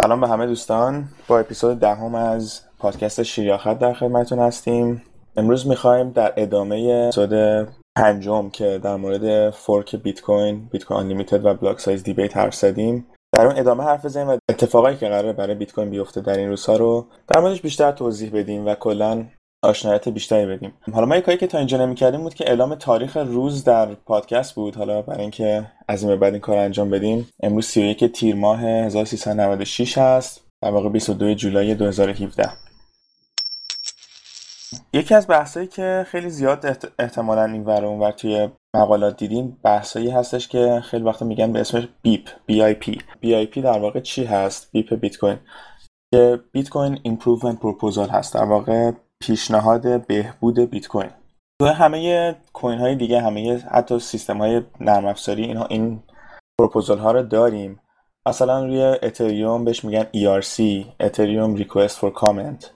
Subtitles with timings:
[0.00, 1.08] سلام به همه دوستان.
[1.28, 5.02] با اپیزود دهم از پادکست شیریاخت در خدمتتون هستیم.
[5.36, 11.44] امروز می‌خوایم در ادامه اپیزود پنجم که در مورد fork بیت کوین بیت کوین Unlimited
[11.44, 15.32] و block size debate حرف زدیم در اون ادامه حرف بزنیم و اتفاقایی که قراره
[15.32, 19.24] برای بیت کوین بیفته در این روزها رو در موردش بیشتر توضیح بدیم و کلا
[19.62, 20.72] آشناییت بیشتری بدیم.
[20.92, 24.54] حالا ما یک کاری که تا اینجا نمی‌کردیم بود که اعلام تاریخ روز در پادکست
[24.54, 24.76] بود.
[24.76, 27.28] حالا برای اینکه از این بعد این کار انجام بدیم.
[27.42, 30.46] امروز 31 تیر ماه 1396 هست.
[30.62, 32.50] در واقع 22 جولای 2017
[34.92, 40.48] یکی از بحثایی که خیلی زیاد احتمالا این ور اونور توی مقالات دیدیم بحثایی هستش
[40.48, 42.98] که خیلی وقتا میگن به اسمش بیپ بی آی پی.
[43.20, 45.38] بی آی پی در واقع چی هست؟ BIP بیت کوین.
[46.14, 48.34] که Bitcoin Improvement Proposal هست.
[48.34, 48.92] در واقع
[49.22, 51.10] پیشنهاد بهبود بیت کوین
[51.60, 56.02] تو همه coin های دیگه همه حتی سیستم های نرم افزاری اینها این
[56.60, 57.80] پروپوزال ها رو داریم.
[58.28, 60.60] مثلا روی اتریوم بهش میگن ERC
[61.00, 62.66] اتریوم Request for Comment.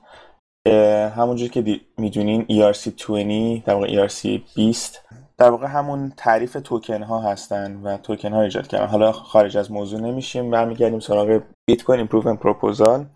[1.17, 5.03] همونجور که می‌دونین ERC20 در واقع ERC 20
[5.39, 8.87] در واقع همون تعریف توکن ها هستن و توکن ها ایجاد کردن.
[8.87, 13.07] حالا خارج از موضوع نمیشیم برمیگردیم سراغ Bitcoin Improvement Proposal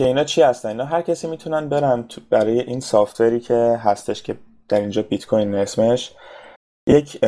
[0.00, 4.22] که اینا چی هستن؟ اینا هر کسی می‌تونن برن برای این software ی که هستش
[4.22, 6.14] که در اینجا بیت کوین اسمش
[6.88, 7.24] یک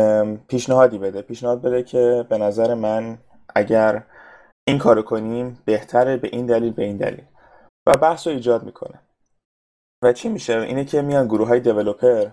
[0.49, 1.23] پیشنهادی بده.
[1.23, 3.19] پیشنهاد بده که به نظر من
[3.55, 4.03] اگر
[4.69, 7.25] این کارو کنیم بهتره به این دلیل به این دلیل.
[7.87, 9.01] و بحث رو ایجاد می‌کنه.
[10.05, 12.31] و چی میشه؟ اینه که میان گروه های دیولوپر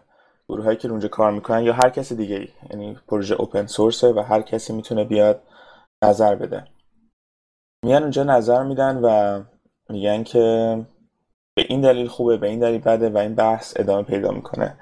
[0.50, 4.20] گروه هایی که اونجا کار می‌کنن یا هر کسی دیگه یعنی پروژه اوپن سورسه و
[4.20, 5.44] هر کسی می‌تونه بیاد
[6.04, 6.68] نظر بده.
[7.86, 9.44] میان اونجا نظر میدن و
[9.90, 10.40] میگن که
[11.56, 14.78] به این دلیل خوبه به این دلیل بده و این بحث ادامه پیدا می‌کنه.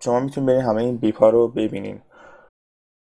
[0.00, 2.02] شما می‌تونید برین همه این بیپ ها رو ببینین.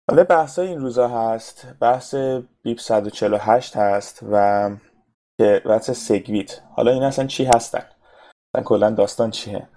[0.10, 1.68] حالا بحث های این روزا هست.
[1.80, 2.16] بحث
[2.64, 4.70] BIP 148 هست و
[5.66, 6.62] بحث SegWit.
[6.76, 7.84] حالا این اصلا چی هستن؟
[8.54, 9.68] اصلا کلا داستان چیه؟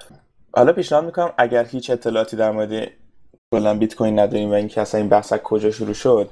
[0.56, 2.88] حالا پیشنهاد می‌کنم اگر هیچ اطلاعاتی در مورد
[3.54, 6.30] کلا بیت کوین نداریم و اینکه اصلا این بحث کجا شروع شد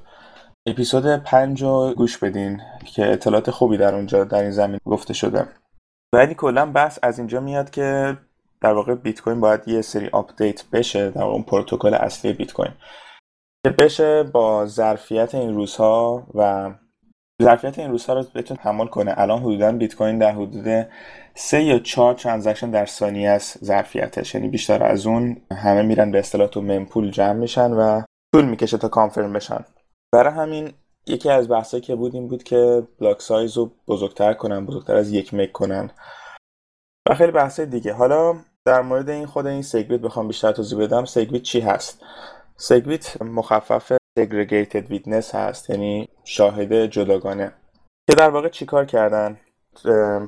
[0.66, 2.60] اپیزود پنج رو گوش بدین
[2.94, 5.48] که اطلاعات خوبی در اونجا در این زمینه گفته شده.
[6.14, 8.18] ولی کلا بحث از اینجا میاد که
[8.60, 12.52] در واقع بیت کوین باید یه سری update بشه در واقع اون پروتکل اصلی بیت
[12.52, 12.72] کوین.
[13.64, 16.70] که بشه با ظرفیت این روزها و
[17.42, 19.14] ظرفیت این روزها رو بتونه تحمل کنه.
[19.16, 20.86] الان حدودا بیت کوین در حدود
[21.34, 24.34] سه یا چهار transaction در ثانیه است ظرفیتش.
[24.34, 28.02] یعنی بیشتر از اون همه میرن به اصطلاح تو mempool جمع میشن و
[28.34, 29.64] طول می‌کشه تا confirm بشن.
[30.12, 30.72] برای همین
[31.06, 35.12] یکی از بحثایی که بود این بود که block size رو بزرگتر کنن بزرگتر از
[35.12, 35.90] یک مگ کنن.
[37.10, 37.92] و خیلی بحثای دیگه.
[37.92, 41.04] حالا در مورد این خود این SegWit بخوام بیشتر توضیح بدم.
[41.04, 42.02] SegWit چی هست؟
[42.56, 47.52] SegWit مخفف segregated witness هست یعنی شاهد جداگانه.
[48.10, 49.40] که در واقع چیکار کردن؟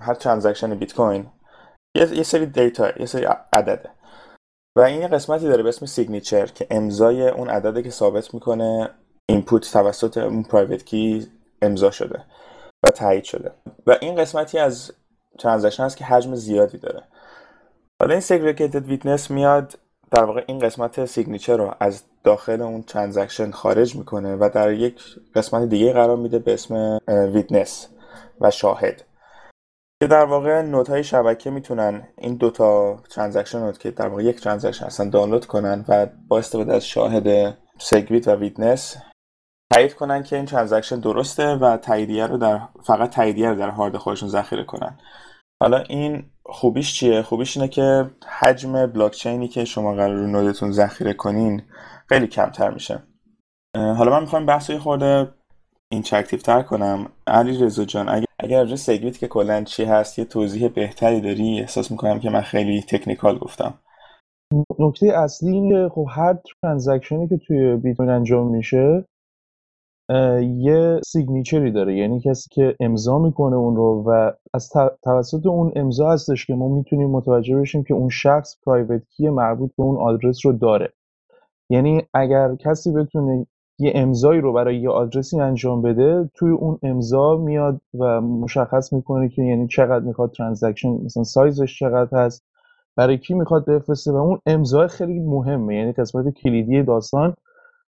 [0.00, 1.30] هر transaction بیت کوین.
[1.94, 3.90] یه سری data یه سری عدده
[4.76, 8.90] و این قسمتی داره به اسم signature که امضای اون عدده که ثابت می‌کنه
[9.32, 11.26] input توسط اون private key
[11.62, 12.24] امضا شده
[12.82, 13.50] و تایید شده.
[13.86, 14.92] و این قسمتی از
[15.38, 17.02] transaction هست که حجم زیادی داره.
[18.00, 19.78] حالا این segregated witness میاد
[20.10, 25.02] در واقع این قسمت signature رو از داخل اون transaction خارج می‌کنه و در یک
[25.34, 27.88] قسمت دیگه قرار میده به اسم witness
[28.40, 29.04] و شاهد.
[30.02, 34.40] که در واقع node های شبکه می‌تونن این دوتا transaction رو که در واقع یک
[34.40, 38.96] transaction هستن دانلود کنن و با استفاده از شاهد SegWit و witness
[39.72, 43.96] تایید کنن که این transaction درسته و تاییدیه رو در فقط تاییدیه رو در هارد
[43.96, 44.98] خودشون ذخیره کنن.
[45.62, 48.10] حالا این خوبیش چیه؟ خوبیش اینه که
[48.40, 51.62] حجم بلاک چینی که شما قرار رو node تون ذخیره کنین
[52.08, 53.02] خیلی کمتر میشه.
[53.76, 55.28] حالا من می‌خوام بحث خورده
[55.92, 57.08] interactive تر کنم.
[57.26, 61.60] علی رضا جان اگر اگر راجع SegWit که کلا چی هست یه توضیح بهتری داری؟
[61.60, 63.74] احساس می‌کنم که من خیلی technical گفتم.
[64.78, 69.04] نکته اصلی اینه خب هر transaction ی که توی بیت انجام میشه
[70.56, 71.96] یه signature ی داره.
[71.96, 74.70] یعنی کسی که امضا می‌کنه اون رو و از
[75.04, 79.70] توسط اون امضا هستش که ما می‌تونیم متوجه بشیم که اون شخص private key مربوط
[79.78, 80.92] به اون آدرس رو داره.
[81.70, 83.46] یعنی اگر کسی بتونه
[83.78, 89.28] یه امضایی رو برای یه آدرسی انجام بده توی اون امضا میاد و مشخص می‌کنه
[89.28, 92.44] که یعنی چقدر می‌خواد transaction مثلا سایزش چقدر هست
[92.96, 95.76] برای کی می‌خواد بفرسته و اون امضا خیلی مهمه.
[95.76, 97.34] یعنی قسمت کلیدی داستان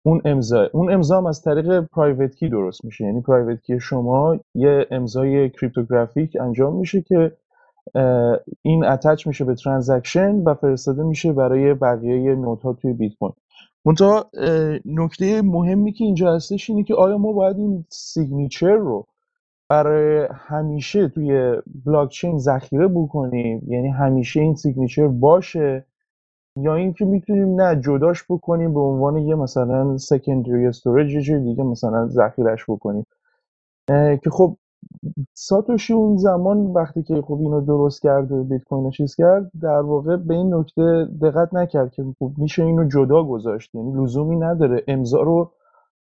[0.08, 3.06] اون امضا اون امضا از طریق private key درست میشه.
[3.06, 7.32] یعنی private key شما یه امضای cryptographic انجام میشه که
[8.62, 13.34] این attach میشه به transaction و فرستاده میشه برای بقیه node ها توی بیت کوین.
[13.86, 14.30] منتها
[14.86, 19.08] نکته مهمی که اینجا هستش اینه که آیا ما باید این signature رو
[19.70, 21.56] برای همیشه توی
[21.86, 25.86] بلاکچین ذخیره بکنیم؟ یعنی همیشه این signature باشه؟
[26.58, 32.08] یا اینکه می‌تونیم نه جداش بکنیم به عنوان یه مثلا secondary storage یه دیگه مثلا
[32.08, 33.06] ذخیرش بکنیم.
[34.24, 34.58] که خب
[35.34, 39.82] ساتوشی اون زمان وقتی که خب اینو درست کرد و بیت کوین چیز کرد در
[39.82, 43.76] واقع به این نکته دقت نکرد که خب میشه اینو جدا گذاشت.
[43.76, 44.84] یعنی لزومی نداره.
[44.88, 45.52] امضا رو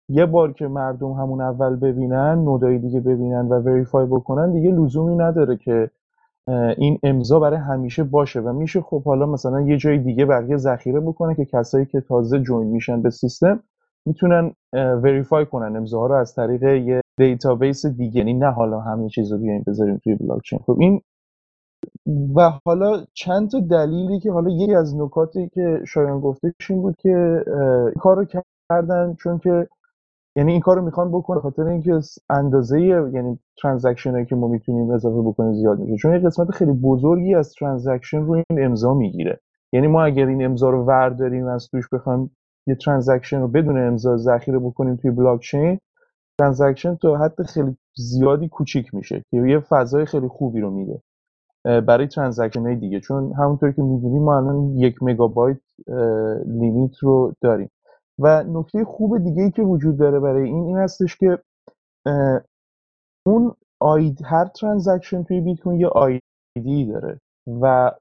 [0.10, 5.16] یه بار که مردم همون اول ببینن نودای دیگه ببینن و وریفای بکنن دیگه لزومی
[5.16, 5.90] نداره که
[6.78, 11.00] این امضا برای همیشه باشه و میشه خب حالا مثلا یه جای دیگه بقیه ذخیره
[11.00, 13.64] بکنه که کسایی که تازه جوین میشن به سیستم
[14.06, 18.18] می‌تونن verify کنن امضاها رو از طریق یه database دیگه.
[18.18, 21.02] یعنی نه حالا همه چیز رو بیایم بذاریم توی بلاکچین خب این
[22.36, 26.96] و حالا چند تا دلیلی که حالا یکی از نکاتی که شایان گفتش این بود
[26.98, 27.44] که
[28.00, 28.26] کار رو
[28.70, 29.68] کردن چون که
[30.36, 32.00] یعنی این کار رو می‌خوان بکنه خاطر اینکه
[32.30, 37.36] اندازه یعنی transaction که ما می‌تونیم اضافه بکنیم زیاد میشه چون یه قسمت خیلی بزرگی
[37.36, 39.40] از transaction رو این امضا می‌گیره.
[39.74, 42.36] یعنی ما اگر این امضا رو ورداریم از توش بخوایم
[42.68, 45.80] یه transaction رو بدون امضا ذخیره بکنیم توی blockchain
[46.40, 51.02] transaction تو حد خیلی زیادی کوچیک میشه که یه فضای خیلی خوبی رو میده
[51.64, 53.00] برای transaction های دیگه.
[53.00, 55.58] چون همونطور که می‌دونیم ما الان یک مگابایت
[56.46, 57.70] limit رو داریم.
[58.20, 61.40] و نکته خوب دیگه ای که وجود داره برای این این هستش که
[63.26, 67.92] اون ID هر transaction توی بیت کوین یه ID داره و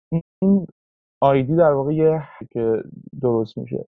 [0.43, 0.67] این
[1.23, 2.83] آیدی در واقع یه که
[3.23, 3.87] درست میشه.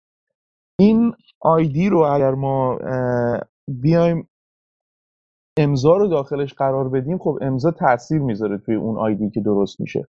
[0.80, 2.78] این آیدی رو اگر ما
[3.68, 4.28] بیایم
[5.58, 10.08] امضا رو داخلش قرار بدیم خب امضا تاثیر می‌ذاره توی اون آیدی که درست میشه.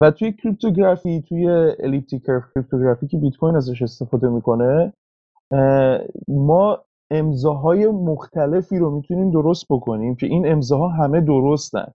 [0.00, 1.48] و توی کریپتوگرافی توی
[1.78, 2.22] الیپتیک
[2.54, 4.92] کریپتوگرافی که بیت کوین ازش استفاده می‌کنه
[6.28, 6.78] ما
[7.10, 11.86] امضاهای مختلفی رو می‌تونیم درست بکنیم که این امضاها همه درستن.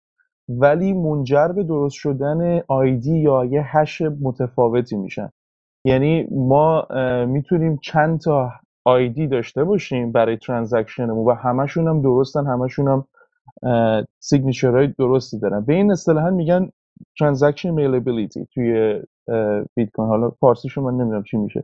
[0.49, 5.29] ولی منجر به درست شدن ID یا یه hash متفاوتی میشن.
[5.85, 6.87] یعنی ما
[7.25, 8.51] می‌تونیم چند تا
[8.85, 13.05] ID داشته باشیم برای transaction مون و همشون هم درستن همشون هم
[14.63, 15.61] های درستی دارن.
[15.61, 16.69] به این اصطلاحا میگن
[17.19, 19.01] transaction malleability توی
[19.75, 20.07] بیت کوین.
[20.07, 21.63] حالا فارسیشو من نمی‌دونم چی میشه.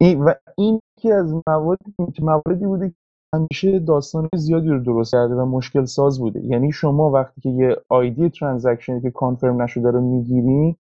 [0.00, 2.94] و این که از مواردی مواردی بوده که
[3.34, 6.40] همیشه داستان زیادی رو درست کرده و مشکل ساز بوده.
[6.44, 10.76] یعنی شما وقتی که یه ID transaction ی که confirm نشده رو می‌گیری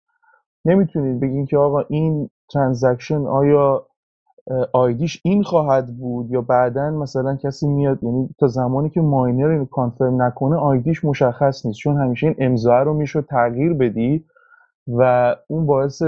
[0.66, 3.86] نمی‌تونید بگین که آقا این transaction آیا
[4.74, 9.48] ID ش این خواهد بود یا بعدا مثلا کسی میاد یعنی تا زمانی که miner
[9.48, 11.80] اینو confirm نکنه ID ش مشخص نیست.
[11.80, 14.26] چون همیشه این امضا رو می‌شد تغییر بدی
[14.88, 16.02] و اون باعث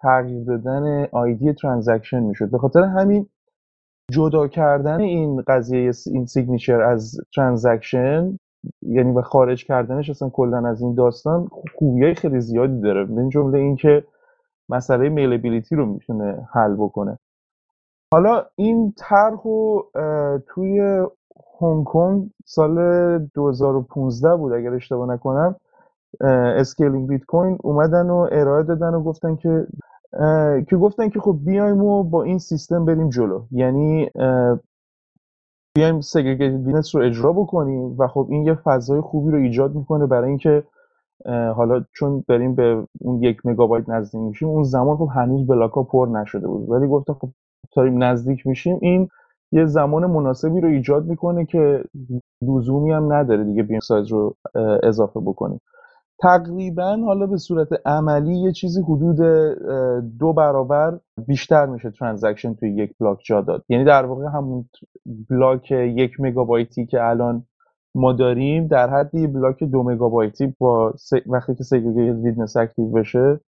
[0.00, 2.50] تغییر دادن ID transaction می‌شد.
[2.50, 3.26] به خاطر همین
[4.10, 8.38] جدا کردن این قضیه این signature از transaction
[8.82, 13.04] یعنی و خارج کردنش اصلا کلا از این داستان خوبیای خیلی زیادی داره.
[13.04, 14.04] من جمله اینکه
[14.68, 17.18] مسئله malleability رو می‌تونه حل بکنه.
[18.12, 19.42] حالا این طرح
[20.46, 21.06] توی
[21.60, 22.78] هنگ کنگ سال
[23.18, 25.56] 2015 بود اگر اشتباه نکنم.
[26.56, 29.66] Scaling بیت کوین اومدن و ارائه دادن و گفتن که
[30.68, 33.42] که گفتن که خب بیایم و با این سیستم بریم جلو.
[33.50, 34.10] یعنی
[35.74, 40.06] بیایم segregated witness رو اجرا بکنیم و خب این یه فضای خوبی رو ایجاد می‌کنه
[40.06, 40.64] برای اینکه
[41.54, 45.82] حالا چون داریم به اون یک مگابایت نزدیک میشیم اون زمان خب هنوز block ا
[45.82, 46.70] پر نشده بود.
[46.70, 47.28] ولی گفتن خب
[47.76, 48.78] داریم نزدیک میشیم.
[48.82, 49.08] این
[49.52, 51.84] یه زمان مناسبی رو ایجاد می‌کنه که
[52.42, 54.36] لزومی هم نداره دیگه بیم سایز رو
[54.82, 55.60] اضافه بکنیم.
[56.22, 59.16] تقریبا حالا به صورت عملی یه چیزی حدود
[60.18, 63.64] دو برابر بیشتر میشه transaction توی یک block جا داد.
[63.68, 64.68] یعنی در واقع همون
[65.30, 67.46] block یک مگابایتی که الان
[67.94, 70.94] ما داریم در حد یه block دو مگابایتی با
[71.26, 73.40] وقتی که segregated witness active بشه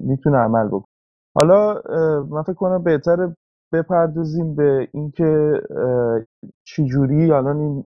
[0.00, 0.86] می‌تونه عمل بکنه.
[1.34, 1.82] حالا
[2.30, 3.32] من فکر کنم بهتر
[3.72, 5.62] بپردازیم به اینکه
[6.64, 7.84] چجوری الان این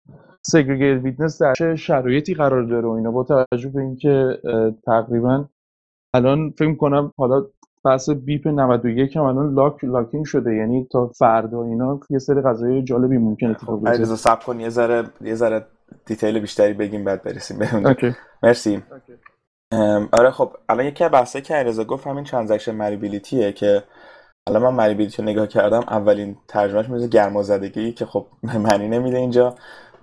[0.46, 4.38] segregated witness در چه شرایطی قرار داره و اینا با توجه به اینکه
[4.86, 5.44] تقریبا
[6.14, 7.46] الان فکر کنم حالا
[7.84, 12.40] بحث BIP 91 هم الان lock locked in شده یعنی تا فردا اینا یه سری
[12.40, 13.90] قضایی جالبی ممکنه اتفاق بیفته.
[13.90, 15.66] علیرضا صبر کن یه ذره یه ذره
[16.06, 17.68] detail بیشتری بگیم بعد برسیم به
[18.42, 18.82] مرسی.
[20.12, 23.82] آره خب الان یکی از بحثایی که علیرضا گفت همین transaction malleability ه که
[24.48, 28.26] حالا من malleability رو نگاه کردم اولین ترجمهش میشه گرمازدگی که خب
[28.64, 29.54] معنی نمیده اینجا.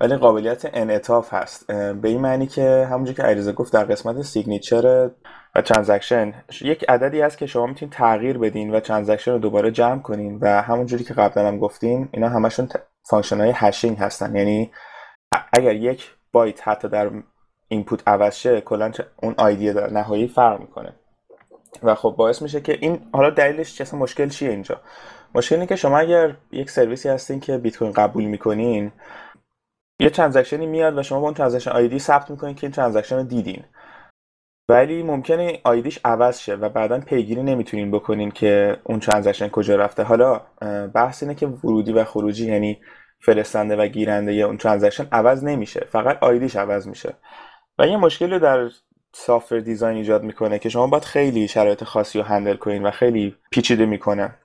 [0.02, 1.72] ولی قابلیت انعطاف هست.
[1.72, 5.12] به این معنی که همونجور که علیرضا گفت در قسمت signature
[5.56, 10.02] و transaction یک عددی هست که شما می‌تونید تغییر بدین و transaction رو دوباره جمع
[10.02, 12.70] کنین و همونجوری که قبلا هم گفتیم اینا همشون
[13.10, 14.36] function های hashing هستن.
[14.36, 14.72] یعنی
[15.54, 17.12] اگر یک byte حتی در
[17.68, 18.92] input عوض شه کلا
[19.24, 20.94] اون ID نهایی فرق می‌کنه.
[21.84, 24.82] و خب باعث میشه که این حالا دلیلش چه؟ مشکل چیه اینجا؟
[25.36, 28.92] مشکل که شما اگر یک سرویسی هستین که بیت کوین قبول می‌کنین
[30.02, 33.16] یه transaction ی میاد و شما با اون transaction ID ثبت می‌کنین که این transaction
[33.16, 33.64] رو دیدین.
[34.70, 39.76] ولی ممکنه ID ش عوض شه و بعدا پیگیری نمی‌تونین بکنین که اون transaction کجا
[39.76, 40.04] رفته.
[40.04, 40.42] حالا
[40.94, 42.82] بحث اینه که ورودی و خروجی یعنی
[43.20, 45.86] فرستنده و گیرنده اون transaction عوض نمیشه.
[45.90, 47.14] فقط ID ش عوض میشه.
[47.80, 48.70] و یه مشکلی در
[49.14, 53.36] software design ایجاد می‌کنه که شما باید خیلی شرایط خاصی رو handle کنین و خیلی
[53.52, 54.36] پیچیده می‌کنه.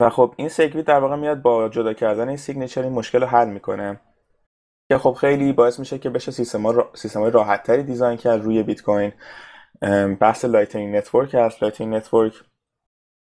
[0.00, 3.26] و خب این SegWit در واقع میاد با جدا کردن این signature این مشکل رو
[3.26, 4.00] حل می‌کنه.
[4.88, 6.90] که خب خیلی باعث میشه که بشه سیستم را...
[6.94, 9.12] سیستم راحت تری design کرد روی بیت کوین.
[10.20, 11.62] بحث Lightning Network هست.
[11.62, 12.32] Lightning Network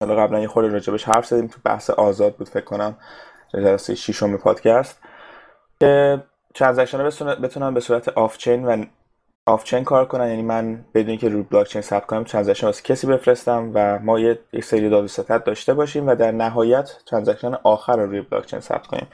[0.03, 1.47] حالا قبلا یه خورده راجبش حرف زدیم.
[1.47, 2.97] تو بحث آزاد بود فکر کنم.
[3.53, 5.01] جلسه ششم پادکست.
[5.79, 6.23] که
[6.55, 7.03] transaction
[7.35, 8.85] بتونن به صورت off-chain و
[9.45, 10.29] off-chain کار کنن.
[10.29, 14.19] یعنی من بدون که روی بلاک چین ثبت کنم transaction واسه کسی بفرستم و ما
[14.19, 15.09] یه سری داد
[15.43, 19.07] داشته باشیم و در نهایت transaction آخر رو روی بلاک چین ثبت کنیم.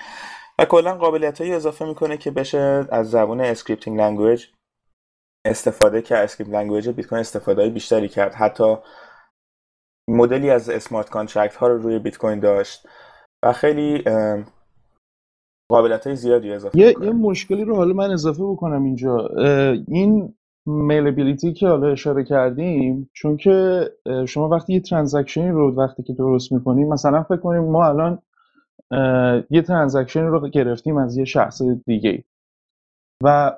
[0.59, 4.45] و کلا قابلیت هایی اضافه می‌کنه که بشه از زبان scripting language
[5.45, 8.33] استفاده که script language بیت کوین استفاده های بیشتری کرد.
[8.33, 8.77] حتی
[10.09, 12.87] مدلی از smart contract ها رو روی بیت کوین داشت
[13.45, 14.03] و خیلی
[15.71, 19.27] قابلیت های زیادی اضافه یه, یه مشکلی رو حالا من اضافه بکنم اینجا.
[19.87, 20.33] این
[20.65, 23.89] malleability که حالا اشاره کردیم چون که
[24.27, 28.21] شما وقتی یه ترانزکشنی رو وقتی که درست می‌کنیم مثلا فکر کنیم ما الان
[29.49, 32.23] یه transaction رو گرفتیم از یه شخص دیگه.
[33.23, 33.55] و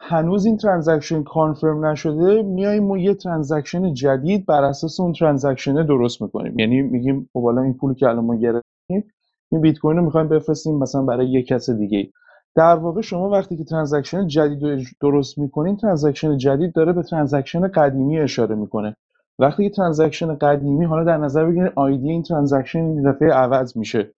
[0.00, 6.22] هنوز این transaction confirm نشده میایم و یه transaction جدید بر اساس اون transaction درست
[6.22, 6.58] می‌کنیم.
[6.58, 9.04] یعنی میگیم خب حالا این پولی که الان ما گرفتیم
[9.50, 12.10] این بیت کوین رو می‌خوایم بفرستیم مثلا برای یه کس دیگه.
[12.54, 18.20] در واقع شما وقتی که transaction جدید درست می‌کنین transaction جدید داره به transaction قدیمی
[18.20, 18.96] اشاره می‌کنه.
[19.38, 24.12] وقتی که transaction قدیمی حالا در نظر بگیرید ID این transaction این دفعه عوض میشه.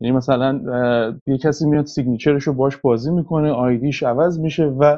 [0.00, 0.60] یعنی مثلا
[1.26, 4.96] یه کسی میاد signature ش رو باش بازی می‌کنه ID ش عوض میشه و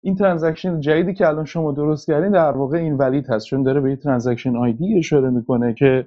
[0.00, 3.80] این transaction جدیدی که الان شما درست کردین در واقع این valid هست چون داره
[3.80, 6.06] به یه transaction ID اشاره می‌کنه که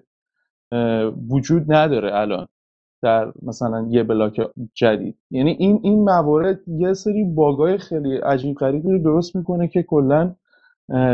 [1.29, 2.47] وجود نداره الان
[3.03, 4.41] در مثلا یه بلاک
[4.73, 5.17] جدید.
[5.31, 10.35] یعنی این این موارد یه سری باگای خیلی عجیب غریبی رو درست می‌کنه که کلا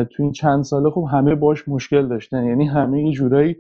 [0.10, 2.46] تو این چند ساله خب همه باش مشکل داشتن.
[2.46, 3.56] یعنی همه یه جورایی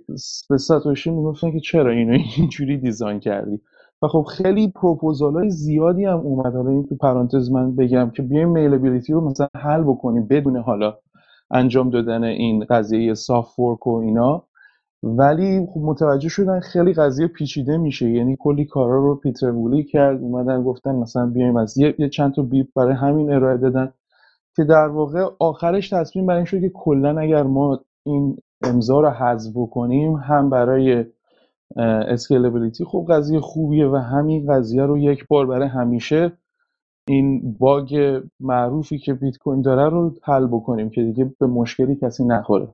[0.50, 3.62] به ساتوشی می‌گفتن که چرا اینو اینجوری design کردی؟
[4.02, 6.56] و خب خیلی پروپوزال های زیادی هم اومد.
[6.56, 10.98] حالا این تو پرانتز من بگم که بیایم malleability رو مثلا حل بکنیم بدون حالا
[11.52, 14.44] انجام دادن این قضیه soft fork و اینا.
[15.04, 18.10] ولی خب متوجه شدن خیلی قضیه پیچیده میشه.
[18.10, 20.22] یعنی کلی کارا رو پیتر وولی کرد.
[20.22, 23.94] اومدن گفتن مثلا بیایم از یه, یه چند تا BIP برای همین ارائه دادن.
[24.58, 29.10] که در واقع آخرش تصمیم بر این شد که کلا اگر ما این امضا رو
[29.10, 31.06] حذف بکنیم هم برای
[32.08, 36.32] scalability خب قضیه خوبیه و همین قضیه رو یک بار برای همیشه
[37.08, 42.26] این باگ معروفی که بیت کوین داره رو حل بکنیم که دیگه به مشکلی کسی
[42.26, 42.68] نخوره.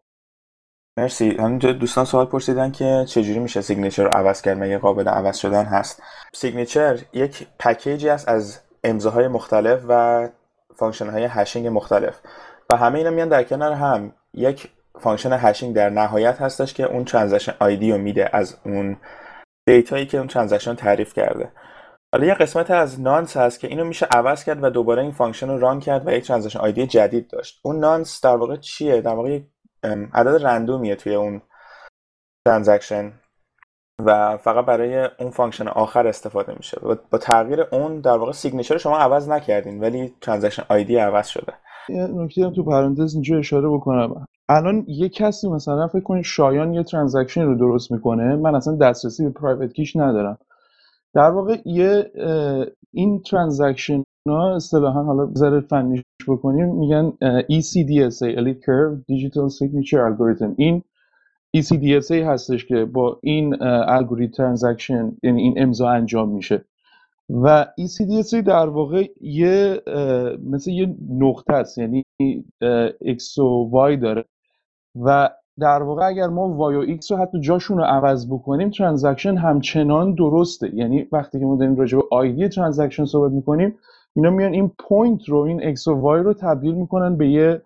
[0.97, 1.29] مرسی.
[1.29, 5.63] همینجا دوستان سوال پرسیدن که چجوری میشه signature رو عوض کرد؟ مگه قابل عوض شدن
[5.63, 6.01] هست؟
[6.33, 10.29] signature یک پکیجی است از امضاهای مختلف و
[10.75, 12.19] function های hashing مختلف.
[12.69, 14.13] و همه اینا میان در کنار هم.
[14.33, 18.97] یک function hashing در نهایت هستش که اون transaction ID رو میده از اون
[19.67, 21.51] دیتایی که اون transaction تعریف کرده.
[22.13, 25.49] حالا یه قسمت از nonce هست که اینو میشه عوض کرد و دوباره این function
[25.49, 27.59] رو run کرد و یک transaction ID جدید داشت.
[27.63, 29.39] اون nonce در واقع چیه؟ در واقع
[30.13, 31.41] عدد رندومیه توی اون
[32.47, 33.13] transaction.
[34.05, 36.77] و فقط برای اون function آخر استفاده میشه.
[37.11, 41.53] با تغییر اون در واقع signature شما عوض نکردین ولی transaction ID عوض شده.
[41.89, 44.25] نکته تو پرانتز اینجا اشاره بکنم.
[44.49, 49.23] الان یه کسی مثلا فکر کنید شایان یه transaction رو درست می‌کنه من اصلا دسترسی
[49.23, 50.37] به private key ش ندارم.
[51.13, 52.11] در واقع یه
[52.93, 60.53] این transaction ها اصطلاحا حالا ذره فنیش بکنیم میگن ECDSA Elliptic Curve Digital Signature Algorithm.
[60.57, 60.83] این
[61.57, 66.65] ECDSA هستش که با این الگوریتم transaction یعنی این امضا انجام میشه.
[67.29, 69.81] و ECDSA در واقع یه
[70.43, 72.03] مثل یه نقطه است یعنی
[73.03, 74.25] X و Y داره.
[75.01, 75.29] و
[75.59, 80.13] در واقع اگر ما Y و X رو حتی جاشون رو عوض بکنیم transaction همچنان
[80.13, 80.75] درسته.
[80.75, 83.75] یعنی وقتی که ما داریم راجع به ID transaction صحبت می‌کنیم
[84.15, 87.61] اینا میان این point رو این X و Y رو تبدیل می‌کنن به یه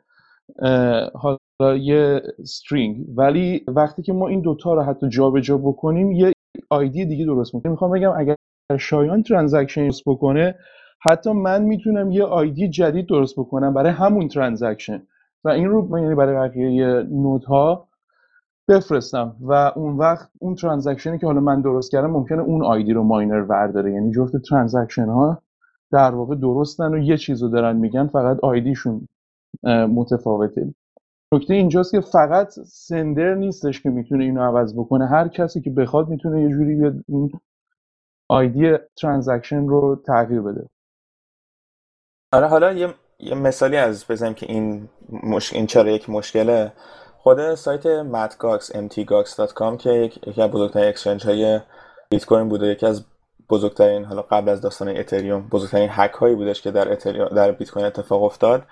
[1.13, 3.06] حالا یه string.
[3.16, 6.34] ولی وقتی که ما این دوتا رو حتی جابجا جا بکنیم یه
[6.70, 8.36] ID دیگه درست می‌کنیم می‌خوام بگم اگر
[8.80, 10.56] شایان transaction بکنه
[11.02, 15.04] حتی من می‌تونم یه ID جدید درست بکنم برای همون transaction
[15.44, 17.88] و این رو یعنی برای بقیه node ها
[18.70, 19.36] بفرستم.
[19.42, 23.04] و اون وقت اون transaction ی که حالا من درست کردم ممکنه اون ID رو
[23.04, 23.94] miner ورداره.
[23.94, 25.42] یعنی جفت transaction ها
[25.92, 29.08] در واقع درستن و یه چیز رو دارن میگن فقط ID شون
[29.64, 30.74] متفاوته.
[31.34, 35.07] نکته اینجاست که فقط sender نیستش که می‌تونه اینو عوض بکنه.
[35.07, 37.31] هر کسی که بخواد می‌تونه یه جوری بیاد این
[38.30, 40.69] ID transaction رو تغییر بده.
[42.34, 44.89] آره حالا یه, یه مثالی از بزنیم که این
[45.24, 45.53] مش...
[45.53, 46.74] این چرا یک مشکله.
[47.17, 48.38] خود سایت Mt.
[48.38, 51.60] Gox mtgox.com که یکی از بزرگترین exchange های
[52.10, 53.05] بیت کوین بوده یکی از
[53.50, 57.72] بزرگترین حالا قبل از داستان اتریوم بزرگترین هک هایی بودش که در اتریوم در بیت
[57.72, 58.63] کوین اتفاق افتاد.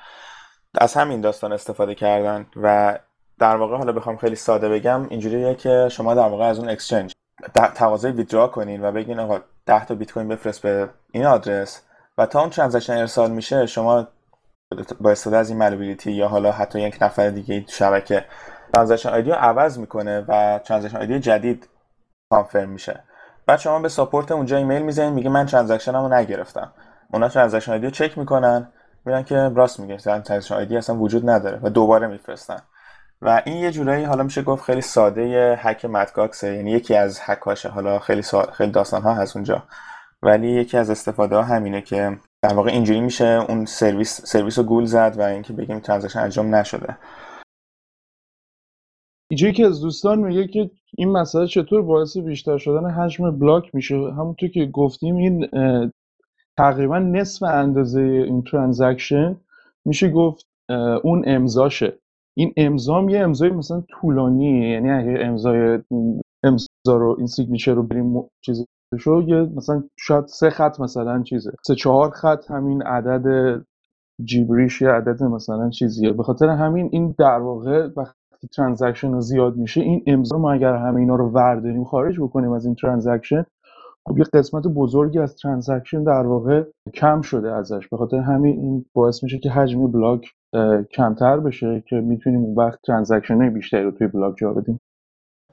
[0.77, 3.00] از همین داستان استفاده کردن و
[3.39, 7.13] در واقع حالا بخوام خیلی ساده بگم اینجوریه که شما در واقع از اون exchange
[7.53, 11.82] تقاضای withdraw کنین و بگین آقا 10 تا بیت کوین بفرست به این آدرس
[12.17, 14.08] و تا اون transaction ارسال میشه شما
[15.01, 18.25] با استفاده از این malleability یا حالا حتی یک نفر دیگه تو شبکه
[18.74, 21.70] transaction ID رو عوض می‌کنه و transaction ID جدید
[22.29, 23.03] confirm میشه.
[23.46, 26.72] بعد شما به support اونجا ایمیل می‌زنید میگه من transaction مو نگرفتم.
[27.13, 28.72] اونا transaction ID رو چک می‌کنن.
[29.05, 29.97] میرن که راست میگه.
[29.98, 32.59] transaction ID اصلا وجود نداره و دوباره میفرستن.
[33.21, 36.15] و این یه جورایی حالا میشه گفت خیلی ساده هک Mt.
[36.15, 38.41] Gox ـه یعنی یکی از هکاشه حالا خیلی سا...
[38.41, 39.63] خیلی داستان ها هست اونجا.
[40.24, 44.63] ولی یکی از استفاده ها همینه که در واقع اینجوری میشه اون service service رو
[44.63, 46.97] گول زد و اینکه بگیم transaction انجام نشده.
[49.29, 53.95] اینجایی که از دوستان میگه که این مسئله چطور باعث بیشتر شدن حجم block میشه.
[53.95, 55.50] همونطور که گفتیم این
[56.57, 59.38] تقریبا نصف اندازه این transaction
[59.85, 60.45] میشه گفت
[61.03, 61.97] اون امضاشه.
[62.38, 64.69] این امضا یه امضای مثلا طولانیه.
[64.69, 65.79] یعنی اگه امضای
[66.43, 71.51] امضا رو این signature رو بریم چیزشو یه مثلا شاید سه خط مثلا چیزه.
[71.67, 73.62] سه چهار خط همین عدد
[74.24, 76.13] جیبریش یه عدد مثلا چیزیه.
[76.13, 80.75] به خاطر همین این در واقع وقتی transaction رو زیاد میشه این امضا ما اگر
[80.75, 83.46] همه اینا رو ورداریم خارج بکنیم از این transaction
[84.07, 86.63] خب یه قسمت بزرگی از transaction در واقع
[86.94, 87.87] کم شده ازش.
[87.91, 90.31] به خاطر همین این باعث میشه که حجم block
[90.91, 94.79] کمتر بشه که می‌تونیم اون وقت transaction بیشتری رو توی block جا بدیم.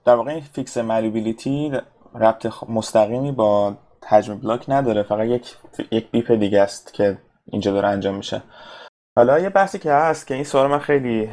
[0.04, 1.72] در واقع این fix malleability
[2.14, 3.76] ربط مستقیمی با
[4.08, 5.02] حجم block نداره.
[5.02, 5.56] فقط یک
[5.90, 8.42] یک BIP دیگه است که اینجا داره انجام میشه.
[9.16, 11.30] حالا یه بحثی که هست که این سوال من خیلی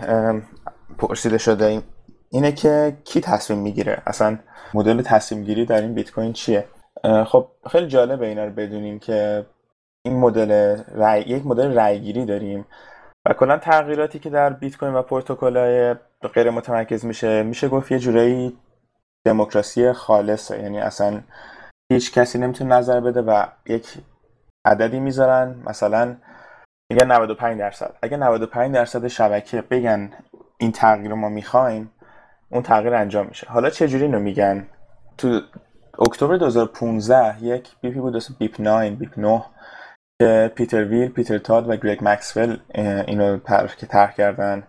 [0.98, 1.82] پرسیده شده
[2.32, 4.40] اینه که کی تصمیم می‌گیره؟ اصلا
[4.74, 6.66] مدل تصمیم گیری در این بیت کوین چیه؟
[7.04, 9.46] خب خیلی جالبه اینا رو بدونیم که
[10.06, 11.22] این مدل رای...
[11.22, 12.66] یک مدل رایگیری داریم
[13.28, 15.96] و کلا تغییراتی که در بیت کوین و پروتکل‌های
[16.34, 18.58] غیر متمرکز میشه میشه گفت یه جورایی
[19.26, 20.62] دموکراسی خالصه.
[20.62, 21.22] یعنی اصلا
[21.92, 23.98] هیچ کسی نمی‌تونه نظر بده و یک
[24.66, 25.64] عددی می‌ذارن.
[25.66, 26.16] مثلا
[26.92, 27.96] میگن 95 درصد.
[28.02, 30.12] اگه 95 درصد شبکه بگن
[30.58, 31.92] این تغییر رو ما می‌خوایم
[32.52, 33.48] اون تغییر انجام میشه.
[33.48, 34.68] حالا چه جوری اینو میگن؟
[35.18, 35.42] تو
[36.02, 39.44] اکتبر 2015 یک BIP ی بود اسم BIP 9 BIP 9
[40.22, 42.60] که پیتر ویله، پیتر تاد و گریگ مکسول
[43.08, 43.40] اینو
[43.78, 44.64] که طرح کردن.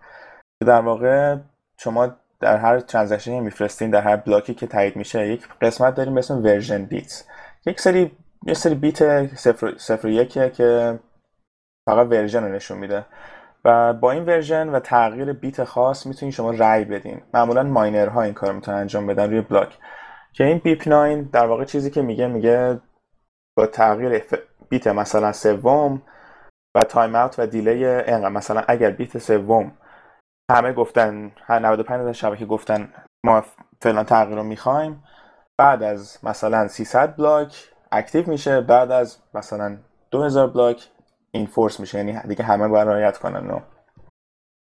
[0.66, 1.36] در واقع
[1.78, 5.94] شما در هر transaction ی میفرستین در هر block ی که تایید میشه یک قسمت
[5.94, 7.24] داریم به version bit
[7.66, 8.16] یک سری
[8.46, 10.98] یه سری bit صفر, صفر یکیه که
[11.88, 13.04] فقط version رو نشون میده.
[13.64, 17.22] و با این version و تغییر bit خاص می‌تونین شما رای بدین.
[17.34, 19.78] معمولا miner ها این کار می‌تونن انجام بدن روی block.
[20.32, 22.80] که این BIP 9 در واقع چیزی که میگه میگه
[23.56, 24.22] با تغییر
[24.68, 26.02] bit مثلا سوم
[26.76, 29.72] و timeout و delay اینقدر مثلا اگر bit سوم
[30.50, 32.92] همه گفتن هر 95 از شبکه گفتن
[33.24, 33.44] ما
[33.82, 35.04] فلان تغییر رو می‌خوایم
[35.58, 39.76] بعد از مثلا 300 block active میشه بعد از مثلا
[40.10, 40.88] 2000 block
[41.30, 43.62] enforce میشه یعنی دیگه همه باید رعایت کنن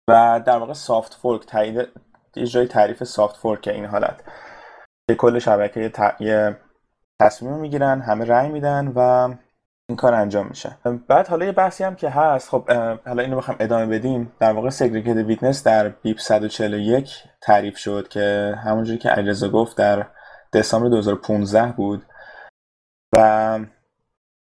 [0.08, 1.88] و در واقع soft fork تایید
[2.36, 4.20] اجرای تعریف soft fork این حالت.
[5.12, 6.20] کل شبکه ت...
[6.20, 6.56] یه
[7.20, 9.28] تصمیم می‌گیرن همه رأی میدن و
[9.88, 10.76] این کار انجام میشه.
[11.08, 12.70] بعد حالا یه بحثی هم که هست خب
[13.06, 14.32] حالا اینو بخوام ادامه بدیم.
[14.40, 20.06] در واقع Segregated Witness در BIP 141 تعریف شد که همونجوری که علیرضا گفت در
[20.52, 22.06] دسامبر 2015 بود
[23.14, 23.58] و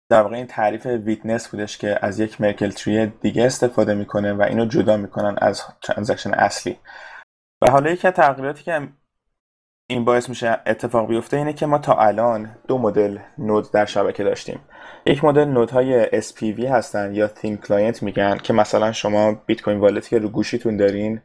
[0.09, 4.41] در واقع این تعریف witness بودش که از یک Merkle tree دیگه استفاده می‌کنه و
[4.41, 6.79] اینو جدا می‌کنن از transaction اصلی.
[7.61, 8.89] و حالا یکی از تغییراتی که
[9.91, 14.23] این باعث میشه اتفاق بیفته اینه که ما تا الان دو مدل node در شبکه
[14.23, 14.59] داشتیم.
[15.05, 19.79] یک مدل node های SPV هستن یا thin client میگن که مثلا شما بیت کوین
[19.79, 21.21] wallet ی که رو گوشیتون دارین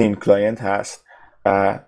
[0.00, 1.04] thin client هست
[1.46, 1.78] و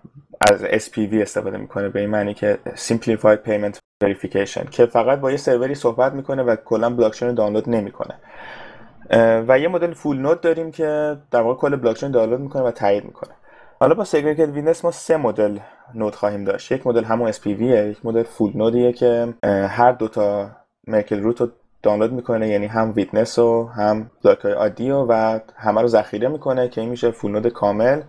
[0.41, 5.37] از SPV استفاده می‌کنه به این معنی که Simplified Payment Verification که فقط با یه
[5.37, 8.15] سروری صحبت می‌کنه و کلا بلاکچین رو دانلود نمی‌کنه.
[9.47, 13.05] و یه مدل full node داریم که در واقع کل بلاکچین دانلود می‌کنه و تایید
[13.05, 13.33] می‌کنه.
[13.81, 15.59] حالا با Segregated Witness ما سه مدل
[15.95, 16.71] node خواهیم داشت.
[16.71, 20.51] یک مدل همون SPV یک مدل full node یه که هر دوتا
[20.87, 21.49] Merkle root رو
[21.83, 26.69] دانلود می‌کنه یعنی هم witness و هم block های عادی و همه رو ذخیره می‌کنه
[26.69, 28.01] که این میشه full node کامل.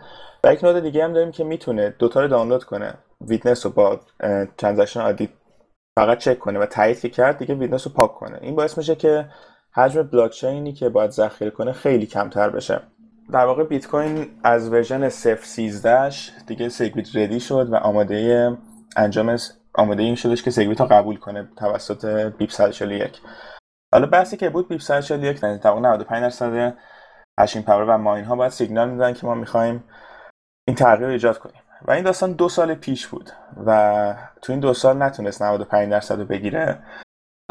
[0.44, 2.94] و یک node دیگه هم داریم که می‌تونه دوتا رو دانلود کنه.
[3.20, 4.00] witness رو با
[4.58, 5.28] transaction عادی
[5.98, 8.38] فقط چک کنه و تایید که کرد دیگه witness رو پاک کنه.
[8.40, 9.26] این باعث میشه که
[9.74, 12.80] حجم بلاکچینی که باید ذخیره کنه خیلی کمتر بشه.
[13.32, 16.10] در واقع بیت کوین از version 013
[16.46, 18.50] دیگه SegWit ready شد و آماده
[18.96, 19.36] انجام
[19.74, 23.20] آماده این شدش که SegWit رو قبول کنه توسط BIP 141
[23.92, 26.76] حالا بحثی که بود BIP 141 تقریبا 95 درصد
[27.40, 29.84] هشین پاور و ماین ها باید سیگنال میدن که ما می‌خوایم
[30.68, 31.62] این تغییر رو ایجاد کنیم.
[31.88, 33.30] و این داستان دو سال پیش بود
[33.66, 36.78] و تو این دو سال نتونست 95 درصد رو بگیره.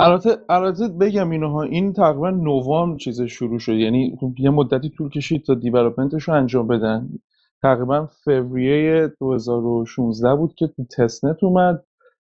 [0.01, 3.73] البته البته بگم اینها این تقریبا نوامبر چیز شروع شد.
[3.73, 7.09] یعنی خب یه مدتی طول کشید تا دیولپمنتش رو انجام بدن.
[7.61, 11.83] تقریبا فوریه 2016 بود که تو تستنت اومد.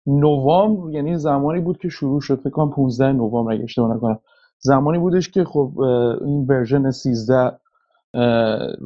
[0.06, 2.40] نوامبر یعنی زمانی بود که شروع شد.
[2.40, 4.18] فکر کنم 15 نوامبر اگه اشتباه نکنم.
[4.58, 5.80] زمانی بودش که خب
[6.24, 7.58] این version 13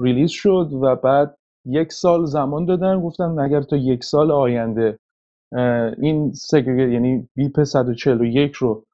[0.03, 3.01] release شد و بعد یک سال زمان دادن.
[3.01, 4.99] گفتن اگر تا یک سال آینده
[5.99, 8.85] این Segregate یعنی BIP 141 رو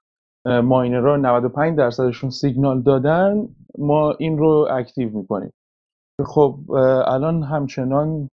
[0.46, 5.52] miner ها 95 درصدشون سیگنال دادن ما این رو active می‌کنیم.
[6.26, 6.58] خب
[7.06, 8.28] الان همچنان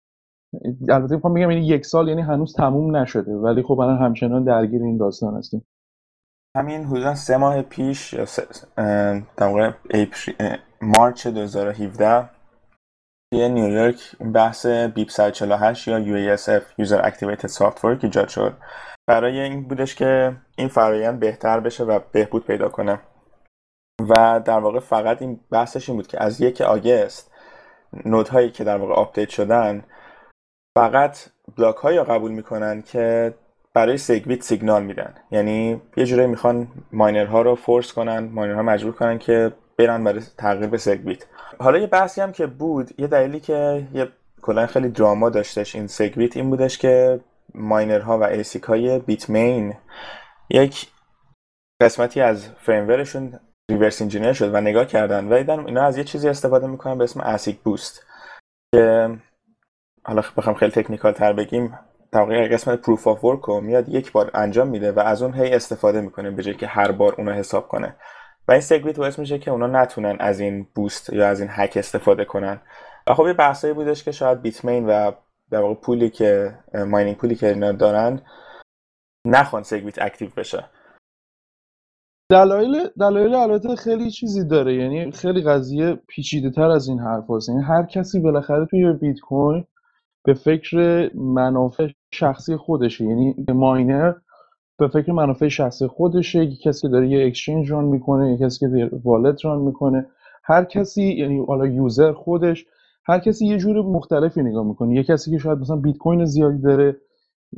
[0.89, 4.83] البته می‌خوام بگم یعنی یک سال یعنی هنوز تموم نشده ولی خب الان همچنان درگیر
[4.83, 5.65] این داستان هستیم.
[6.57, 8.13] همین حدودا سه ماه پیش
[9.37, 9.71] در واقع
[10.81, 12.29] مارچ 2017
[13.33, 18.57] توی نیویورک بحث BIP 148 یا UASF User Activated Soft Fork ایجاد شد.
[19.07, 22.99] برای این بودش که این فرایند بهتر بشه و بهبود پیدا کنه.
[24.09, 27.31] و در واقع فقط این بحثش این بود که از یک August
[28.05, 29.83] node هایی که در واقع update شدن
[30.77, 31.17] فقط
[31.57, 33.33] block هایی قبول می‌کنن که
[33.73, 35.13] برای SegWit signal میدن.
[35.31, 40.03] یعنی یه جوری می‌خوان miner ها رو force کنن miner ها مجبور کنن که برن
[40.03, 41.25] برای تغییر به SegWit
[41.59, 44.09] حالا یه بحثی هم که بود یه دلیلی که یه
[44.41, 47.19] کلا خیلی drama داشتش این SegWit این بودش که
[47.55, 49.73] miner ها و ASIC های بیت مین
[50.49, 50.87] یک
[51.81, 53.39] قسمتی از firmware شون
[53.71, 57.03] reverse engineer شد و نگاه کردن و دیدن اینا از یه چیزی استفاده می‌کنن به
[57.03, 58.05] اسم ASICBoost
[58.75, 59.09] که
[60.03, 61.79] حالا بخوام خیلی technical تر بگیم
[62.13, 65.53] واقع قسمت proof of work رو میاد یک بار انجام میده و از اون هی
[65.53, 67.95] استفاده می‌کنه به که هر بار اونو حساب کنه.
[68.47, 71.73] و این SegWit باعث میشه که اونا نتونن از این boost یا از این هک
[71.77, 72.61] استفاده کنن.
[73.07, 75.11] و خب یه بحثایی بودش که شاید Bitmain و
[75.51, 78.21] در واقع pool ی که mining pool ی که اینا دارن
[79.25, 80.69] نخوان SegWit active بشه.
[82.31, 84.75] دلایل دلایل البته خیلی چیزی داره.
[84.75, 87.49] یعنی خیلی قضیه پیچیده تر از این حرف هست.
[87.49, 89.65] یعنی هر کسی بالاخره توی بیت کوین
[90.23, 93.03] به فکر منافع شخصی خودشه.
[93.03, 94.13] یعنی ماینر
[94.79, 98.59] به فکر منافع شخصی خودشه یکی کسی که داره یه اکسچنج ران می‌کنه یه کسی
[98.59, 100.05] که والت ران می‌کنه.
[100.43, 102.65] هر کسی یعنی حالا یوزر خودش
[103.05, 104.95] هر کسی یه جور مختلفی نگاه می‌کنه.
[104.95, 106.97] یه کسی که شاید مثلا بیت کوین زیادی داره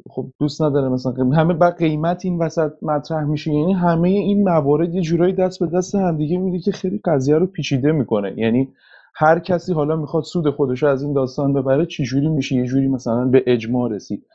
[0.09, 3.53] خب دوست نداره مثلا همه بر قیمت این وسط مطرح میشه.
[3.53, 7.45] یعنی همه این موارد یه جورایی دست به دست همدیگه میده که خیلی قضیه رو
[7.45, 8.33] پیچیده می‌کنه.
[8.37, 8.69] یعنی
[9.15, 13.25] هر کسی حالا می‌خواد سود خودش از این داستان ببره چجوری میشه؟ یه جوری مثلا
[13.25, 14.25] به اجماع رسید.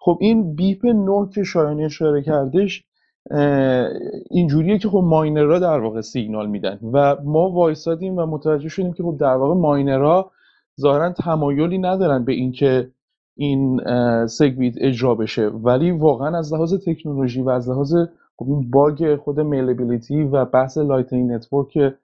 [0.00, 2.84] خب این BIP نه که شایانی اشاره کردش
[4.30, 9.02] اینجوریه که خب ماینرها در واقع سیگنال میدن و ما وایسادیم و متوجه شدیم که
[9.02, 10.30] خب در واقع ماینرها
[10.80, 12.90] ظاهرا تمایلی ندارن به اینکه
[13.36, 13.80] این
[14.26, 15.46] SegWit اجرا بشه.
[15.46, 17.94] ولی واقعا از لحاظ تکنولوژی و از لحاظ
[18.36, 21.94] خب bug خود malleability و بحث Lightning Network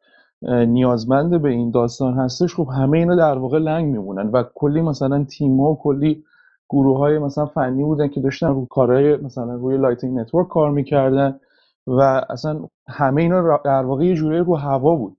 [0.43, 5.25] نیازمند به این داستان هستش خب همه اینا در واقع لنگ میمونن و کلی مثلا
[5.25, 6.25] تیم و کلی
[6.71, 11.41] گروه های مثلا فنی بودن که داشتن رو کارهای مثلا روی Lightning Network کار می‌کردن
[11.87, 15.17] و اصلا همه اینا در واقع یه جوری رو هوا بود.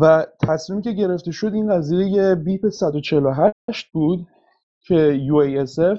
[0.00, 3.52] و تصمیمی که گرفته شد این قضیه BIP 148
[3.92, 4.26] بود
[4.80, 5.98] که UASF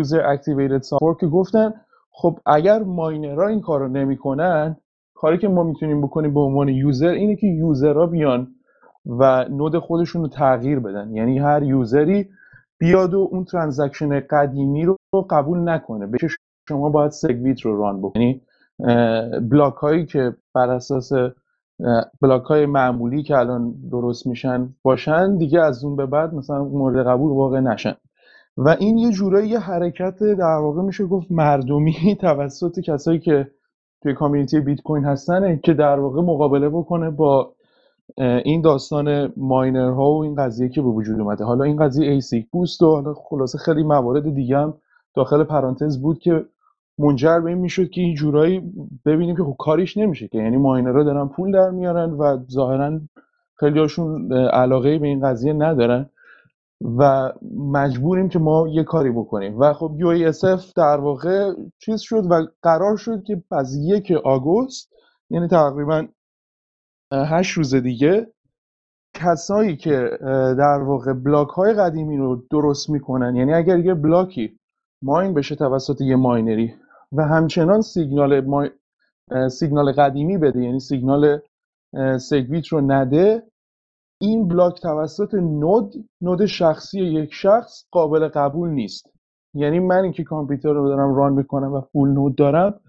[0.00, 1.74] User Activated Soft Fork که گفتن
[2.10, 4.76] خب اگر ماینرها این کار رو نمی‌کنن
[5.14, 8.48] کاری که ما می‌تونیم بکنیم به عنوان user اینه که user ها بیان
[9.06, 11.10] و node خودشون رو تغییر بدن.
[11.10, 12.28] یعنی هر user ی
[12.80, 14.96] بیاد و اون transaction قدیمی رو
[15.30, 16.06] قبول نکنه.
[16.06, 16.18] به
[16.68, 18.42] شما باید SegWit رو run بکنی.
[18.78, 21.12] یعنی بلاک هایی که بر اساس
[22.22, 27.06] بلاک های معمولی که الان درست میشن باشن دیگه از اون به بعد مثلا مورد
[27.06, 27.94] قبول واقع نشن.
[28.56, 33.50] و این یه جورایی یه حرکت در واقع میشه گفت مردمی توسط کسایی که
[34.02, 37.54] توی community بیت کوین هستن که در واقع مقابله بکنه با
[38.18, 41.44] این داستان ماینر ها و این قضیه که به وجود اومده.
[41.44, 44.74] حالا این قضیه ASICBoost و حالا خلاصه خیلی موارد دیگه هم
[45.14, 46.44] داخل پرانتز بود که
[46.98, 48.72] منجر به این می‌شد که این جورایی
[49.06, 50.38] ببینیم که خب کاریش نمیشه که.
[50.38, 53.00] یعنی ماینرها دارن پول در میارن و ظاهرا
[53.54, 56.10] خیلی هاشون علاقه به این قضیه ندارن
[56.98, 59.58] و مجبوریم که ما یه کاری بکنیم.
[59.58, 60.32] و خب U
[60.76, 64.92] در واقع چیز شد و قرار شد که از یک آگوست
[65.30, 66.06] یعنی تقریبا
[67.12, 68.32] هشت روز دیگه
[69.14, 70.18] کسایی که
[70.58, 74.58] در واقع بلاک های قدیمی رو درست می‌کنن یعنی اگر یه بلاکی
[75.02, 76.74] mine بشه توسط یه ماینری
[77.12, 78.68] و همچنان سیگنال ما...
[79.48, 81.40] سیگنال قدیمی بده یعنی سیگنال
[82.18, 83.42] SegWit رو نده
[84.20, 89.12] این بلاک توسط node node شخصی یک شخص قابل قبول نیست.
[89.54, 92.80] یعنی من اینکه کامپیوتر رو دارم run می‌کنم و full node دارم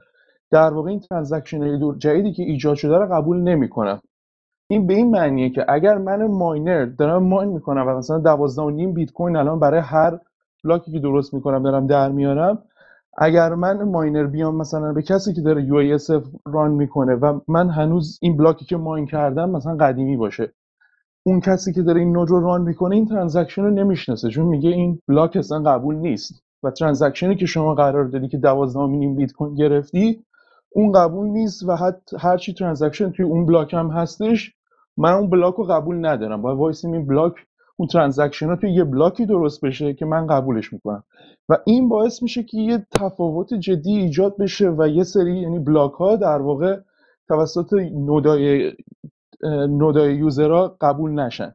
[0.52, 4.02] در واقع این transaction جدیدی که ایجاد شده رو قبول نمی‌کنم.
[4.72, 8.94] این به این معنیه که اگر من ماینر دارم mine می‌کنم و مثلا 12 نیم
[8.94, 10.20] بیت کوین الان برای هر
[10.64, 12.64] بلاکی که درست می‌کنم دارم در میارم
[13.18, 16.00] اگر من ماینر بیام مثلا به کسی که داره U
[16.46, 20.54] run می‌کنه و من هنوز این بلاکی که mine کردم مثلا قدیمی باشه
[21.24, 24.70] اون کسی که داره این node رو run می‌کنه این transaction رو نمی‌شناسه چون میگه
[24.70, 28.89] این بلاک اصلا قبول نیست و transaction ی که شما قرار دادی که 12 و
[28.89, 30.24] نیم بیت کوین گرفتی
[30.76, 34.56] اون قبول نیست و حتی هرچی transaction توی اون بلاک هم هستش
[34.98, 36.42] من اون بلاک رو قبول ندارم.
[36.42, 37.34] باید وایسیم این بلاک
[37.78, 41.04] اون transaction ها توی یه بلاکی درست بشه که من قبولش می‌کنم.
[41.50, 45.94] و این باعث میشه که یه تفاوت جدی ایجاد بشه و یه سری یعنی بلاک
[45.94, 46.80] ها در واقع
[47.28, 48.74] توسط node
[49.70, 51.54] ای node ای user ها قبول نشن.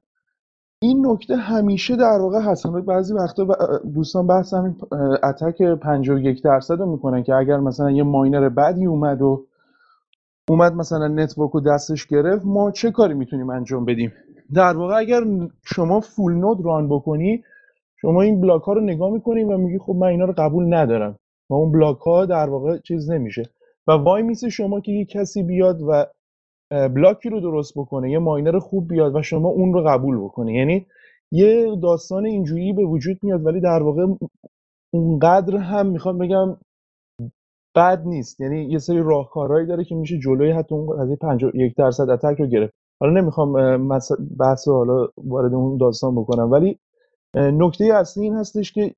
[0.82, 3.46] این نکته همیشه در واقع هست بعضی وقتا
[3.94, 4.76] دوستان بحث همین
[5.22, 9.46] attack 51 درصد رو می‌کنن که اگر مثلا یه ماینر بدی اومد و
[10.50, 14.12] اومد مثلا network رو دستش گرفت ما چه کاری می‌تونیم انجام بدیم؟
[14.54, 15.20] در واقع اگر
[15.64, 17.44] شما full node run بکنی
[18.00, 21.16] شما این بلاک ها رو نگاه می‌کنی و میگی خب من اینا رو قبول ندارم
[21.50, 23.42] و اون بلاک ها در واقع چیز نمیشه.
[23.86, 26.06] و وای میسه شما که یه کسی بیاد و
[26.70, 30.86] بلاکی رو درست بکنه یه ماینر خوب بیاد و شما اون رو قبول بکنه یعنی
[31.32, 34.06] یه داستان اینجوری به وجود میاد ولی در واقع
[34.94, 36.56] اونقدر هم می‌خوام بگم
[37.76, 38.40] بد نیست.
[38.40, 42.46] یعنی یه سری راهکارهایی داره که میشه جلوی حتی اون از 51 درصد اتک رو
[42.46, 42.74] گرفت.
[43.00, 43.88] حالا نمی‌خوام
[44.38, 46.78] بحث حالا وارد اون داستان بکنم ولی
[47.34, 48.94] نکته اصلی این هستش که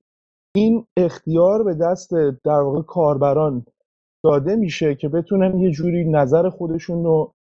[0.55, 2.11] این اختیار به دست
[2.45, 3.65] در واقع کاربران
[4.23, 7.33] داده میشه که بتونن یه جوری نظر خودشون رو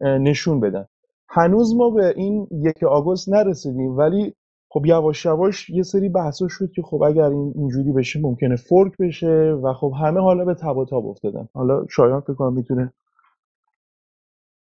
[0.00, 0.86] نشون بدن.
[1.28, 4.34] هنوز ما به این یک آگوست نرسیدیم ولی
[4.70, 8.92] خب یواش یواش یه سری بحثا شد که خب اگر این اینجوری بشه ممکنه فورک
[8.96, 11.48] بشه و خب همه حالا به تب و تاب افتادن.
[11.54, 12.92] حالا شایان فکر کنم می‌تونه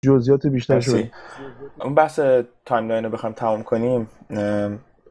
[0.05, 1.05] جزئیات بیشتر شد
[1.81, 2.21] اون بحث
[2.65, 4.09] timeline رو بخوایم تمام کنیم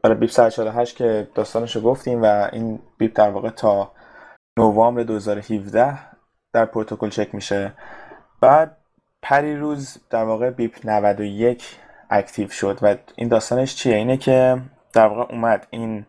[0.03, 3.91] برای BIP 148 که داستانش رو گفتیم و این BIP در واقع تا
[4.59, 5.99] نوامبر 2017
[6.53, 7.73] در پروتکل چک میشه.
[8.41, 8.77] بعد
[9.21, 11.79] پریروز در واقع BIP 91
[12.11, 14.61] active شد و این داستانش چیه؟ اینه که
[14.93, 16.05] در واقع اومد این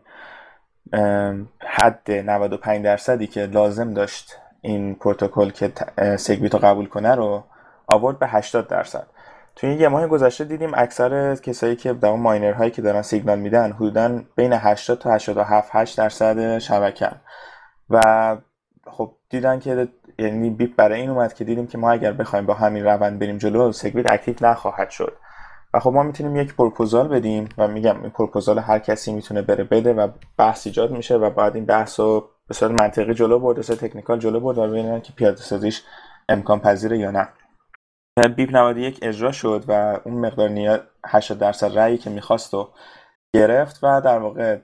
[1.60, 5.72] حد 95 درصدی که لازم داشت این پروتکل که
[6.16, 7.44] SegWit رو قبول کنه رو
[7.86, 9.06] آورد به 80 درصد.
[9.56, 13.38] توی این یه ماه گذشته دیدیم اکثر کسایی که در ماینر هایی که دارن سیگنال
[13.38, 17.10] میدن حدودا بین 80 تا 87 8 درصد شبکه
[17.90, 18.36] و
[18.86, 19.88] خب دیدن که
[20.18, 23.38] یعنی BIP برای این اومد که دیدیم که ما اگر بخوایم با همین روند بریم
[23.38, 25.16] جلو SegWit active نخواهد شد.
[25.74, 29.64] و خب ما می‌تونیم یک پروپوزال بدیم و میگم این پروپوزال هر کسی می‌تونه بره
[29.64, 30.08] بده و
[30.38, 34.18] بحث ایجاد میشه و بعد این بحث رو به صورت منطقی جلو برد به technical
[34.18, 35.82] جلو برد و ببینن که پیاده سازیش
[36.28, 37.28] امکان پذیره یا نه.
[38.28, 42.68] BIP 91 اجرا شد و اون مقدار نیاز 80 درصد رأیی که می‌خواست و
[43.34, 44.58] گرفت و در واقع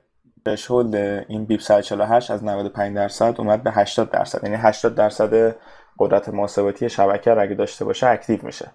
[0.44, 0.94] threshold
[1.28, 4.44] این BIP 148 از 95 درصد اومد به 80 درصد.
[4.44, 5.56] یعنی 80 درصد
[5.98, 8.70] قدرت محاسباتی شبکه رو اگه داشته باشه active میشه.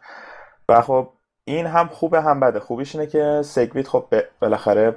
[0.69, 1.09] و خب
[1.45, 2.59] این هم خوبه هم بده.
[2.59, 4.05] خوبیش اینه که SegWit خب
[4.39, 4.95] بالاخره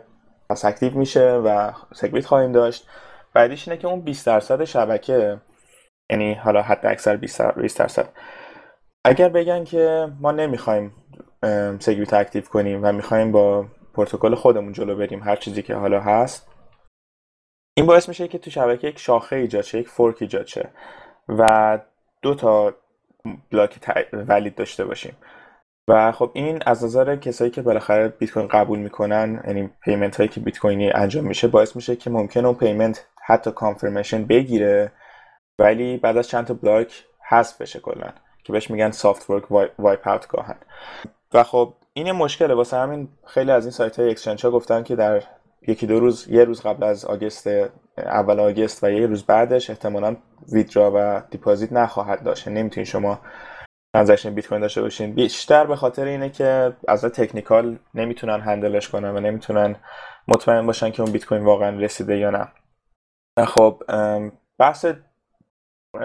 [0.50, 2.88] پس active میشه و SegWit خواهیم داشت.
[3.34, 5.40] بعدیش اینه که اون 20 درصد شبکه
[6.10, 8.08] یعنی حالا حد اکثر 20 درصد.
[9.04, 10.92] اگر بگن که ما نمی‌خوایم
[11.78, 16.48] SegWit active کنیم و می‌خوایم با پروتکل خودمون جلو بریم هر چیزی که حالا هست
[17.76, 20.68] این باعث میشه که تو شبکه یک شاخه ایجاد شه یک fork ایجاد شه
[21.28, 21.78] و
[22.22, 22.74] دو تا
[23.50, 23.78] block
[24.12, 25.16] valid داشته باشیم.
[25.88, 30.28] و خب این از نظر کسایی که بالاخره بیت کوین قبول می‌کنن یعنی payment هایی
[30.28, 34.92] که بیت کوینی انجام میشه باعث میشه که ممکنه اون payment حتی confirmation بگیره
[35.58, 38.12] ولی بعد از چند تا block حذف بشه کلا
[38.44, 40.56] که بهش میگن soft fork wipe out گاهن.
[41.34, 42.54] و خب این مشکله.
[42.54, 45.22] واسه همین خیلی از این سایت های exchange ها گفتن که در
[45.68, 47.46] یکی دو روز یه روز قبل از آگست
[47.96, 50.16] اول آگست و یه روز بعدش احتمالا
[50.52, 52.48] withdraw و deposit نخواهد داشت.
[52.48, 53.20] نمی‌تونید شما
[53.96, 55.14] transaction بیت کوین داشته باشین.
[55.14, 59.76] بیشتر به خاطر اینه که از technical نمی‌تونن handle ش کنن و نمی‌تونن
[60.28, 62.48] مطمئن باشن که اون بیت کوین واقعا رسیده یا نه.
[63.46, 63.82] خب
[64.58, 64.86] بحث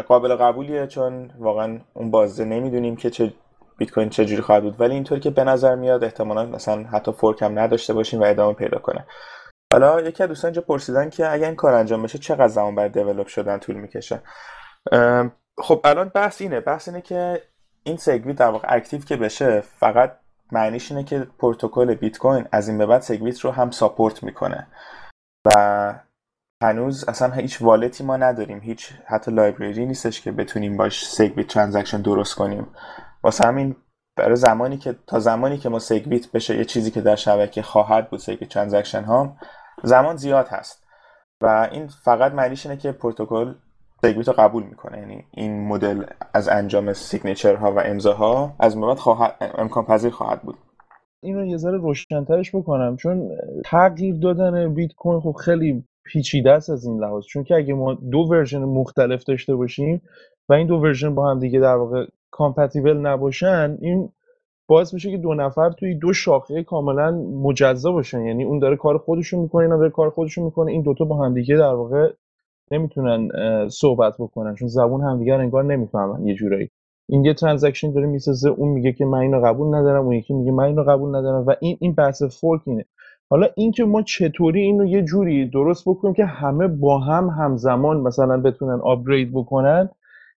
[0.08, 3.34] قابل قبولیه چون واقعا اون بازه نمی‌دونیم که چه
[3.78, 4.82] بیت کوین چجوری خواهد بود.
[4.82, 8.54] ولی اینطور که به نظر میاد احتمالا مثلا حتی fork هم نداشته باشیم و ادامه
[8.54, 9.06] پیدا کنه.
[9.74, 12.94] حالا یکی از دوستان اینجا پرسیدن که اگر این کار انجام بشه چقدر زمان بعد
[12.94, 14.22] develop شدن طول می‌کشه؟
[15.58, 16.60] خب الان بحث اینه.
[16.60, 17.42] بحث اینه که
[17.84, 20.17] این SegWit در واقع active که بشه فقط
[20.52, 24.67] معنیش اینه که پروتکل بیت کوین از این به بعد SegWit رو هم support می‌کنه.
[25.46, 26.00] و
[26.63, 31.48] هنوز اصلا هیچ wallet ی ما نداریم هیچ حتی library نیستش که بتونیم باش SegWit
[31.48, 32.67] transaction درست کنیم.
[33.24, 33.76] واسه همین
[34.17, 38.10] برای زمانی که تا زمانی که ما SegWit بشه یه چیزی که در شبکه خواهد
[38.10, 39.38] بود SegWit transaction ها
[39.84, 40.84] زمان زیاد هست.
[41.41, 43.54] و این فقط معنیش اینه که پروتکل
[44.02, 44.98] SegWit رو قبول می‌کنه.
[44.98, 48.98] یعنی این مدل از انجام signature ها و امضاها از بعد
[49.58, 50.56] امکان پذیر خواهد بود.
[51.24, 52.96] اینو یه ذره روشنترش بکنم.
[52.96, 53.30] چون
[53.66, 57.26] تغییر دادن بیت کوین خب خیلی پیچیده است از این لحاظ.
[57.26, 60.02] چون که اگه ما دو version مختلف داشته باشیم
[60.50, 64.10] و این دو version با هم دیگه در واقع compatible نباشن این
[64.68, 67.12] باعث میشه که دو نفر توی دو شاخه کاملا
[67.44, 68.22] مجزا باشن.
[68.22, 71.58] یعنی اون داره کار خودشون می‌کنه اینا داره کار خودشون می‌کنه این دوتا با همدیگه
[71.58, 72.14] در واقع
[72.72, 73.30] نمی‌تونن
[73.70, 74.56] صحبت بکنن.
[74.56, 76.70] چون زبون همدیگه انگار نمی‌فهمن یه جورایی.
[77.10, 80.52] این یه transaction داره می‌سازه اون میگه که من اینو قبول ندارم اون یکی میگه
[80.52, 82.86] من اینو قبول ندارم و این این بحث fork اینه.
[83.30, 88.42] حالا اینکه ما چطوری اینو یه جوری درست بکنیم که همه با هم همزمان مثلا
[88.42, 89.90] بتونن upgrade بکنن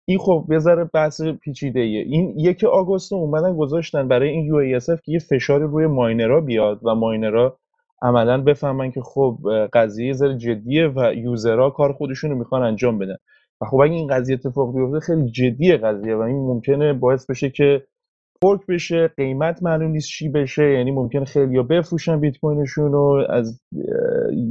[0.05, 2.01] این خب یه ذره بحث پیچیده ایه.
[2.01, 6.79] این یک آگوست اومدن گذاشتن برای این یو که یه فشاری روی miner ها بیاد
[6.83, 7.57] و miner ها
[8.03, 9.37] عملا بفهمن که خب
[9.73, 13.15] قضیه یه ذره جدیه و user ها کار خودشون رو می‌خوان انجام بدن.
[13.61, 17.49] و خب اگه این قضیه اتفاق بیفته خیلی جدیه قضیه و این ممکنه باعث بشه
[17.49, 17.83] که
[18.41, 23.61] fork بشه قیمت معلوم نیست چی بشه یعنی ممکنه خیلی بفروشن بیت کوینشون رو از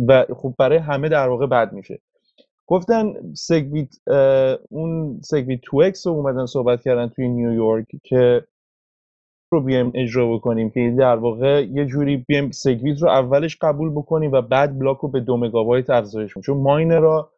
[0.09, 2.01] و خب برای همه در واقع بد میشه.
[2.67, 3.89] گفتن SegWit
[4.71, 8.45] اون SegWit2x رو اومدن صحبت کردن توی نیویورک که
[9.53, 14.33] رو بیایم اجرا بکنیم که در واقع یه جوری بیایم SegWit رو اولش قبول بکنیم
[14.33, 17.31] و بعد block رو به دو مگابایت افزایش چون miner ها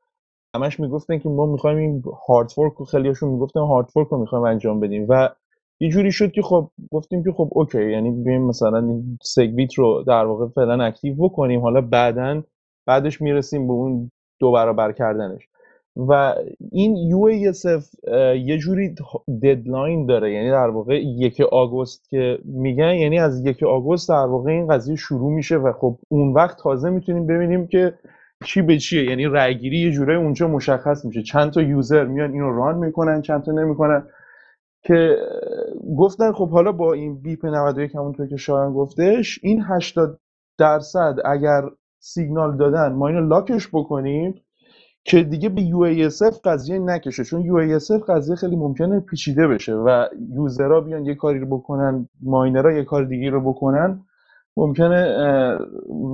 [0.56, 4.44] همش می‌گفتن که ما می‌خوایم این hard fork رو خیلیاشون می‌گفتن hard fork رو می‌خوایم
[4.44, 5.28] انجام بدیم و
[5.80, 10.04] یه جوری شد که خب گفتیم که خب okay یعنی بیایم مثلا این SegWit رو
[10.06, 11.60] در واقع فعلا active بکنیم.
[11.60, 12.42] حالا بعدا
[12.86, 15.48] بعدش می‌رسیم به اون دو برابر کردنش.
[15.96, 16.34] و
[16.72, 18.94] این UASF یه جوری
[19.42, 20.32] deadline داره.
[20.32, 24.96] یعنی در واقع یک آگوست که میگن یعنی از یک آگوست در واقع این قضیه
[24.96, 27.94] شروع میشه و خب اون وقت تازه می‌تونیم ببینیم که
[28.44, 29.04] چی به چیه.
[29.04, 31.22] یعنی رأیگیری یه جوری اونجا مشخص میشه.
[31.22, 34.06] چند تا یوزر میان اینو ران می‌کنن چند تا نمی‌کنن.
[34.82, 35.16] که
[35.98, 40.18] گفتن خب حالا با این بیپ 91 همونطور که شایان گفتش این 80
[40.58, 41.62] درصد اگر
[41.98, 44.34] سیگنال دادن ما اینو لاکش بکنیم.
[45.04, 47.24] که دیگه به UASF قضیه نکشه.
[47.24, 52.72] چون UASF قضیه خیلی ممکنه پیچیده بشه و یوزرها بیان یه کاری رو بکنن ماینرها
[52.72, 54.00] یه کار دیگه رو بکنن.
[54.56, 55.18] ممکنه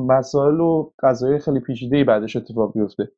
[0.06, 3.08] مسائل و قضایای خیلی پیچیده ای بعدش اتفاق بیفته.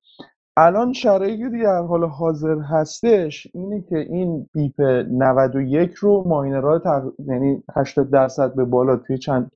[0.56, 7.02] الان شرایطی که در حال حاضر هستش اینه که این بیپ 91 رو ماینرها تق...
[7.26, 9.50] یعنی 80 درصد به بالا توی چند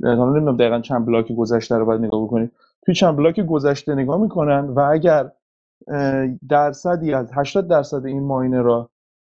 [0.00, 2.52] نمی‌دونم دقیقا چند بلاک گذشته رو باید نگاه بکنید
[2.84, 5.30] توی چند بلاک گذشته نگاه می‌کنن و اگر
[6.48, 8.90] درصدی از 80 درصد این ماینر را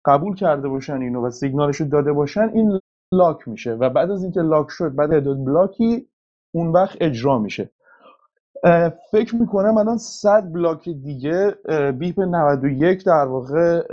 [0.06, 2.80] قبول کرده باشن اینو و سیگنالش رو داده باشن این
[3.14, 6.08] لاک میشه و بعد از اینکه لاک شد بعد اعداد بلاکی
[6.52, 7.70] اون وقت اجرا میشه.
[9.12, 11.56] فکر می‌کنم الان 100 بلاک دیگه
[11.92, 13.88] بیپ 91 در واقع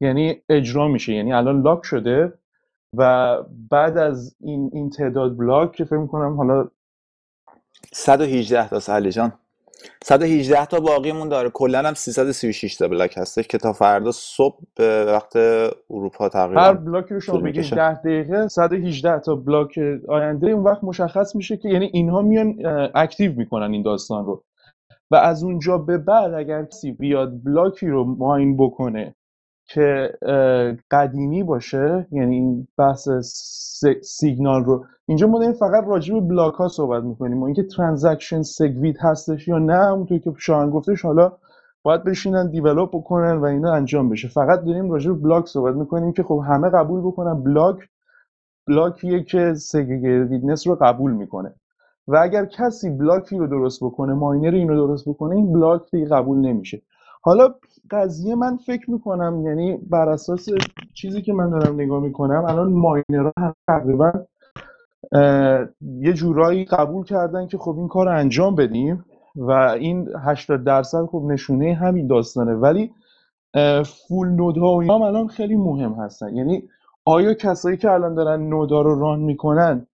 [0.00, 1.12] یعنی اجرا میشه.
[1.12, 2.32] یعنی الان لاک شده
[2.96, 3.36] و
[3.70, 6.68] بعد از این این تعداد بلاک که فکر می‌کنم حالا
[7.92, 9.32] 118 تا سهلی جان.
[10.04, 11.50] 118 تا باقیمون داره.
[11.50, 15.36] کلا هم 336 تا بلاک هستش که تا فردا صبح به وقت
[15.90, 19.78] اروپا تقریبا هر block ی رو شما بگید 10 دقیقه 118 تا block
[20.08, 22.54] آینده اون وقت مشخص میشه که یعنی اینها میان
[22.94, 24.44] active می‌کنن این داستان رو.
[25.10, 29.14] و از اونجا به بعد اگر کسی بیاد block ی رو mine بکنه
[29.68, 30.12] که
[30.90, 33.08] قدیمی باشه یعنی این بحث
[34.02, 34.84] سیگنال رو.
[35.06, 37.42] اینجا ما داریم فقط راجع به block ها صحبت می‌کنیم.
[37.42, 41.32] و اینکه transaction SegWit هستش یا نه اونطور که شاهن گفتش حالا
[41.82, 44.28] باید بشینن develop بکنن و اینا انجام بشه.
[44.28, 47.76] فقط داریم راجع به block صحبت می‌کنیم که خب همه قبول بکنن block
[48.66, 51.54] block یه که SegWit رو قبول می‌کنه.
[52.08, 56.06] و اگر کسی block ی رو درست بکنه miner اینو درست بکنه این block دیگه
[56.06, 56.82] قبول نمیشه.
[57.22, 57.54] حالا
[57.90, 60.48] قضیه من فکر می‌کنم یعنی بر اساس
[60.94, 64.12] چیزی که من دارم نگاه می‌کنم الان miner ها هم تقریبا
[65.80, 69.04] یه جورایی قبول کردن که خب این کار انجام بدیم
[69.36, 72.54] و این 80 درصد خب نشونه همین داستانه.
[72.54, 72.92] ولی
[73.84, 76.36] فول نودها و الان خیلی مهم هستن.
[76.36, 76.68] یعنی
[77.04, 79.86] آیا کسایی که الان دارن نودا رو ران می‌کنن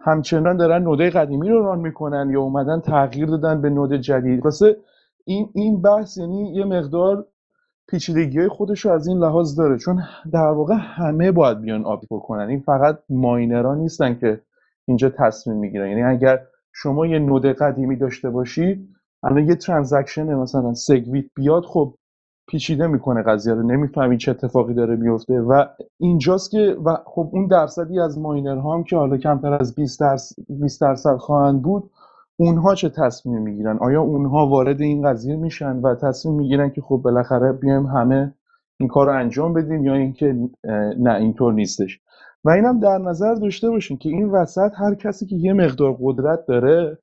[0.00, 4.76] همچنان دارن نوده قدیمی رو ران می‌کنن یا اومدن تغییر دادن به نود جدید؟ واسه
[5.24, 7.26] این این بحث یعنی یه مقدار
[7.88, 9.78] پیچیدگی های خودش رو از این لحاظ داره.
[9.78, 10.02] چون
[10.32, 14.40] در واقع همه باید بیان آپی کنن این فقط ماینرها نیستن که
[14.86, 15.88] اینجا تصمیم می‌گیرن.
[15.88, 16.40] یعنی اگر
[16.72, 18.88] شما یه نود قدیمی داشته باشید
[19.22, 21.94] الان یه ترانزکشن مثلا سگویت بیاد خب
[22.48, 23.62] پیچیده می‌کنه قضیه رو.
[23.62, 25.64] نمی‌فهمی چه اتفاقی داره میفته و
[25.98, 30.36] اینجاست که و خب اون درصدی از ماینرها هم که حالا کمتر از 20 درصد
[30.48, 31.90] 20 درصد خواهند بود
[32.36, 37.00] اونها چه تصمیم می‌گیرن؟ آیا اونها وارد این قضیه میشن و تصمیم می‌گیرن که خب
[37.04, 38.34] بالاخره بیایم همه
[38.80, 40.36] این کار رو انجام بدیم یا اینکه
[40.98, 42.00] نه اینطور نیستش؟
[42.44, 46.46] و اینم در نظر داشته باشیم که این وسط هر کسی که یه مقدار قدرت
[46.46, 46.98] داره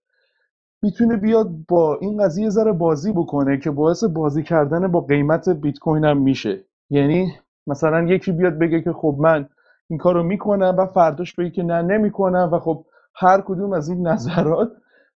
[0.84, 5.80] می‌تونه بیاد با این قضیه ذره بازی بکنه که باعث بازی کردن با قیمت بیت
[5.80, 6.60] کوین هم میشه.
[6.90, 7.34] یعنی
[7.68, 9.50] مثلا یکی بیاد بگه که خب من
[9.90, 13.90] این کار رو می‌کنم و فرداش بگه که نه نمی‌کنم و خب هر کدوم از
[13.90, 14.72] این نظرات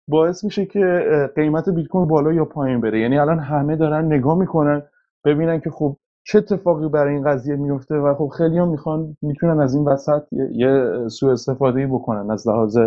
[0.08, 3.00] باعث میشه که قیمت بیت کوین بالا یا پایین بره.
[3.00, 4.82] یعنی الان همه دارن نگاه می‌کنن
[5.24, 5.96] ببینن که خب
[6.26, 10.22] چه اتفاقی برای این قضیه میفته و خب خیلی هم می‌خوان می‌تونن از این وسط
[10.52, 12.78] یه سوء استفاده بکنن از لحاظ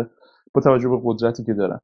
[0.54, 1.78] با توجه به قدرتی که دارن.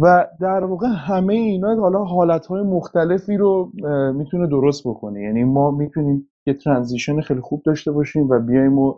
[0.00, 3.72] و در واقع همه اینا حالا حالتهای مختلفی رو
[4.14, 5.22] می‌تونه درست بکنه.
[5.22, 8.94] یعنی ما می‌تونیم یه transition خیلی خوب داشته باشیم و بیایم و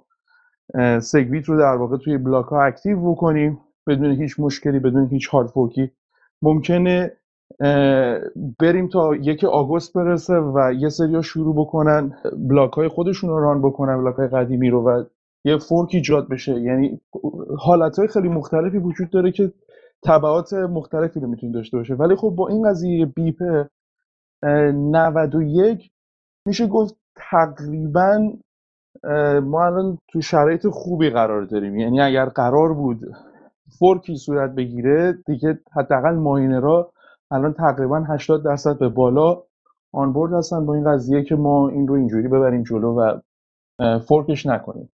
[1.01, 3.59] SegWit رو در واقع توی block ها active بکنیم.
[3.87, 5.91] بدون هیچ مشکلی بدون هیچ hard fork ی
[6.43, 7.13] ممکنه
[8.61, 12.17] بریم تا یک آگوست برسه و یه سری شروع بکنن
[12.49, 15.05] بلاک های خودشون رو ران بکنن بلاک های قدیمی رو و
[15.45, 16.61] یه فورک ایجاد بشه.
[16.61, 17.01] یعنی
[17.59, 19.53] حالت های خیلی مختلفی وجود داره که
[20.05, 21.95] تبعات مختلفی رو می‌تونه داشته باشه.
[21.95, 23.43] ولی خب با این قضیه بیپ
[24.43, 25.91] 91
[26.47, 28.33] میشه گفت تقریبا
[29.43, 31.77] ما الان تو شرایط خوبی قرار داریم.
[31.77, 33.01] یعنی اگر قرار بود
[33.79, 36.93] فورکی صورت بگیره دیگه حداقل ماینرها
[37.31, 39.43] الان تقریبا 80 درصد به بالا
[39.93, 43.21] آنبورد هستن با این قضیه که ما این رو اینجوری ببریم جلو و
[43.99, 44.91] فورکش نکنیم.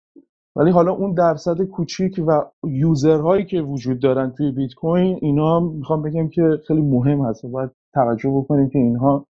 [0.56, 6.02] ولی حالا اون درصد کوچیک و یوزرهایی که وجود دارن توی بیت کوین اینا می‌خوام
[6.02, 7.44] بگم که خیلی مهم هست.
[7.44, 9.26] و باید توجه بکنیم که اینها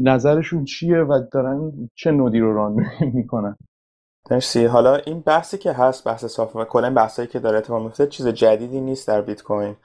[0.00, 2.76] نظرشون چیه و دارن چه نودی رو ران
[3.14, 3.56] می‌کنن.
[4.32, 4.64] مرسی.
[4.64, 8.28] حالا این بحثی که هست بحث صاف و کلا بحثایی که داره اتفاق میفته چیز
[8.28, 9.76] جدیدی نیست در بیت کوین.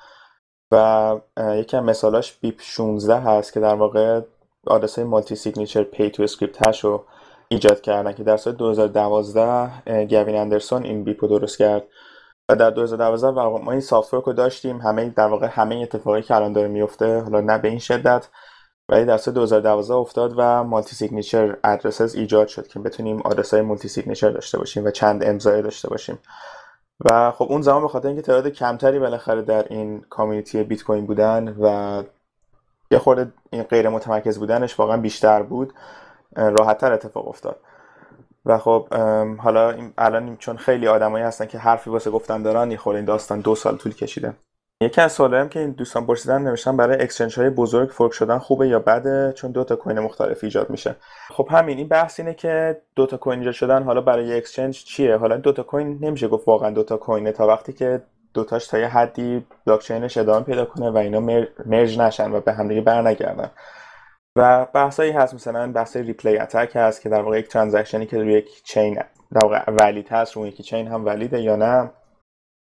[0.71, 4.21] و یکی از مثالاش BIP 16 هست که در واقع
[4.67, 7.05] آدرس های multi-signature pay to script hash رو
[7.47, 11.83] ایجاد کردن که در سال 2012 گوین اندرسن این BIP رو درست کرد.
[12.49, 16.35] و در 2012 ما این soft fork رو داشتیم همه در واقع همه اتفاقی که
[16.35, 18.27] الان داره میفته حالا نه به این شدت.
[18.89, 24.29] ولی در سال 2012 افتاد و multi-signature addresses ایجاد شد که بتونیم آدرس های multi-signature
[24.29, 26.19] داشته باشیم و چند امضای داشته باشیم.
[27.05, 31.05] و خب اون زمان به خاطر اینکه تعداد کمتری بالاخره در این community بیت کوین
[31.05, 32.03] بودن و
[32.91, 35.73] یه خورده این غیر متمرکز بودنش واقعا بیشتر بود
[36.35, 37.59] راحتتر اتفاق افتاد.
[38.45, 38.93] و خب
[39.37, 43.39] حالا الان چون خیلی آدمایی هستن که حرفی واسه گفتن دارن یه خورده این داستان
[43.39, 44.33] دو سال طول کشیده.
[44.81, 48.67] یکی از هم که این دوستان پرسیدن نوشتن برای exchange های بزرگ fork شدن خوبه
[48.67, 50.95] یا بده؟ چون دو تا coin مختلف ایجاد میشه.
[51.29, 55.17] خب همین این بحث اینه که دو تا coin ایجاد شدن حالا برای exchange چیه؟
[55.17, 58.01] حالا دو تا coin نمیشه گفت واقعا دو تا coin ه تا وقتی که
[58.33, 61.19] دوتاش تا یه حدی بلاکچینش ادامه پیدا کنه و اینا
[61.65, 63.51] merge نشن و به همدیگه برنگردن.
[64.35, 68.17] و بحثایی هست مثلا بحث replay attack هست که در واقع یک transaction ی که
[68.17, 68.95] روی یک chain
[69.33, 71.91] در واقع valid هست روی یکی chain هم valid ه یا نه.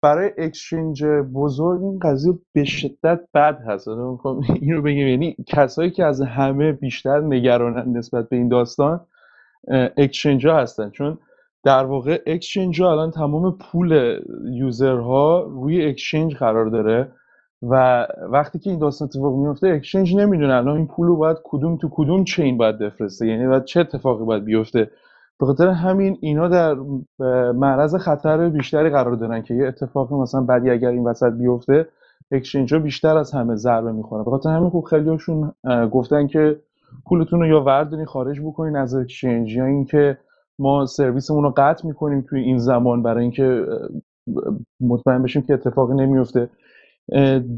[0.04, 1.04] برای exchange
[1.34, 3.88] بزرگ این قضیه به شدت بد هست.
[4.60, 5.08] اینو بگیم.
[5.08, 9.00] یعنی کسایی که از همه بیشتر نگرانن نسبت به این داستان
[9.96, 10.90] exchange ها هستن.
[10.90, 11.18] چون
[11.64, 14.20] در واقع exchange ها الان تمام پول
[14.52, 17.12] user ها روی exchange قرار داره
[17.62, 21.76] و وقتی که این داستان اتفاق میفته exchange نمی‌دونه الان این پول رو باید کدوم
[21.76, 23.26] تو کدوم chain باید بفرسته.
[23.26, 24.90] یعنی باید چه اتفاقی باید بیفته؟
[25.40, 26.74] به خاطر همین اینا در
[27.52, 31.88] معرض خطر بیشتری قرار دارن که یه اتفاقی مثلا بعدی اگر این وسط بیفته
[32.32, 35.52] exchange ها بیشتر از همه ضربه می‌خوره به خاطر همین خوب خیلیشون
[35.92, 36.60] گفتن که
[37.06, 40.18] پولتون رو یا وردونی خارج بکنین از اکسچنج یا اینکه
[40.58, 43.66] ما سرویسمون رو قطع می‌کنیم توی این زمان برای اینکه
[44.80, 46.48] مطمئن بشیم که اتفاقی نمیفته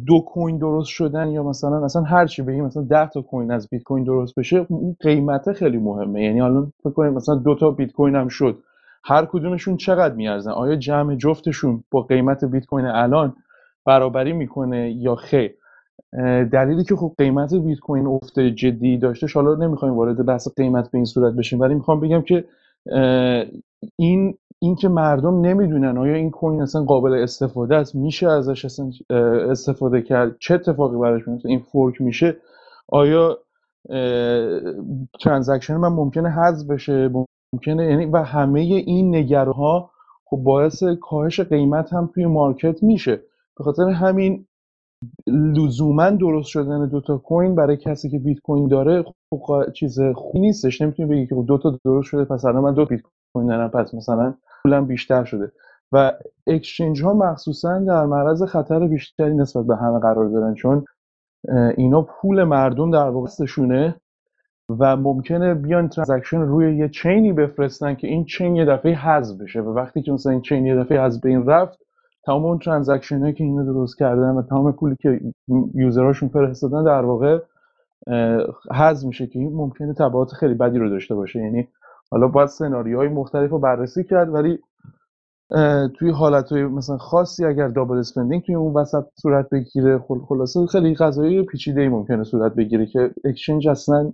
[0.07, 3.69] دو کوین درست شدن یا مثلا مثلا هر چی بگیم مثلا 10 تا کوین از
[3.69, 6.25] بیت کوین درست بشه این قیمت خیلی مهمه.
[6.25, 8.59] یعنی الان فکر کنید مثلا دو تا بیت کوین هم شد.
[9.05, 13.37] هر کدومشون چقدر میارزن؟ آیا جمع جفتشون با قیمت بیت کوین الان
[13.85, 15.55] برابری می‌کنه یا خیر؟
[16.53, 20.99] دلیلی که خب قیمت بیت کوین افت جدی داشته حالا نمی‌خوایم وارد بحث قیمت به
[20.99, 22.45] این صورت بشیم ولی می‌خوام بگم که
[23.97, 24.35] این
[24.67, 28.91] اینکه مردم نمی‌دونن آیا این coin اصلا قابل استفاده است میشه ازش اصلا
[29.51, 32.37] استفاده کرد چه اتفاقی براش میفته این fork میشه
[32.89, 33.39] آیا
[35.21, 37.11] transaction من ممکنه حذف بشه
[37.55, 39.91] ممکنه یعنی و همه این نگرانی‌ها
[40.25, 43.21] خب باعث کاهش قیمت هم توی market میشه.
[43.59, 44.47] به خاطر همین
[45.27, 50.83] لزوما درست شدن دوتا coin برای کسی که بیت کوین داره خب چیز خوبی نیستش.
[50.83, 53.01] نمی‌تونی بگی که خب دوتا درست شده پس الان من دو بیت
[53.35, 54.35] کوین دارم پس مثلا
[54.67, 55.53] پولم بیشتر شده.
[55.93, 56.13] و
[56.47, 60.85] exchange ها مخصوصا در معرض خطر بیشتری نسبت به همه قرار دارن چون
[61.77, 63.29] اینا پول مردم در واقع
[64.79, 69.41] و ممکنه بیان transaction روی یه chain ی بفرستن که این chain یه دفعه حذف
[69.41, 69.61] بشه.
[69.61, 71.79] و وقتی که مثلا این chain یه دفعه از بین رفت
[72.25, 75.21] تمام اون transaction هایی که اینا درست کردن و تمام پولی که
[75.75, 77.39] user هاشون فرستادن در واقع
[78.75, 81.41] حذف میشه که این ممکنه تبعات خیلی بدی رو داشته باشه.
[81.41, 81.69] یعنی
[82.11, 84.59] حالا باید سناریوهای مختلف رو بررسی کرد ولی
[85.99, 90.95] توی حالت های مثلا خاصی اگر double spending توی اون وسط صورت بگیره خلاصه خیلی
[90.95, 94.13] قضایی پیچیده ای ممکنه صورت بگیره که exchange اصلا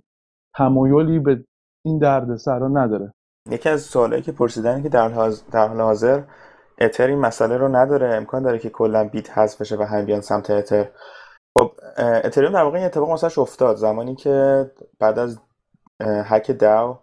[0.57, 1.43] تمایلی به
[1.85, 3.13] این درد سرا نداره.
[3.51, 6.23] یکی از سوالایی که پرسیدن که در, در حال حاضر
[6.81, 10.21] اتر این مسئله رو نداره امکان داره که کلا بیت حذف بشه و همه بیان
[10.21, 10.89] سمت اتر
[11.57, 13.75] خب اتریوم در واقع این اتفاق واسش افتاد.
[13.75, 14.65] زمانی که
[14.99, 15.39] بعد از
[16.01, 16.97] هک داو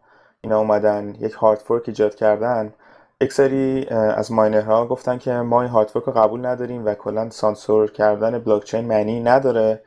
[0.45, 2.75] اینا اومدن یک hard fork ایجاد کردن.
[3.21, 7.31] یک سری از ماینرها گفتن که ما این hard fork رو قبول نداریم و کلا
[7.31, 9.83] سانسور کردن بلاک چین معنی نداره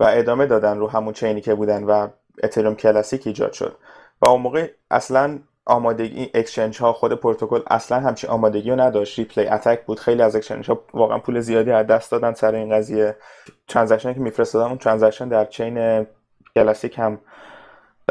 [0.00, 2.08] و ادامه دادن رو همون chain ی که بودن و
[2.42, 3.76] اتریوم کلاسیک ایجاد شد.
[4.20, 9.18] و اون موقع اصلا آمادگی exchange ها خود پروتکل اصلا همچین آمادگی رو نداشت.
[9.18, 12.70] replay attack بود خیلی از exchange ها واقعا پول زیادی از دست دادن سر این
[12.76, 13.16] قضیه.
[13.68, 16.06] transaction که میفرستادن اون transaction در chain
[16.54, 17.18] کلاسیک هم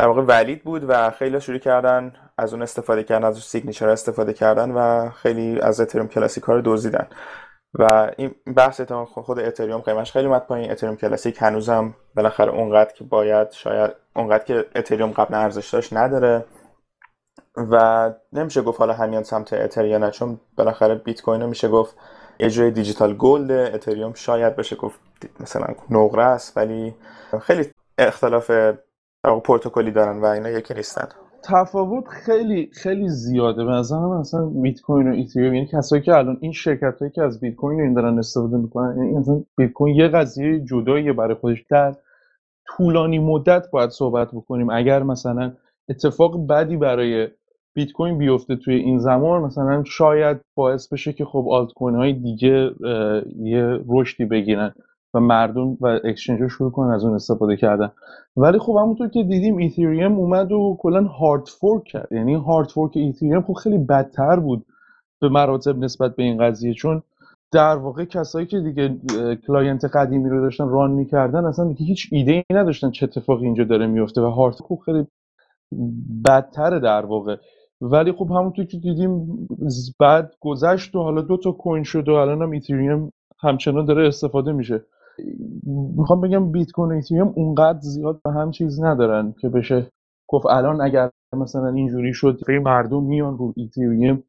[0.01, 4.33] در واقع valid بود و خیلی شروع کردن از اون استفاده کردن از signature استفاده
[4.33, 7.07] کردن و خیلی از اتریوم کلاسیک ها رو دزدیدن.
[7.73, 10.71] و این بحث خود اتریوم قیمتش خیلی اومد پایین.
[10.71, 16.45] اتریوم کلاسیک هنوزم بالاخره اونقدر که باید شاید اونقدر که اتریوم قبلا ارزش داشت نداره.
[17.55, 21.67] و نمیشه گفت حالا همه بیان سمت اتر یا نه چون بالاخره بیت کوین میشه
[21.67, 21.95] گفت
[22.39, 24.99] جای digital gold اتریوم شاید بشه گفت
[25.39, 26.95] مثلا نقره است ولی
[27.41, 28.51] خیلی اختلاف
[29.23, 31.07] پروتکلی دارن و اینا یکی نیستن.
[31.43, 33.65] تفاوت خیلی خیلی زیاده.
[33.65, 37.11] به نظر من مثلا بیت کوین و اتریوم یعنی کسایی که الان این شرکت هایی
[37.11, 41.11] که از بیت کوین این دارن استفاده می‌کنن یعنی مثلا بیت کوین یه قضیه جدایی
[41.11, 41.65] برای خودش.
[41.69, 41.95] در
[42.67, 44.69] طولانی مدت باید صحبت بکنیم.
[44.69, 45.53] اگر مثلا
[45.89, 47.27] اتفاق بدی برای
[47.73, 52.13] بیت کوین بیفته توی این زمان مثلا شاید باعث بشه که خب آلت کوین های
[52.13, 52.71] دیگه
[53.39, 54.73] یه رشدی بگیرن.
[55.13, 57.91] و مردم و exchange شروع کنن از اون استفاده کردن.
[58.37, 62.11] ولی خب همونطور که دیدیم اتریوم اومد و کلا hard fork کرد.
[62.11, 64.65] یعنی hard fork اتریوم خب خیلی بدتر بود
[65.21, 67.03] به مراتب نسبت به این قضیه چون
[67.51, 68.97] در واقع کسایی که دیگه
[69.47, 73.63] client قدیمی رو داشتن run می‌کردن اصلا دیگه هیچ ایده ای نداشتن چه اتفاقی اینجا
[73.63, 75.07] داره میفته و hard fork خیلی
[76.25, 77.35] بدتره در واقع.
[77.81, 79.47] ولی خب همونطور که دیدیم
[79.99, 84.51] بعد گذشت و حالا دو تا coin شد و الان هم اتریوم همچنان داره استفاده
[84.51, 84.85] میشه.
[85.97, 89.87] می‌خوام بگم بیت کوین و اونقدر زیاد به هم چیز ندارن که بشه
[90.27, 94.23] گفت الان اگر مثلا اینجوری شد مردم میان رو اتریوم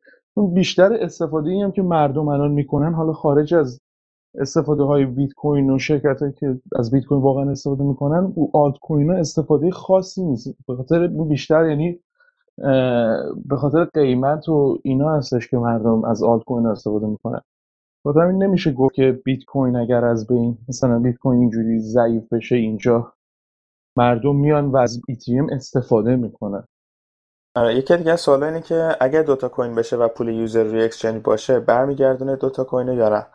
[0.55, 3.81] بیشتر استفاده ای هم که مردم الان می‌کنن حالا خارج از
[4.41, 8.49] استفاده های بیت کوین و شرکت هایی که از بیت کوین واقعا استفاده می‌کنن و
[8.53, 10.55] آلت کوین ها استفاده خاصی نیست.
[10.69, 12.01] به خاطر بیشتر یعنی
[13.47, 17.41] به خاطر قیمت و اینا هستش که مردم از آلت کوین استفاده می‌کنن.
[18.05, 22.33] و همین نمیشه گفت که بیت کوین اگر از بین مثلا بیت کوین اینجوری ضعیف
[22.33, 23.13] بشه اینجا
[23.97, 26.65] مردم میان و از ایتریم استفاده می‌کنن.
[27.57, 31.23] آره یکی دیگه سوال اینه که اگر دوتا coin بشه و پول user روی exchange
[31.23, 33.27] باشه برمیگردونه دوتا coin یا نه؟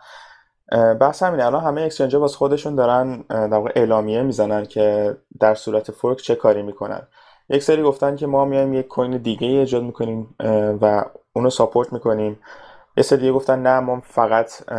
[0.93, 1.45] بحث همینه.
[1.45, 6.35] الان همه exchange واسه خودشون دارن در واقع اعلامیه می‌زنن که در صورت fork چه
[6.35, 7.07] کاری می‌کنن.
[7.49, 10.35] یک سری گفتن که ما میایم یک coin دیگه ایجاد می‌کنیم
[10.81, 12.39] و اونو support می‌کنیم.
[12.97, 14.71] یه سری گفتن نه ما فقط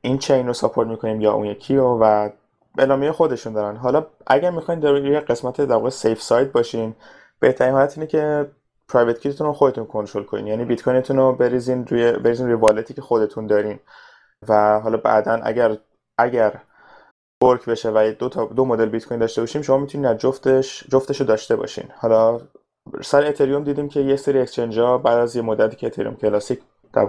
[0.00, 2.30] این chain رو support می‌کنیم یا اون یکی رو و
[2.78, 3.76] اعلامیه خودشون دارن.
[3.76, 6.94] حالا اگر می‌خواین در یه قسمت در واقع safe side باشین
[7.40, 8.50] بهترین حالت اینه که
[8.88, 10.46] private key تون رو خودتون کنترل کنین.
[10.46, 13.78] یعنی بیت کوینتون رو بریزین روی بریزین روی wallet ی که خودتون دارین.
[14.48, 15.76] و حالا بعدا اگر
[16.18, 16.60] اگر
[17.42, 20.84] fork بشه و دو تا دو مدل بیت کوین داشته باشیم شما می‌تونید از جفتش
[20.88, 21.84] جفتش رو داشته باشین.
[21.96, 22.40] حالا
[23.02, 26.60] سر اتریوم دیدیم که یه سری exchange ها بعد از یه مدتی که اتریوم کلاسیک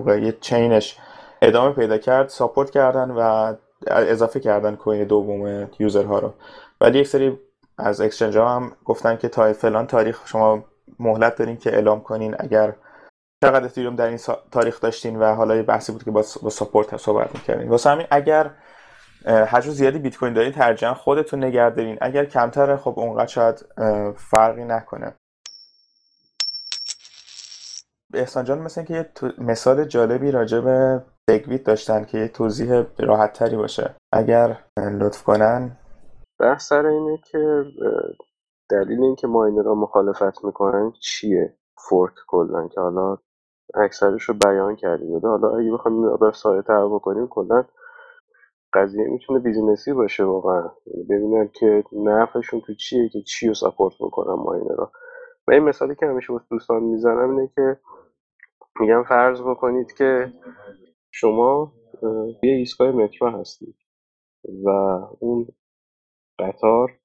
[0.07, 0.97] یه chain ش
[1.41, 3.53] ادامه پیدا کرد support کردن و
[3.87, 6.33] اضافه کردن coin دوم user ها رو.
[6.81, 7.39] ولی یک سری
[7.77, 10.63] از اکسچنج ها هم گفتن که تا فلان تاریخ شما
[10.99, 12.35] مهلت دارین که اعلام کنین.
[12.39, 12.73] اگر
[13.43, 14.19] چقدر اتریوم در این
[14.51, 17.69] تاریخ داشتین و حالا یه بحثی بود که با, با ساپورت صحبت می‌کردین.
[17.69, 18.51] واسه همین اگر
[19.25, 21.97] حجم زیادی بیت کوین دارین ترجیحاً خودتون نگه دارین.
[22.01, 23.65] اگر کمتره خب اونقدر شاید
[24.17, 25.15] فرقی نکنه.
[28.15, 33.33] احسان جان مثل که یه مثال جالبی راجع به سگویت داشتن که یه توضیح راحت
[33.33, 33.95] تری باشه.
[34.13, 35.77] اگر لطف کنن.
[36.39, 37.63] بحث سر اینه که
[38.69, 41.57] دلیل اینکه miner ها مخالفت می‌کنن چیه؟
[41.89, 43.17] fork کلا که حالا
[43.75, 47.63] اکثرش رو بیان کردیم حالا اگه بخوایم مقدار ساده تر بکنیم کلا
[48.73, 50.71] قضیه می‌تونه business ی باشه واقعا.
[50.85, 54.91] یعنی ببینن که نفعشون تو چیه که چی رو support می‌کنن miner ها
[55.47, 57.77] و این مثالی که همیشه دوستان می‌زنم اینه که
[58.79, 60.33] میگم فرض بکنید که
[61.11, 61.73] شما
[62.43, 63.75] یه ایستگاه مترو هستید
[64.65, 64.69] و
[65.19, 65.47] اون
[66.39, 66.99] قطار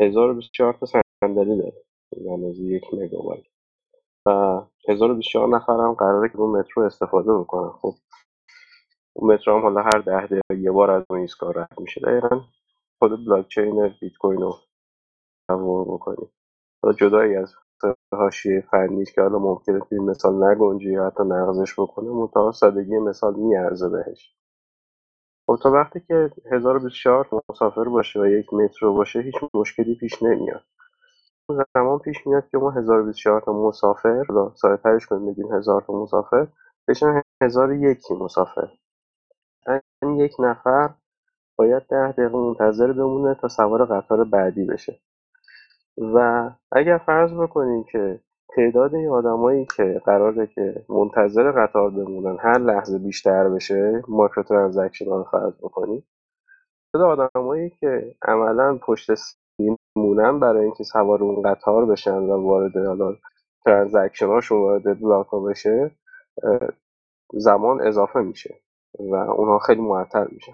[0.00, 1.84] 1024 تا صندلی داره
[2.32, 3.44] اندازه یک مگابایت
[4.26, 4.30] و
[4.88, 7.70] 1024 نفر هم قراره که اون مترو استفاده بکنن.
[7.70, 7.94] خب
[9.16, 12.00] اون مترو هم حالا هر ده دقیقه یه بار از اون ایستگاه رد میشه.
[12.00, 12.40] دقیقا
[12.98, 14.54] خود بلاک چین بیت کوین رو
[15.50, 16.30] تصور بکنید.
[17.00, 17.54] جدایی از
[18.14, 23.34] حاشیه فنی که حالا ممکنه توی مثال نگنجه یا حتی نقضش بکنه منتها سادگی مثال
[23.34, 24.36] میارزه بهش.
[25.46, 30.62] خب تا وقتی که 1024 مسافر باشه و یک مترو باشه هیچ مشکلی پیش نمیاد.
[31.50, 35.82] اون زمان پیش میاد که ما 1024 تا مسافر را ساده ترش کنیم بگیم 1000
[35.82, 36.48] تا مسافر
[36.88, 38.68] بشن 1001 مسافر.
[40.18, 40.94] یک نفر
[41.58, 45.00] باید ده دقیقه منتظر بمونه تا سوار قطار بعدی بشه.
[45.98, 48.20] و اگر فرض بکنیم که
[48.56, 55.06] تعداد این آدمایی که قراره که منتظر قطار بمونن هر لحظه بیشتر بشه مایکرو ترانزکشن
[55.06, 56.04] رو فرض بکنیم
[56.94, 59.10] تعداد آدمایی که عملا پشت
[59.96, 63.16] مونن برای اینکه سوار اون قطار بشن و وارد حالا
[63.64, 65.90] transaction هاشون وارد block بشه
[67.34, 68.54] زمان اضافه میشه
[69.00, 70.52] و اونها خیلی معطل میشن.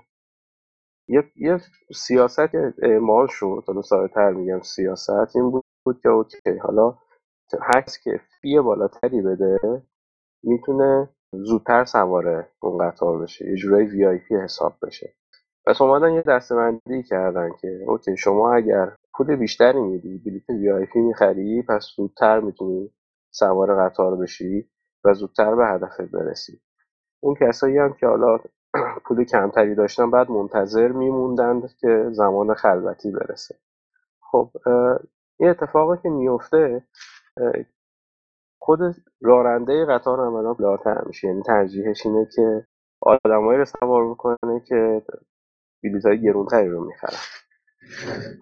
[1.08, 1.60] یه,
[1.94, 6.98] سیاست اعمال شد حالا ساده تر میگم سیاست این بود که okay حالا
[7.62, 9.82] هر که fee بالاتری بده
[10.44, 15.14] می‌تونه زودتر سواره اون قطار بشه یه جورایی VIP حساب بشه.
[15.66, 21.62] پس اومدن یه دسته‌بندی کردن که okay شما اگر پول بیشتری میدی بلیت VIP می‌خری
[21.68, 22.90] پس زودتر می‌تونی
[23.34, 24.70] سوار قطار بشی
[25.04, 26.60] و زودتر به هدفت برسی.
[27.22, 28.38] اون کسایی هم که حالا
[29.04, 33.54] پول کمتری داشتن بعد منتظر میموندند که زمان خلوتی برسه.
[34.20, 34.50] خب
[35.40, 36.82] این اتفاقی که میفته
[38.58, 38.80] خود
[39.22, 41.28] راننده قطار عملا بلاتر میشه.
[41.28, 42.66] یعنی ترجیحش اینه که
[43.00, 45.02] آدمایی رو سوار بکنه که
[45.82, 47.18] بلیط های گرونتری رو می‌خرن.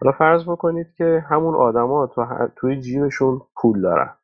[0.03, 2.26] حالا فرض بکنید که همون آدما تو
[2.57, 4.16] توی جیبشون پول دارن.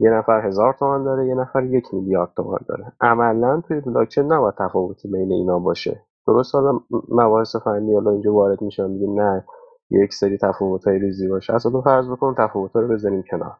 [0.00, 2.92] یه نفر هزار تومن داره یه نفر یک میلیارد تومن داره.
[3.00, 6.02] عملا توی بلاکچین نباید تفاوتی بین اینا باشه.
[6.26, 9.44] درست حالا مباحث فنی حالا اینجا وارد میشن میگیم نه
[9.90, 11.54] یک سری تفاوت های ریزی باشه.
[11.54, 13.56] اصلا فرض بکن تفاوت رو بزنیم کنار.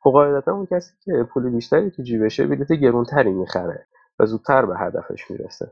[0.00, 3.86] خب قاعدتا اون کسی که پول بیشتری تو جیبشه بلیت گرونتری می‌خره
[4.18, 5.70] و زودتر به هدفش می‌رسه.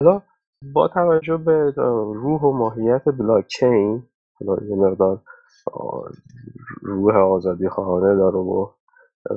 [0.00, 0.22] حالا
[0.74, 1.70] با توجه به
[2.14, 4.02] روح و ماهیت بلاکچین
[4.40, 5.20] حالا یه مقدار
[6.82, 8.66] روح آزادی خواهانه داره و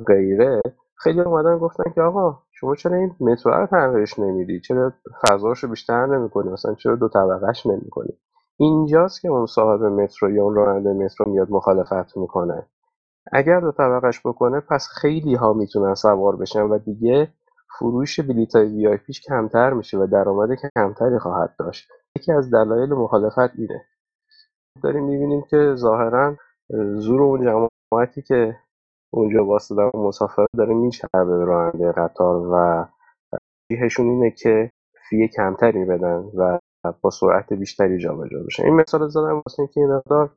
[0.08, 0.60] غیره.
[0.96, 5.70] خیلی اومدن گفتن که آقا شما چرا این مترو رو تغییرش نمیدی؟ چرا فضاش رو
[5.70, 8.18] بیشتر نمی‌کنی؟ مثلا چرا دو طبقهش نمی‌کنی؟
[8.56, 12.66] اینجاست که اون صاحب مترو یا اون راننده مترو میاد مخالفت می‌کنه.
[13.32, 17.28] اگر دو طبقهش بکنه پس خیلی ها می‌تونن سوار بشن و دیگه
[17.78, 21.88] فروش بلیط های وی آی پیش کمتر میشه و درآمد کمتری خواهد داشت.
[22.16, 23.84] یکی از دلایل مخالفت اینه.
[24.82, 26.36] داریم می‌بینیم که ظاهرا
[26.96, 28.56] زور اون جماعتی که
[29.14, 32.86] اونجا واسطه مسافر داره میچربه به راننده قطار و
[33.72, 34.70] جیهشون اینه که
[35.08, 36.58] فی کمتری بدن و
[37.02, 38.64] با سرعت بیشتری جابجا بشن.
[38.64, 40.36] این مثال زدم واسه اینکه این مقدار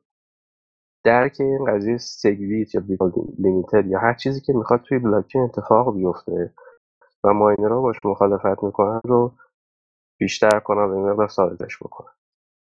[1.04, 2.82] درک این قضیه سگویت یا
[3.38, 6.54] لیمیتد یا هر چیزی که می‌خواد توی بلاکچین اتفاق بیفته
[7.24, 9.32] و ماینرها باش مخالفت می‌کنن رو
[10.20, 12.12] بیشتر کنن و این مقدار سازش بکنن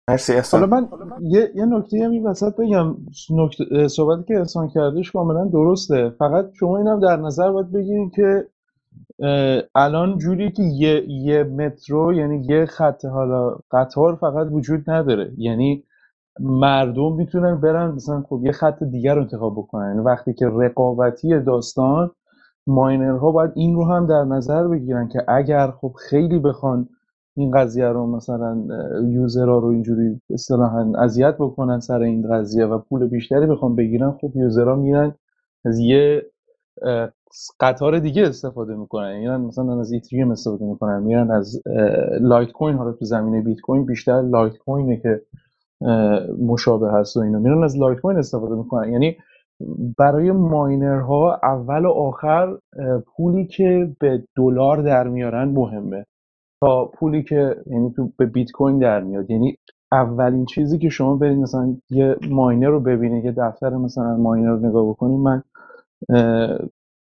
[0.10, 0.88] مرسی حالا احسان من
[1.22, 2.96] یه, یه نکته هم وسط بگم.
[3.30, 6.10] نکته صحبتی که احسان کردش کاملا درسته.
[6.10, 8.48] فقط شما اینم در نظر باید بگیرید که
[9.76, 15.32] الان جوری که یه, یه مترو یعنی یه خط حالا قطار فقط وجود نداره.
[15.38, 15.84] یعنی
[16.40, 19.88] مردم می‌تونن برن مثلا خب یه خط دیگر رو انتخاب بکنن.
[19.88, 22.12] یعنی وقتی که رقابتی داستان
[22.68, 26.90] ماینرها باید این رو هم در نظر بگیرن که اگر خب خیلی بخوان
[27.36, 28.64] این قضیه رو مثلا
[29.08, 34.32] یوزرها رو اینجوری اصطلاحا اذیت بکنن سر این قضیه و پول بیشتری بخوان بگیرن خب
[34.36, 35.16] یوزرها میرن
[35.66, 36.26] از یه
[37.60, 39.18] قطار دیگه استفاده می‌کنن.
[39.20, 41.04] میرن مثلا از ایتریوم استفاده می‌کنن.
[41.04, 41.62] میرن از
[42.22, 45.22] لایت کوین حالا تو زمینه بیت کوین بیشتر لایت کوینه که
[46.46, 47.40] مشابه هست و اینا.
[47.40, 48.92] میرن از لایت کوین استفاده می‌کنن.
[48.92, 49.18] یعنی
[49.98, 52.58] برای miner ها اول و آخر
[53.16, 56.06] پولی که به دلار در میارن مهمه.
[56.62, 59.32] تا پولی که یعنی تو به بیت کوین در میاد.
[59.32, 59.58] یعنی
[59.92, 64.68] اولین چیزی که شما برید مثلا یه miner رو ببینید یه دفتر مثلا miner رو
[64.68, 65.20] نگاه بکنید.
[65.20, 65.44] من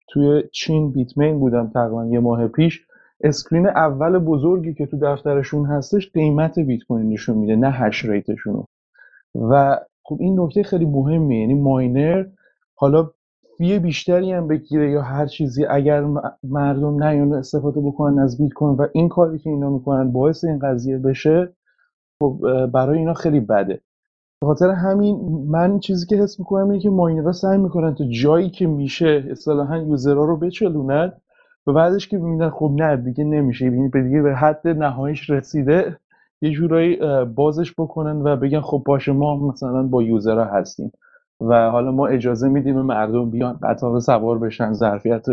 [0.09, 2.87] توی چین بیتمین بودم تقریبا یه ماه پیش.
[3.25, 8.35] screen اول بزرگی که تو دفترشون هستش قیمت بیت کوین نشون میده نه hash rate
[8.35, 8.65] شون
[9.35, 12.27] و خب این نکته خیلی مهمه یعنی miner
[12.75, 13.11] حالا
[13.61, 16.05] fee بیشتری هم بگیره یا هر چیزی اگر
[16.43, 20.59] مردم نیان استفاده بکنن از بیت کوین و این کاری که اینا می‌کنن باعث این
[20.59, 21.53] قضیه بشه
[22.23, 23.81] خب برای اینا خیلی بده.
[24.41, 25.17] به خاطر همین
[25.49, 29.25] من چیزی که حس می‌کنم اینه که miner ها سعی می‌کنن تا جایی که میشه
[29.31, 31.13] اصطلاحا user ها رو بچلونن
[31.67, 33.65] و بعدش که ببینن خب نه دیگه نمیشه.
[33.65, 35.97] یعنی به دیگه به حد نهاییش رسیده
[36.43, 40.93] یه جورایی بازش بکنن و بگن خب باشه ما مثلا با یوزرها هستیم.
[41.41, 45.27] و حالا ما اجازه میدیم مردم بیان قطار رو سوار بشن ظرفیت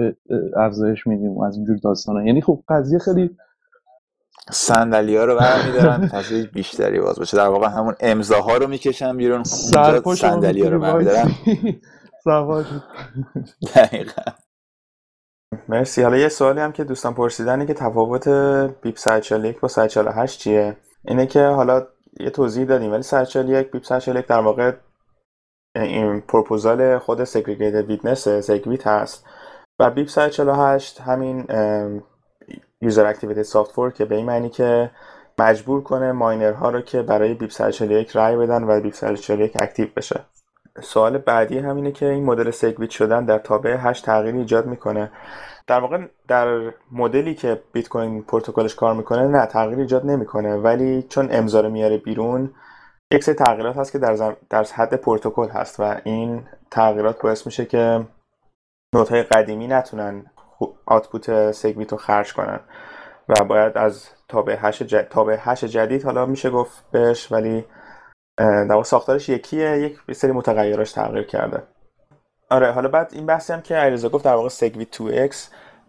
[0.57, 3.37] افزایش میدیم و از اینجور داستانا یعنی خب قضیه خیلی
[4.51, 9.43] صندلی ها رو برمیدارن فضای بیشتری باز باشه در واقع همون امضاها رو می‌کشن بیرون
[9.43, 11.31] صندلی ها رو برمیدارن.
[13.75, 14.21] دقیقا.
[15.69, 16.01] مرسی.
[16.01, 18.27] حالا یه سوالی هم که دوستان پرسیدن که تفاوت
[18.81, 21.87] BIP 141 با 148 چیه؟ اینه که حالا
[22.19, 24.73] یه توضیح دادیم ولی 141 BIP 141 در واقع
[25.81, 29.25] این پروپوزال خود Segregated Witness SegWit هست.
[29.79, 31.45] و BIP 148 همین
[32.81, 34.91] user activated soft fork که به این معنی که
[35.39, 39.87] مجبور کنه miner ها رو که برای BIP 141 رای بدن و BIP 141 active
[39.95, 40.19] بشه.
[40.81, 45.11] سوال بعدی همینه که این مدل SegWit شدن در تابع hash تغییری ایجاد می‌کنه.
[45.67, 45.97] در واقع
[46.27, 50.55] در مدلی که بیت کوین پروتکلش کار می‌کنه نه تغییر ایجاد نمی‌کنه.
[50.55, 52.51] ولی چون امضا میاره بیرون
[53.11, 54.37] یک سری تغییرات هست که در, زم...
[54.49, 58.05] در حد پروتکل هست و این تغییرات باعث میشه که
[58.95, 60.25] node های قدیمی نتونن
[60.85, 62.59] output SegWit رو خرج کنن
[63.29, 64.95] و باید از تابع hash ج...
[64.95, 67.65] تابع hash جدید حالا میشه گفت بهش ولی
[68.37, 71.63] در ساختارش یکیه یک سری متغیراش تغییر کرده.
[72.49, 75.35] آره حالا بعد این بحثی هم که علیرضا گفت در واقع SegWit 2x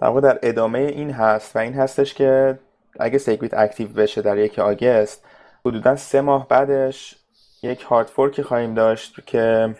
[0.00, 2.58] در واقع در ادامه این هست و این هستش که
[3.00, 5.27] اگه SegWit active بشه در یک August
[5.66, 7.16] حدودا سه ماه بعدش
[7.62, 9.74] یک hard fork ی خواهیم داشت که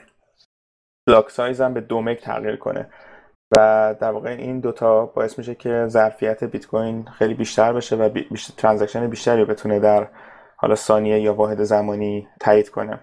[1.06, 2.90] block size هم به دو meg تغییر کنه.
[3.56, 8.08] و در واقع این دوتا باعث میشه که ظرفیت بیت کوین خیلی بیشتر بشه و
[8.08, 10.08] بی- بیشتر transaction بیشتری بتونه در
[10.56, 13.00] حالا ثانیه یا واحد زمانی تایید کنه.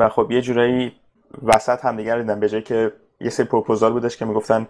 [0.00, 1.00] و خب یه جورایی
[1.42, 4.68] وسط هم دیگر دیدن به جایی که یه سری پروپوزال بودش که می‌گفتن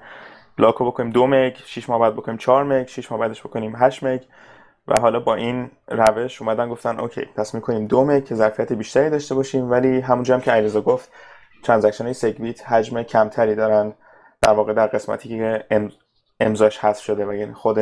[0.59, 3.77] block رو بکنیم دو meg 6 ماه بعد بکنیم 4 meg 6 ماه بعدش بکنیم
[3.77, 4.21] 8 meg
[4.89, 9.11] و حالا با این روش اومدن گفتن okay پس می‌کنیم دو meg که ظرفیت بیشتری
[9.11, 11.13] داشته باشیم ولی همونجا هم که علیرضا گفت
[11.63, 13.95] transaction های SegWit حجم کمتری دارن.
[14.41, 15.93] در واقع در قسمتی که ام-
[16.41, 17.79] امضاش حذف شده و یعنی خود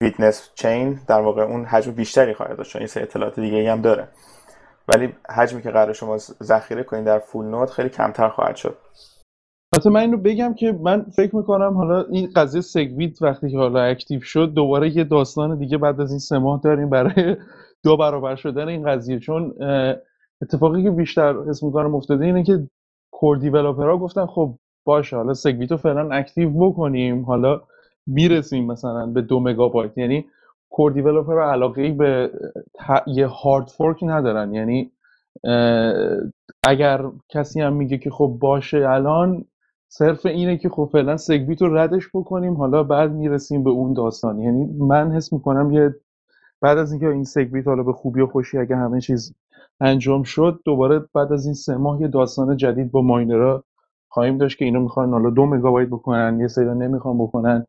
[0.00, 3.80] witness chain در واقع اون حجم بیشتری خواهد داشت چون این سری اطلاعات دیگه هم
[3.80, 4.08] داره.
[4.88, 8.78] ولی حجمی که قرار شما ذخیره کنید در full node خیلی کمتر خواهد شد.
[9.72, 13.82] البته من اینو بگم که من فکر می‌کنم حالا این قضیه SegWit وقتی که حالا
[13.82, 17.36] active شد دوباره یه داستان دیگه بعد از این سه ماه داریم برای
[17.84, 19.18] دو برابر شدن این قضیه.
[19.18, 19.54] چون
[20.42, 22.68] اتفاقی که بیشتر اسم می‌کنم افتاده اینه که
[23.10, 24.54] core developer ها گفتن خب
[24.84, 27.60] باشه حالا SegWit رو فعلا active بکنیم حالا
[28.06, 29.98] می‌رسیم مثلا به دو مگابایت.
[29.98, 30.24] یعنی
[30.70, 32.30] کور دیولپرها علاقه به
[33.06, 34.54] یه هارد فورک ندارن.
[34.54, 34.90] یعنی
[36.62, 39.44] اگر کسی هم میگه که خب باشه الان
[39.88, 44.38] صرف اینه که خب فعلا سگویت رو ردش بکنیم حالا بعد می‌رسیم به اون داستان.
[44.40, 45.94] یعنی من حس می‌کنم یه
[46.60, 49.34] بعد از اینکه این سگویت حالا به خوبی و خوشی اگه همه چیز
[49.80, 53.64] انجام شد دوباره بعد از این سه ماه یه داستان جدید با ماینرها
[54.08, 57.66] خواهیم داشت که اینو می‌خوان حالا دو مگابایت بکنن یه سری نمی‌خوان بکنن.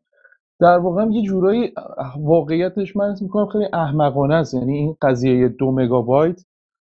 [0.60, 1.72] در واقع یه جورایی
[2.20, 4.54] واقعیتش من می‌کنم خیلی احمقانه است.
[4.54, 6.40] یعنی این قضیه دو مگابایت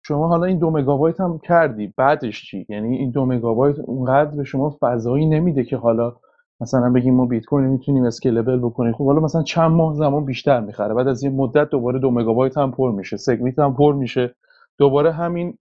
[0.07, 4.45] شما حالا این دو مگابایت هم کردی بعدش چی؟ یعنی این دو مگابایت اونقدر به
[4.45, 6.17] شما فضایی نمیده که حالا
[6.61, 8.93] مثلا بگیم ما بیت کوین می‌تونیم اسکیلبل بکنیم.
[8.93, 10.95] خب حالا مثلا چند ماه زمان بیشتر می‌خره.
[10.95, 14.35] بعد از یه مدت دوباره دو مگابایت هم پر میشه سگمیت هم پر میشه.
[14.79, 15.59] دوباره همین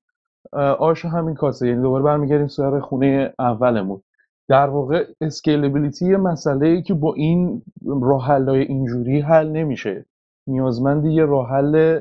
[0.80, 1.68] آش همین کاسه.
[1.68, 4.02] یعنی دوباره برمیگردیم سر خونه اولمون.
[4.50, 7.62] در واقع اسکیلبیلیتی یه مسئله ای که با این
[8.02, 10.06] راه اینجوری حل نمیشه.
[10.48, 12.00] نیازمند یه راه حل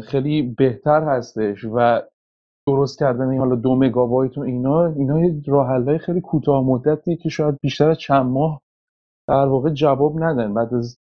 [0.00, 2.02] خیلی بهتر هستش و
[2.66, 7.28] درست کردن این حالا دو مگابایت و اینا اینا یه راه خیلی کوتاه مدتیه که
[7.28, 8.60] شاید بیشتر از چند ماه
[9.28, 10.54] در واقع جواب ندن.
[10.54, 10.98] بعد از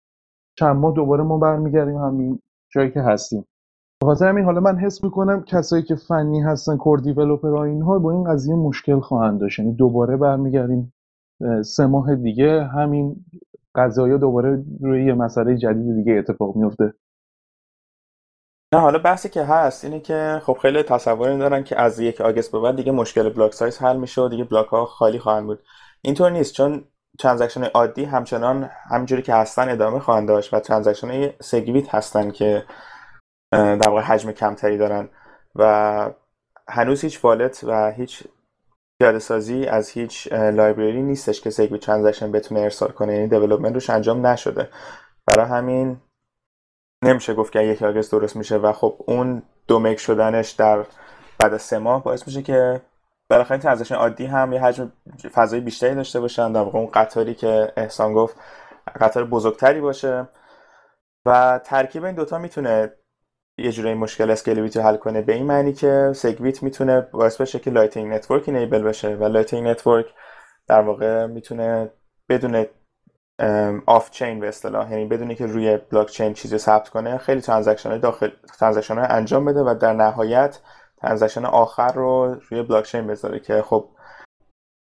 [0.59, 3.45] چند ماه دوباره ما برمیگردیم همین جایی که هستیم.
[4.03, 8.25] بخاطر همین حالا من حس می‌کنم کسایی که فنی هستن کور دیولپر اینها با این
[8.25, 9.59] قضیه مشکل خواهند داشت.
[9.59, 10.93] یعنی دوباره برمیگردیم
[11.65, 13.25] سه ماه دیگه همین
[13.75, 16.95] قضایا دوباره روی یه مسئله جدید دیگه اتفاق میفته
[18.75, 22.53] نه حالا بحثی که هست اینه که خب خیلی تصور دارن که از یک آگست
[22.53, 25.63] به بعد دیگه مشکل بلاک سایز حل میشه و دیگه بلاک ها خالی خواهند بود.
[26.03, 26.85] اینطور نیست چون
[27.19, 32.65] transaction عادی همچنان همینجوری که هستن ادامه خواهند داشت و transaction SegWit هستن که
[33.53, 35.09] در واقع حجم کمتری دارن
[35.55, 36.11] و
[36.69, 38.25] هنوز هیچ wallet و هیچ
[39.01, 43.15] پیاده سازی از هیچ library نیستش که SegWit transaction بتونه ارسال کنه.
[43.15, 44.69] یعنی development روش انجام نشده.
[45.27, 45.97] برای همین
[47.07, 50.85] نمیشه گفت که یک August درست میشه و خب اون دو meg شدنش در
[51.39, 52.81] بعد از سه ماه باعث میشه که
[53.31, 54.93] بالاخره transaction عادی هم یه حجم
[55.33, 56.53] فضای بیشتری داشته باشن.
[56.53, 58.37] در اون قطاری که احسان گفت
[59.01, 60.29] قطار بزرگتری باشه.
[61.27, 62.93] و ترکیب این دوتا می‌تونه
[63.59, 65.23] یه جوری مشکل scalability حل کنه.
[65.23, 69.15] به این معنی که SegWit می‌تونه باعث بشه که Lightning Network enable بشه.
[69.15, 70.07] و Lightning Network
[70.69, 71.91] در واقع می‌تونه
[72.29, 72.67] بدون
[73.87, 74.91] off-chain به اصطلاح.
[74.91, 79.61] یعنی بدونی که روی بلاک چین چیزی ثبت کنه خیلی transaction داخل transaction انجام بده
[79.61, 80.61] و در نهایت
[80.97, 83.89] transaction آخر رو روی بلاک چین بذاره که خب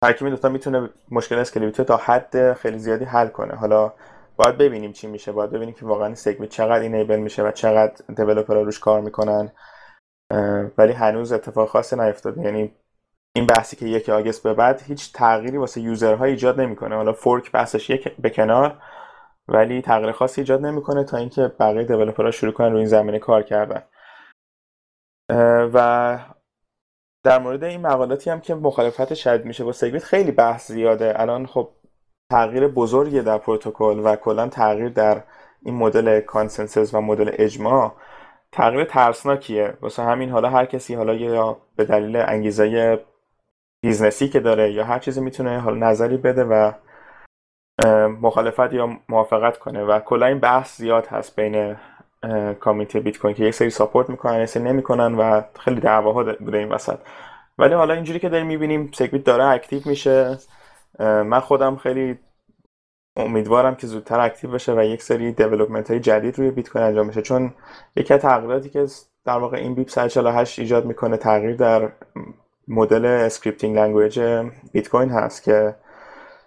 [0.05, 3.55] ترکیب دوتا می‌تونه مشکل scalability تا حد خیلی زیادی حل کنه.
[3.55, 3.93] حالا
[4.37, 5.33] باید ببینیم چی میشه.
[5.33, 9.53] باید ببینیم که واقعا SegWit چقدر enable میشه و چقدر developer ها روش کار می‌کنن.
[10.79, 12.75] ولی هنوز اتفاق خاصی نیفتاده یعنی
[13.37, 16.97] این بحثی که یک August به بعد هیچ تغییری واسه user ها ایجاد نمی‌کنه.
[16.97, 18.79] حالا fork بحثش یک به کنار
[19.49, 23.19] ولی تغییر خاصی ایجاد نمی‌کنه تا اینکه بقیه developer ها شروع کنن روی این زمینه
[23.19, 23.83] کار کردن.
[25.75, 26.19] و
[27.25, 31.21] در مورد این مقالاتی هم که مخالفت شدید میشه با SegWit خیلی بحث زیاده.
[31.21, 31.71] الان خب
[32.31, 35.23] تغییر بزرگی در پروتکل و کلا تغییر در
[35.63, 37.95] این مدل consensus و مدل اجماع
[38.53, 39.75] تغییر ترسناکیه.
[39.81, 43.05] واسه همین حالا هر کسی حالا یا به دلیل انگیزه
[43.83, 46.73] business ی که داره یا هر چیزی می‌تونه حالا نظری بده و
[48.21, 51.77] مخالفت یا موافقت کنه و کلا این بحث زیاد هست بین
[52.61, 56.59] community بیت کوین که یک سری support می‌کنن یک سری نمی‌کنن و خیلی دعواها بوده
[56.59, 56.99] این وسط.
[57.59, 60.39] ولی حالا اینجوری که داریم می‌بینیم SegWit داره active میشه
[60.99, 62.19] من خودم خیلی
[63.17, 67.09] امیدوارم که زودتر active بشه و یک سری development های جدید روی بیت کوین انجام
[67.09, 67.23] بشه.
[67.23, 67.55] چون
[67.97, 68.87] یکی از تغییراتی که
[69.25, 71.93] در واقع این BIP 148 ایجاد می‌کنه تغییر در
[72.69, 74.21] مدل scripting language
[74.73, 75.77] بیت کوین هست که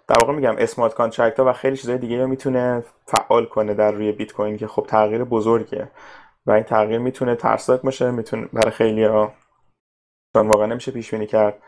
[0.08, 3.92] در واقع میگم smart contract ها و خیلی چیزای دیگه رو می‌تونه فعال کنه در
[3.92, 5.90] روی بیت کوین که خب تغییر بزرگه.
[6.46, 9.32] و این تغییر می‌تونه ترسناک باشه می‌تونه برای خیلی ها
[10.36, 11.58] چون واقعا نمیشه پیش بینی کرد.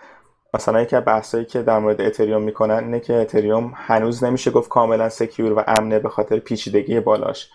[0.54, 4.68] مثلا یکی از بحثایی که در مورد اتریوم می‌کنن اینه که اتریوم هنوز نمیشه گفت
[4.68, 7.50] کاملا secure و امنه به خاطر پیچیدگی بالاش.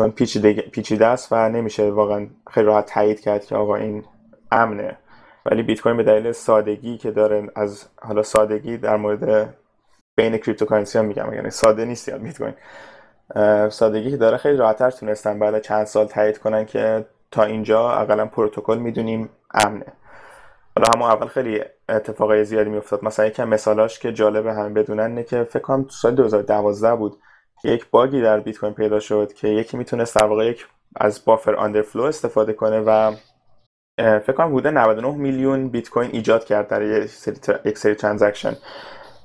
[0.00, 0.10] چون
[0.72, 4.04] پیچیده است و نمیشه واقعا خیلی راحت تایید کرد که آقا این
[4.52, 4.98] امنه.
[5.50, 9.54] ولی بیت کوین به دلیل سادگی که داره از حالا سادگی در مورد
[10.16, 12.54] بین cryptocurrency ها میگم یعنی ساده نیست یاد بیت کوین.
[13.68, 18.26] سادگی که داره خیلی راحتتر تونستن بعد چند سال تایید کنن که تا اینجا اقلا
[18.26, 19.86] پروتکل می‌دونیم امنه.
[20.76, 23.04] حالا همون اول خیلی اتفاقای زیادی میافتاد.
[23.04, 27.16] مثلا یکم مثالاش که جالب هم بدونن اینه که فکر کنم سال 2012 بود
[27.62, 30.66] که یک bug ی در بیت کوین پیدا شد که یکی می‌تونست در یک
[30.96, 33.12] از buffer underflow استفاده کنه و
[33.98, 36.82] فکر کنم حدود 99 میلیون بیت کوین ایجاد کرد در
[37.64, 38.56] یک سری, transaction.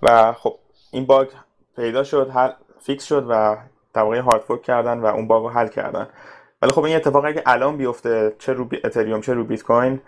[0.03, 0.55] و خب
[0.91, 1.27] این bug
[1.75, 2.51] پیدا شد حل
[2.81, 3.57] fix شد و
[3.93, 6.07] در واقع hard fork کردن و اون bug رو حل کردن.
[6.61, 10.01] ولی خب این اتفاق اگه الان بیفته چه رو اتریوم چه رو بیت کوین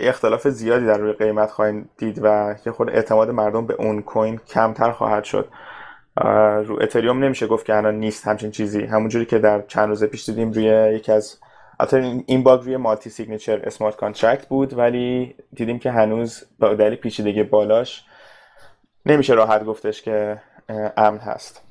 [0.00, 4.36] اختلاف زیادی در روی قیمت خواهید دید و که خود اعتماد مردم به اون coin
[4.38, 5.48] کمتر خواهد شد.
[6.66, 8.84] رو اتریوم نمیشه گفت که الان نیست همچین چیزی.
[8.84, 11.38] همونجوری که در چند روز پیش دیدیم روی یکی از
[12.26, 18.04] این bug روی multi-signature smart contract بود ولی دیدیم که هنوز با دلیل پیچیدگی بالاش
[19.06, 20.40] نمیشه راحت گفتش که
[20.96, 21.62] امن هست.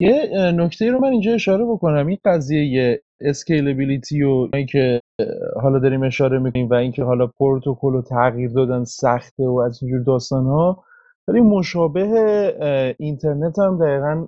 [0.00, 2.06] یه نکته رو من اینجا اشاره بکنم.
[2.06, 5.00] این قضیه scalability و اینکه
[5.62, 10.02] حالا داریم اشاره می‌کنیم و اینکه حالا پروتکل رو تغییر دادن سخته و از اینجور
[10.02, 10.84] داستان ها
[11.28, 14.26] ولی مشابه اینترنت هم دقیقا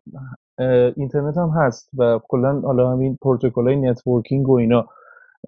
[0.96, 4.86] اینترنت هم هست و کلا حالا همین پروتکل های networking و اینا.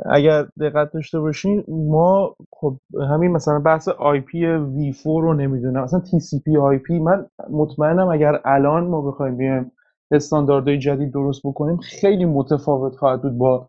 [0.07, 2.77] اگر دقت داشته باشین ما خب
[3.11, 5.83] همین مثلا بحث IPv4 رو نمی‌دونم.
[5.83, 9.73] مثلا تی سی پی آی پی من مطمئنم اگر الان ما بخوایم بیایم
[10.11, 13.69] استانداردهای جدید درست بکنیم خیلی متفاوت خواهد بود با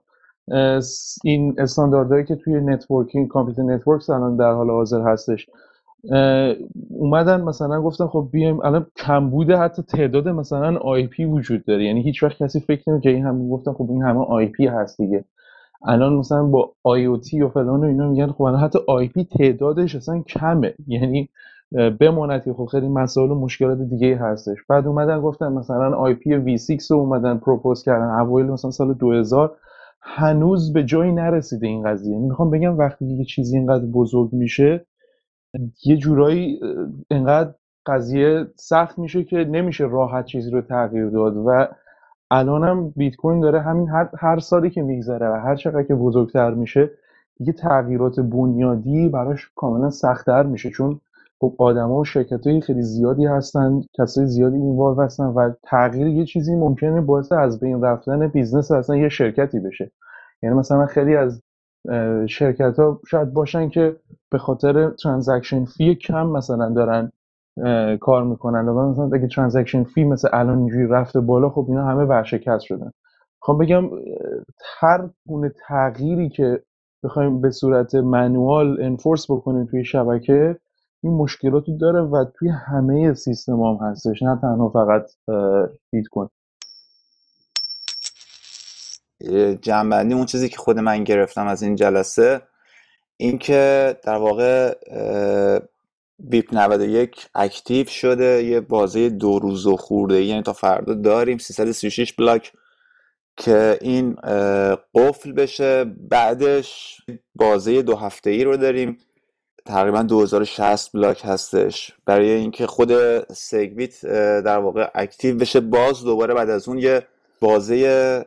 [1.24, 5.50] این استانداردهایی که توی networking computer networks الان در حال حاضر هستش.
[6.90, 11.84] اومدن مثلا گفتن خب بیایم الان کمبود حتی تعداد مثلا IP وجود داره.
[11.86, 15.02] یعنی هیچ وقت کسی فکر نمی‌کنه که این همه گفتن خب این همه IP هست
[15.02, 15.26] دیگه.
[15.86, 20.22] الان مثلا با IoT و فلان و اینا میگن خب الان حتی IP تعدادش اصلا
[20.22, 20.74] کمه.
[20.88, 21.30] یعنی
[22.00, 24.58] بماند خب خیلی مسائل و مشکلات دیگه هستش.
[24.70, 28.10] بعد اومدن گفتن مثلا IPv6 رو اومدن propose کردن.
[28.10, 29.56] اوایل مثلا سال 2000
[30.02, 32.14] هنوز به جایی نرسیده این قضیه.
[32.14, 34.86] یعنی می‌خوام بگم وقتی یه چیزی اینقدر بزرگ میشه
[35.86, 36.60] یه جورایی
[37.12, 37.54] اینقدر
[37.86, 41.68] قضیه سخت میشه که نمیشه راحت چیزی رو تغییر داد و
[42.32, 46.54] الانم بیت کوین داره همین هر, هر سالی که میگذره و هر چقدر که بزرگتر
[46.54, 46.92] میشه
[47.38, 51.00] دیگه تغییرات بنیادی براش کاملا سختتر میشه چون
[51.40, 56.26] خب آدما و شرکت های خیلی زیادی هستن کسای زیادی involve هستن و تغییر یه
[56.26, 59.92] چیزی ممکنه باعث از بین رفتن business اصلا یه شرکتی بشه.
[60.44, 61.42] یعنی مثلا خیلی از
[62.30, 63.96] شرکت ها شاید باشن که
[64.32, 67.12] به خاطر transaction fee کم مثلا دارن
[67.98, 68.68] کار می‌کنن.
[68.68, 72.92] و مثلا اگه transaction fee مثل الان اینجوری رفته بالا خب اینا همه ورشکست شدن.
[73.42, 73.90] خب بگم
[74.80, 76.64] هر گونه تغییری که
[77.04, 80.60] بخوایم به صورت manual enforce بکنیم توی شبکه
[81.04, 84.24] این مشکلاتی داره و توی همه سیستم هم هستش.
[84.24, 85.06] نه تنها فقط
[85.92, 86.30] بیت کوین
[89.62, 92.42] جمع‌بندی اون چیزی که خود من گرفتم از این جلسه
[93.18, 94.76] اینکه در واقع
[96.20, 102.14] BIP 91 active شده یه بازه دو روز و خورده یعنی تا فردا داریم 336
[102.14, 102.54] بلاک
[103.38, 104.16] که این
[104.96, 105.84] قفل بشه.
[105.84, 106.98] بعدش
[107.36, 108.98] بازه دو هفته ای رو داریم.
[109.66, 111.92] تقریبا 2060 بلاک هستش.
[112.06, 114.06] برای اینکه خود SegWit
[114.42, 117.08] در واقع active بشه باز دوباره بعد از اون یه
[117.44, 118.26] بازه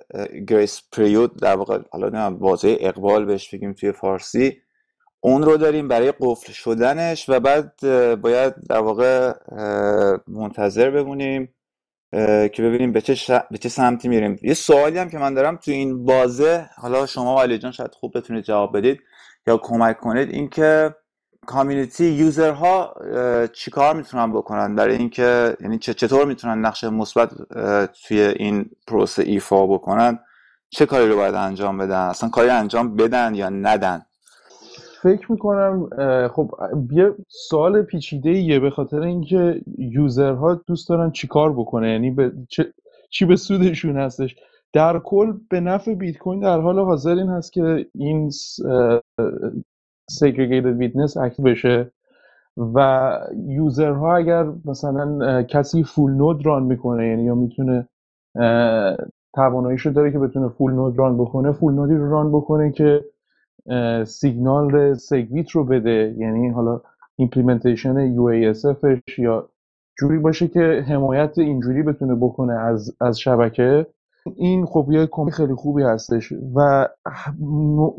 [0.48, 4.56] گریس پریود در واقع حالا بازه اقبال بهش بگیم توی فارسی.
[5.20, 7.72] اون رو داریم برای قفل شدنش و بعد
[8.20, 9.32] باید در واقع
[10.28, 11.54] منتظر بمونیم
[12.52, 14.38] که ببینیم به چه, به چه سمتی میریم.
[14.42, 17.94] یه سوالی هم که من دارم تو این بازه حالا شما و علی جان شاید
[17.94, 19.00] خوب بتونید جواب بدید
[19.46, 20.94] یا کمک کنید اینکه
[21.46, 22.94] کامیونیتی یوزرها
[23.52, 27.30] چیکار می‌تونن بکنن؟ برای اینکه یعنی چطور می‌تونن نقش مثبت
[28.06, 30.18] توی این پروسه ایفا بکنن؟
[30.70, 34.02] چه کاری رو باید انجام بدن؟ اصلا کاری انجام بدن یا ندن؟
[35.02, 35.88] فکر می‌کنم
[36.28, 36.50] خب
[36.90, 42.32] یه سوال پیچیده ایه به خاطر اینکه یوزرها دوست دارن چیکار بکنه؟ یعنی به
[43.10, 44.36] چی به سودشون هستش؟
[44.72, 48.30] در کل به نفع بیت کوین در حال حاضر این هست که این
[50.12, 51.90] segregated witness اکت بشه.
[52.74, 53.10] و
[53.46, 57.88] user ها اگر مثلا کسی full node run می‌کنه یعنی یا می‌تونه
[59.34, 63.04] تواناییشو داره که بتونه full node run بکنه full node ی رو run بکنه که
[64.04, 66.14] سیگنال SegWit رو بده.
[66.18, 66.80] یعنی حالا
[67.16, 69.48] implementation UASF ش یا
[69.98, 73.86] جوری باشه که حمایت اینجوری بتونه بکنه از, از شبکه.
[74.36, 76.88] این خب یه کمک خیلی خوبی هستش و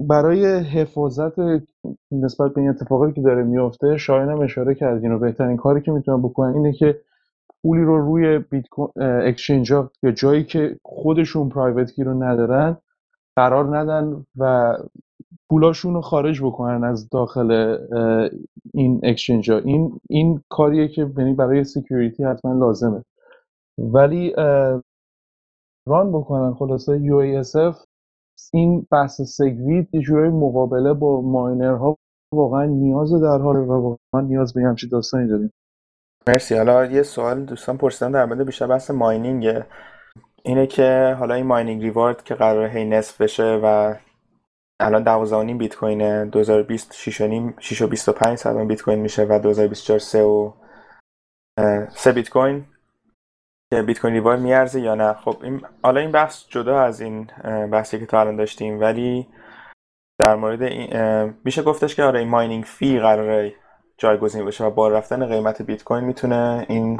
[0.10, 1.40] برای حفاظت
[2.12, 5.92] نسبت به این اتفاقی که داره میفته شاید هم اشاره کردین و بهترین کاری که
[5.92, 7.02] می‌تونن بکنن اینه که
[7.62, 12.78] پولی رو روی بیت ها یا جایی که خودشون private key رو ندارن
[13.36, 14.74] قرار ندن و
[15.50, 17.78] پولاشون رو خارج بکنن از داخل
[18.74, 23.04] این exchange این این کاریه که یعنی برای security حتما لازمه.
[23.78, 24.34] ولی
[25.88, 26.54] run بکنن.
[26.54, 27.88] خلاصه UASF
[28.54, 31.98] این بحث سگویت یه جورای مقابله با ماینرها
[32.34, 35.54] واقعا نیاز در حال و واقعا نیاز به همچین داستانی داریم.
[36.28, 36.56] مرسی.
[36.56, 39.66] حالا یه سوال دوستان پرسیدن در مورد بیشتر بحث ماینینگه.
[40.44, 43.96] اینه که حالا این ماینینگ ریوارد که قرار هی نصف بشه و
[44.80, 50.00] الان 12 بیت کوین 2020 6 و 6 و 25 بیت کوین میشه و 2024
[50.00, 50.52] 3 و
[51.90, 52.66] 3 بیت کوین.
[53.74, 55.14] که بیت کوین reward می‌ارزه یا نه.
[55.14, 57.26] خب این حالا این بحث جدا از این
[57.72, 59.28] بحثی که تا الان داشتیم ولی
[60.20, 63.54] در مورد این میشه گفتش که آره این mining fee قراره
[63.98, 67.00] جایگزین بشه و با رفتن قیمت بیت کوین می‌تونه این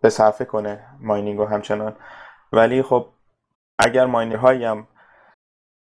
[0.00, 1.96] به صرفه کنه mining رو همچنان.
[2.52, 3.06] ولی خب
[3.78, 4.86] اگر ماینرهایی هم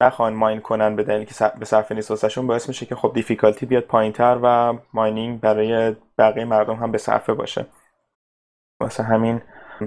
[0.03, 3.66] نخوان mine کنن به دلیلی که به صرفه نیست واسهشون باعث میشه که خب difficulty
[3.67, 7.67] بیاد پایینتر و mining برای بقیه مردم هم به صرفه باشه.
[8.81, 9.43] واسه همین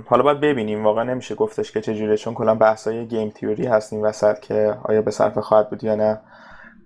[0.06, 0.84] حالا باید ببینیم.
[0.84, 5.12] واقعا نمیشه گفتش که چجوریه چون کلا بحثای گیم تیوری هستیم وسط که آیا به
[5.12, 6.20] صرفه خواهد بود یا نه.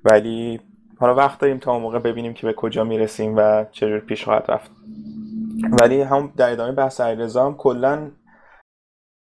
[0.03, 0.61] ولی
[0.99, 4.51] حالا وقت داریم تا اون موقع ببینیم که به کجا می‌رسیم و چجور پیش خواهد
[4.51, 4.71] رفت.
[5.81, 8.11] ولی هم در ادامه بحث علیرضا هم کلا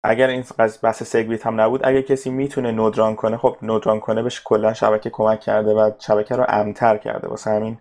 [0.04, 0.44] اگر این
[0.84, 5.10] بحث سگویت هم نبود اگر کسی می‌تونه نودران کنه خب نودران کنه بهش کلا شبکه
[5.10, 7.28] کمک کرده و شبکه رو امتر کرده.
[7.28, 7.78] واسه همین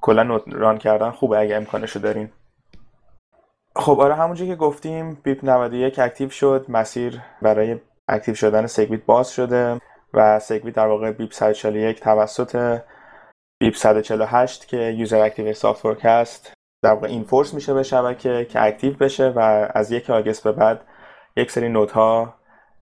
[0.00, 2.30] کلا node run کردن خوبه اگه امکانشو دارین.
[3.78, 9.30] خب آره همونجا که گفتیم BIP 91 active شد مسیر برای active شدن SegWit باز
[9.30, 9.80] شده
[10.14, 12.80] و SegWit در واقع BIP 141 توسط
[13.60, 16.52] BIP 148 که user active soft هست
[16.82, 20.80] در واقع enforce میشه به شبکه که active بشه و از یک August به بعد
[21.36, 22.34] یک سری node ها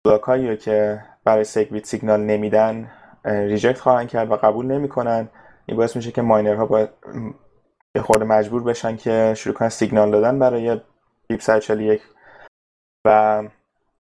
[0.06, 2.92] بلاک هایی که برای SegWit سیگنال نمیدن
[3.26, 5.30] reject خواهند کرد و قبول نمی‌کنن.
[5.66, 6.90] این باعث میشه که ماینرها باید
[7.96, 10.82] یه خورده مجبور بشن که شروع کنن سیگنال دادن برای
[11.28, 12.02] BIP 141
[13.08, 13.44] و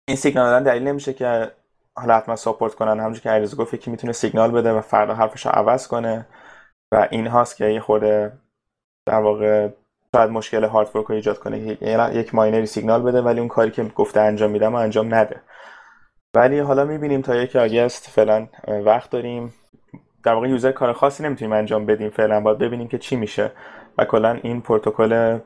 [0.08, 1.52] این سیگنال دادن دلیل نمیشه که
[1.98, 5.46] حالا حتما support کنن همونجور که علیرضا گفت یکی می‌تونه سیگنال بده و فردا حرفش
[5.46, 6.26] رو عوض کنه.
[6.94, 8.32] و این هاست که یه خورده
[9.08, 9.68] در واقع
[10.16, 11.58] شاید مشکل هارد رو ایجاد کنه
[12.14, 15.42] یک ماینری سیگنال بده ولی اون کاری که گفته انجام میدم و انجام نده.
[16.36, 19.54] ولی حالا می‌بینیم تا یک آگست فعلا وقت داریم.
[20.24, 23.52] در واقع یوزر کار خاصی نمی‌تونیم انجام بدیم فعلا باید ببینیم که چی میشه.
[23.98, 25.38] و کلا این پروتکل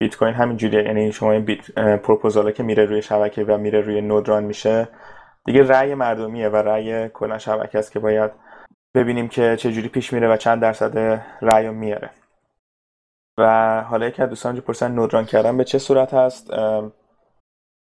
[0.00, 3.80] بیت کوین همین جوریه یعنی شما این بیت پروپوزاله که میره روی شبکه و میره
[3.80, 4.88] روی نودران میشه
[5.44, 8.30] دیگه رأی مردمیه و رأی کلا شبکه است که باید
[8.94, 12.10] ببینیم که چه جوری پیش میره و چند درصد رأی میاره.
[13.38, 16.50] و حالا یکی از دوستان پرسن نودران کردن به چه صورت هست؟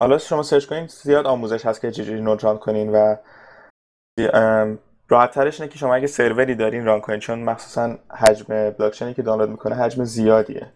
[0.00, 3.16] حالا شما search کنین زیاد آموزش هست که چجوری node run کنین و
[5.10, 9.22] راحت ترش اینه که شما اگه سروری دارین run کنین چون مخصوصا حجم بلاکچینی که
[9.22, 10.72] دانلود می‌کنه حجم زیادیه.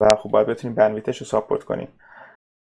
[0.00, 1.88] و خب باید بتونین bandwidth ش رو support کنین.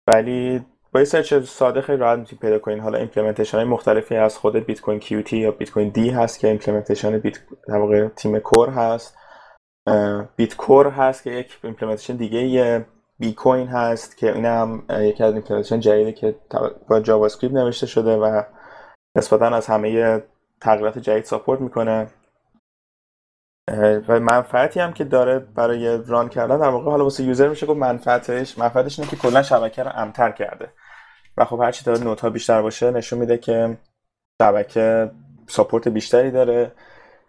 [0.07, 2.80] ولی با یه search ساده خیلی راحت می‌تونید پیدا کنین.
[2.80, 7.38] حالا implementation های مختلفی از خود Bitcoin Qt یا bitcoind هست که implementation بیت
[7.68, 9.16] در واقع تیم Core هست.
[10.36, 12.86] بیت Core هست که یک implementation دیگه یه
[13.18, 16.34] bcoin هست که این هم یکی از implementation جدیدی که
[16.88, 18.42] با JavaScript نوشته شده و
[19.16, 20.22] نسبتا از همه
[20.61, 22.06] تغییرات جدید support می‌کنه.
[24.09, 27.78] و منفعتی هم که داره برای run کردن در واقع حالا واسه user میشه گفت
[27.78, 30.72] منفعتش منفعتش اینه که کلا شبکه رو امن‌تر کرده.
[31.36, 33.78] و خب هرچی داره node ها بیشتر باشه نشون میده که
[34.42, 35.11] شبکه
[35.46, 36.72] support بیشتری داره.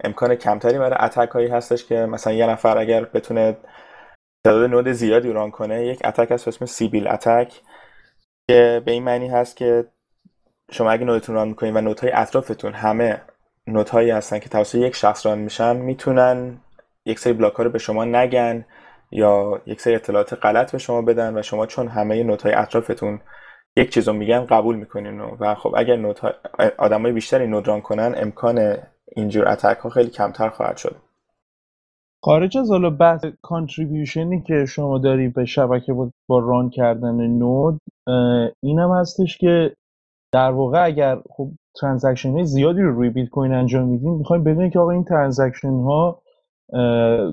[0.04, 3.58] امکان کمتری برای attack هایی هستش که مثلا یه نفر اگر بتونه
[4.46, 7.62] تعداد نود زیادی ران کنه یک اتک هست اسم سیبیل اتک
[8.50, 9.86] که به این معنی هست که
[10.72, 13.22] شما اگه نودتون ران می‌کنین و نودهای اطرافتون همه
[13.68, 16.62] نودهایی هستن که توسط یک شخص ران میشن می‌تونن
[17.06, 18.66] یک سری بلاک ها رو به شما نگن
[19.12, 23.20] یا یک سری اطلاعات غلط به شما بدن و شما چون همه نودهای اطرافتون
[23.78, 26.34] یک چیز رو میگن قبول می‌کنین و خب اگر نودها
[26.78, 28.78] آدمای بیشتری نود ران کنن امکان
[29.16, 30.96] اینجور اتک ها خیلی کمتر خواهد شد.
[32.24, 35.94] خارج از حالا بحث contribution ی که شما داری به شبکه
[36.28, 37.80] با run کردن node
[38.64, 39.76] اینم هستش که
[40.32, 41.50] در واقع اگر خب
[41.82, 45.74] transaction های زیادی رو روی بیت کوین انجام میدیم می‌خوایم بدونیم که آقا این transaction
[45.74, 46.22] ها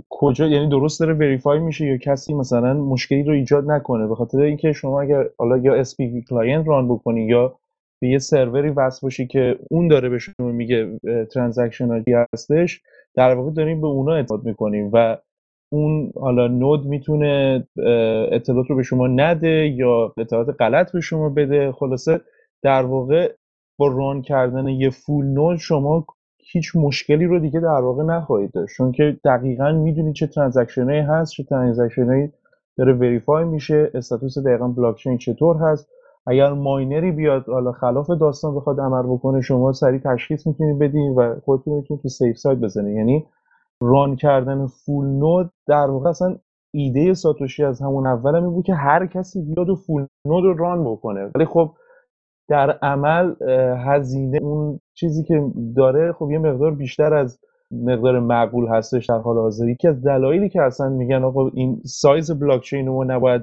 [0.09, 4.41] کجا؟ یعنی درست داره verify میشه یا کسی مثلا مشکلی رو ایجاد نکنه؟ به خاطر
[4.41, 7.59] اینکه شما اگر حالا یا SPV client run بکنی یا
[8.01, 11.01] به یه سروری وصل باشی که اون داره به شما میگه
[11.31, 12.05] transaction
[12.35, 12.81] هستش
[13.15, 15.17] در واقع داریم به اونا اعتماد می‌کنیم و
[15.73, 17.65] اون حالا node می‌تونه
[18.33, 21.73] اطلاعات رو به شما نده یا اطلاعات غلط به شما بده.
[21.73, 22.21] خلاصه
[22.63, 23.35] در واقع
[23.79, 26.07] با run کردن یه full node شما
[26.53, 28.77] هیچ مشکلی رو دیگه در واقع نخواهید داشت.
[28.77, 32.33] چون که دقیقا می‌دونید چه transaction هست چه transaction
[32.77, 35.89] داره verify میشه status دقیقا بلاکچین چطور هست.
[36.27, 41.41] اگر ماینری بیاد حالا خلاف داستان بخواد عمل بکنه شما سریع تشخیص می‌تونید بدین و
[41.45, 43.27] خودتون می‌تونید تو safe side بزنید یعنی
[43.81, 46.37] run کردن full node در واقع اصلا
[46.75, 50.57] ایده ساتوشی از همون اول هم بود که هر کسی بیاد و full node رو
[50.57, 51.31] run بکنه.
[51.35, 51.71] ولی خب
[52.49, 53.35] در عمل
[53.87, 55.45] هزینه اون چیزی که
[55.77, 57.39] داره خب یه مقدار بیشتر از
[57.71, 59.69] مقدار معقول هستش در حال حاضر.
[59.69, 63.43] یکی از دلایلی که اصلا میگن آقا این سایز بلاک چین رو نباید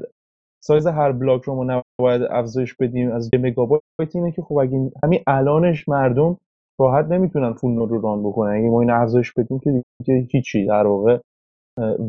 [0.64, 3.82] سایز هر بلاک رو ما باید افزایش بدیم از یه مگابایت
[4.14, 6.38] اینه که خب اگه همین الانش مردم
[6.80, 8.52] راحت نمی‌تونن full node رو run بکنن.
[8.52, 11.20] اگه ما این افزایش بدیم که دیگه هیچی در واقع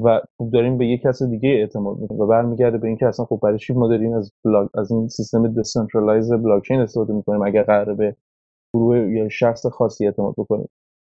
[0.04, 0.20] و
[0.52, 3.72] داریم به یک کس دیگه اعتماد می‌کنیم و برمیگرده به اینکه اصلا خب برای چی
[3.72, 8.16] ما داریم از بلاک از این سیستم decentralized بلاکچین استفاده می‌کنیم اگر قراره به
[8.74, 10.68] گروه یا شخص خاصی اعتماد بکنیم.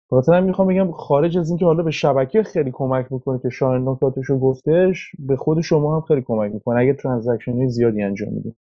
[0.10, 4.26] خاطر می‌خوام بگم خارج از اینکه حالا به شبکه خیلی کمک می‌کنه که شاهین نکاتش
[4.26, 8.56] رو گفتش به خود شما هم خیلی کمک می‌کنه اگه transaction زیادی انجام میدیم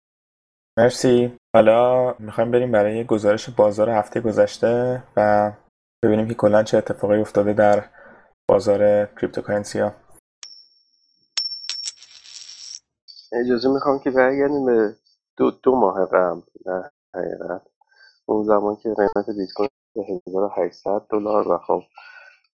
[0.78, 1.32] مرسی.
[1.56, 5.52] حالا می‌خوایم بریم برای گزارش بازار هفته گذشته و
[6.04, 7.84] ببینیم که کلا چه اتفاقی افتاده در
[8.48, 9.92] بازار cryptocurrency ها.
[13.32, 14.94] اجازه می‌خوام که برگردیم به
[15.36, 17.62] دو, دو ماه قبل در حقیقت
[18.26, 21.82] اون زمان که قیمت بیت کوین به 1800 دلار و خب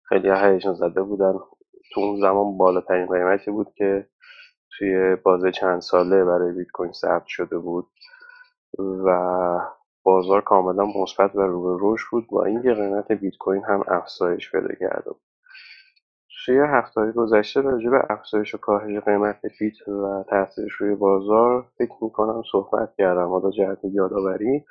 [0.09, 1.33] خیلی هیجان زده بودن.
[1.93, 4.09] تو اون زمان بالاترین قیمتی بود که
[4.77, 7.87] توی بازه چند ساله برای بیت کوین ثبت شده بود
[8.79, 9.09] و
[10.03, 12.27] بازار کاملا مثبت و رو رشد بود.
[12.31, 15.28] با اینکه قیمت بیت کوین هم افزایش پیدا کرده بود.
[16.49, 21.95] توی هفته گذشته راجع به افزایش و کاهش قیمت بیت و تاثیرش روی بازار فکر
[22.01, 23.29] می‌کنم صحبت کردم.
[23.29, 24.65] حالا جهت یادآوری.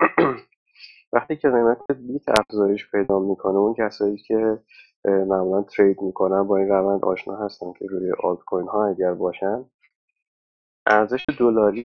[1.12, 4.58] وقتی که قیمت بیت افزایش پیدا می‌کنه اون کسایی که
[5.04, 9.64] معمولا trade می‌کنن با این روند آشنا هستن که روی آلت کوین ها اگر باشن
[10.86, 11.84] ارزش دلاری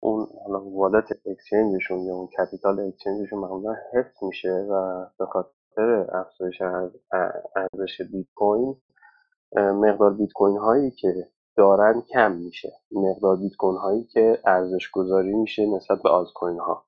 [0.00, 5.26] اون حالا wallet exchange شون یا اون capital exchange شون معمولا حفظ میشه و به
[5.26, 5.59] خاطر
[6.12, 6.62] افزایش
[7.56, 8.76] ارزش بیت کوین
[9.56, 12.72] مقدار بیت کوین هایی که دارن کم میشه.
[12.92, 16.84] مقدار بیت کوین هایی که ارزش گذاری میشه نسبت به آلت کوین ها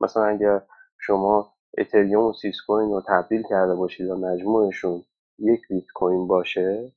[0.00, 0.62] مثلا اگر
[1.00, 5.02] شما اتریوم و سیس کوین رو تبدیل کرده باشید و مجموعشون
[5.38, 6.92] یک بیت کوین باشه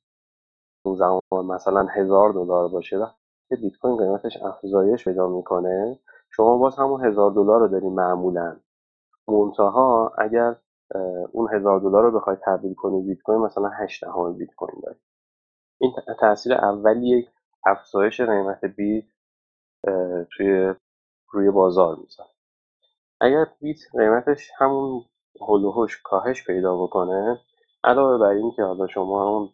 [0.84, 2.98] اون زمان مثلا هزار دلار باشه
[3.48, 5.98] که بیت کوین قیمتش افزایش پیدا می‌کنه
[6.30, 8.56] شما باز همون هزار دلار رو داریم معمولا.
[9.28, 10.56] منتها اگر
[11.32, 15.00] اون هزار دلار رو بخواید تبدیل کنید بیت کوین مثلا 8 دهم بیت کوین دارید
[15.80, 17.28] این تاثیر اولیه
[17.66, 19.04] افزایش قیمت بیت
[20.36, 20.74] توی
[21.32, 22.30] روی بازار می‌ذاره.
[23.20, 25.04] اگر بیت قیمتش همون
[25.40, 27.40] هول کاهش پیدا بکنه
[27.84, 29.50] علاوه بر این که حالا شما اون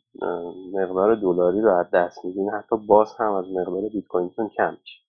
[0.74, 5.00] مقدار دلاری رو از دست میدین حتی باز هم از مقدار بیت کوینتون کم میشه.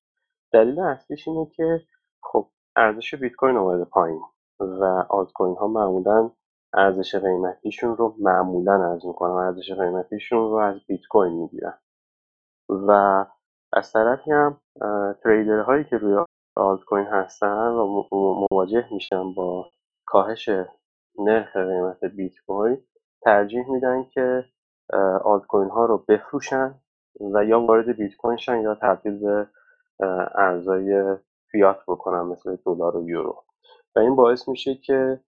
[0.53, 1.81] دلیل اصلیش اینه که
[2.23, 4.21] خب ارزش بیت کوین اومده پایین.
[4.59, 6.31] و آلت کوین ها معمولا
[6.73, 11.77] ارزش قیمتیشون رو معمولا ارز می‌کنن ارزش قیمتیشون رو از بیت کوین می‌گیرن.
[12.69, 13.25] و
[13.73, 14.57] از طرفی هم
[15.67, 16.25] هایی که روی
[16.55, 18.03] آلت کوین هستن و
[18.51, 19.65] مواجه میشن با
[20.05, 20.49] کاهش
[21.19, 22.77] نرخ قیمت بیت کوین
[23.21, 24.45] ترجیح میدن که
[25.23, 26.75] آلت کوین ها رو بفروشن
[27.33, 29.47] و یا وارد بیت کوین شن یا تبدیل به
[30.35, 31.17] ارزهای
[31.51, 33.43] فیات بکنن مثل دلار و یورو.
[33.95, 35.19] و این باعث میشه که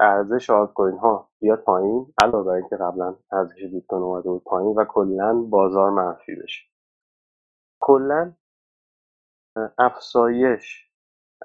[0.00, 4.44] ارزش آلت کوین ها بیاد پایین علاوه بر اینکه قبلا ارزش بیت کوین اومده بود
[4.44, 6.62] پایین و کلا بازار منفی بشه.
[7.80, 8.32] کلا
[9.78, 10.90] افزایش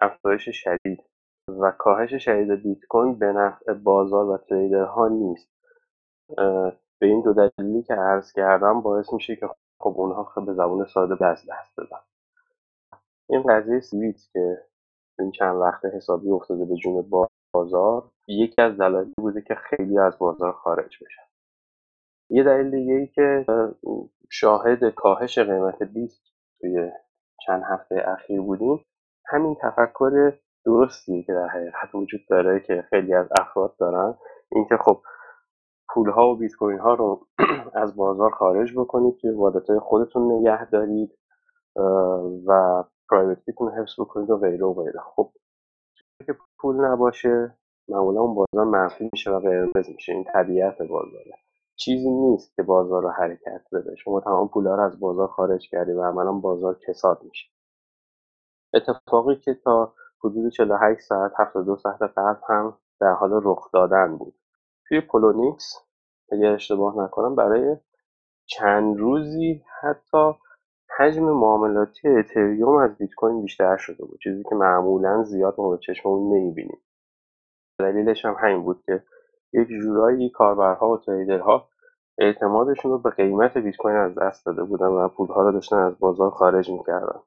[0.02, 1.04] افزایش شدید
[1.48, 5.50] و کاهش شدید بیت کوین به نفع بازار و تریدرها نیست.
[7.00, 9.50] به این دو دلیلی که عرض کردم باعث میشه که
[9.80, 12.02] خب اونها خب به زبان ساده دست دست بدن.
[13.30, 14.69] این قضیه سویت که
[15.20, 17.10] این چند وقت حسابی افتاده به جون
[17.54, 21.30] بازار یکی از دلایلی بوده که خیلی از بازار خارج بشن
[22.30, 23.46] یه دلیل دیگه ای که
[24.30, 26.12] شاهد کاهش قیمت بیت
[26.62, 26.91] توی
[27.46, 28.86] چند هفته اخیر بودیم
[29.26, 30.34] همین تفکر
[30.66, 34.16] درستیه که در حقیقت وجود داره که خیلی از افراد دارن.
[34.52, 35.02] اینکه خب
[35.94, 37.28] پول ها و بیت کوین ها رو
[37.84, 41.18] از بازار خارج بکنید که والت خودتون نگه دارید
[42.48, 44.99] و پرایوت بیتون حفظ بکنید و غیره و غیره.
[45.15, 45.31] خب
[46.26, 47.57] که پول نباشه
[47.88, 50.14] معمولا اون بازار منفی میشه و قرمز میشه.
[50.14, 51.34] این طبیعت بازاره.
[51.76, 53.95] چیزی نیست که بازار رو حرکت بده.
[53.95, 57.49] شما تمام پولا رو از بازار خارج کردی و عملا بازار کساد میشه.
[58.73, 64.34] اتفاقی که تا حدود 48 ساعت 72 ساعت قبل هم در حال رخ دادن بود.
[64.88, 65.76] توی پولونیکس
[66.31, 67.77] اگر اشتباه نکنم برای
[68.45, 70.34] چند روزی حتی
[71.00, 75.78] حجم معاملاتی اتریوم از بیت کوین بیشتر شده بود چیزی که معمولا زیاد ما به
[75.78, 76.82] چشممون نمی‌بینیم.
[77.80, 79.04] دلیلش هم همین بود که
[79.54, 81.70] یک جورایی کاربرها و تریدرها
[82.18, 86.00] اعتمادشون رو به قیمت بیت کوین از دست داده بودن و پولها رو داشتن از
[86.00, 87.20] بازار خارج می‌کردن.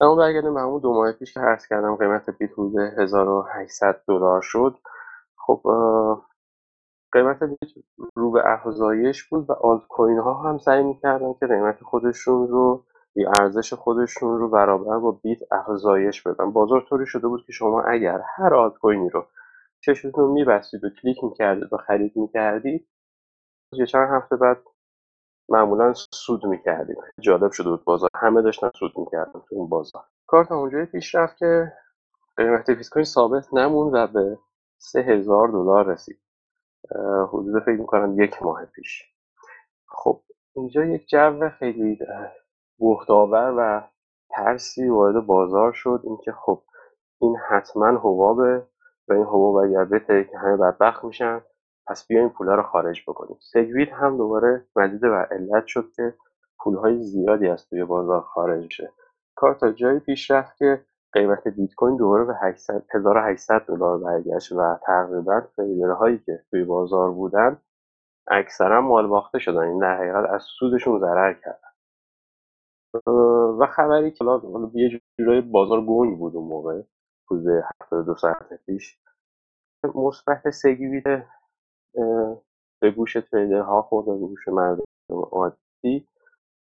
[0.00, 4.42] اما برگردیم به همون دو ماه پیش که عرض کردم قیمت بیت حدود 1800 دلار
[4.42, 4.78] شد.
[5.36, 5.62] خب
[7.12, 7.70] قیمت بیت
[8.16, 12.84] رو به افزایش بود و آلت کوین ها هم سعی می‌کردن که قیمت خودشون رو
[13.26, 16.50] ارزش خودشون رو برابر با بیت افزایش بدن.
[16.52, 19.26] بازار طوری شده بود که شما اگر هر آلت کوینی رو
[19.80, 22.88] چشمتون میبستید و کلیک می‌کردید و خرید می‌کردید
[23.72, 24.58] یه چند هفته بعد
[25.48, 28.10] معمولا سود می‌کردیم جالب شده بود بازار.
[28.14, 30.02] همه داشتن سود می‌کردن تو اون بازار.
[30.26, 31.72] کارت اونجایی پیش رفت که
[32.36, 34.38] قیمت بیت کوین ثابت نمون و به
[34.78, 36.20] سه هزار دلار رسید.
[37.28, 39.04] حدود فکر می‌کنم یک ماه پیش.
[39.88, 40.20] خب
[40.56, 41.98] اینجا یک جو خیلی
[42.78, 43.82] بهتاور و
[44.30, 46.00] ترسی وارد بازار شد.
[46.04, 46.62] اینکه خب
[47.20, 48.66] این حتما حبابه
[49.08, 51.40] و این حباب اگر بتره که همه بدبخت میشن
[51.86, 53.36] پس بیایم پولا رو خارج بکنیم.
[53.40, 56.14] سگویت هم دوباره مزید و علت شد که
[56.58, 58.92] پولهای زیادی از توی بازار خارج شه
[59.34, 64.78] کار تا جایی پیش رفت که قیمت بیت کوین دوباره به 1800 دلار برگشت و
[64.86, 65.42] تقریبا
[65.98, 67.60] هایی که توی بازار بودن
[68.26, 69.62] اکثرا مال باخته شدن.
[69.62, 71.67] این در حقیقت از سودشون ضرر کردن.
[73.60, 74.24] و خبری که
[74.74, 76.82] یه جورای بازار گنگ بود اون موقع
[77.30, 78.98] حدود 72 ساعت پیش.
[79.94, 81.26] مثبت سگویت
[82.80, 83.16] به گوش
[83.52, 86.08] ها خورد به گوش مردم عادی.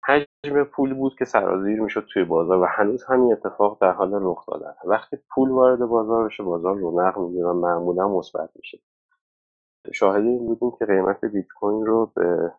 [0.05, 4.47] حجم پول بود که سرازیر می‌شد توی بازار و هنوز همین اتفاق در حال رخ
[4.47, 4.75] دادن.
[4.85, 8.79] وقتی پول وارد بازار بشه بازار رونق می‌گیره و معمولا مثبت میشه.
[9.93, 12.53] شاهدی این بودیم که قیمت بیت کوین رو به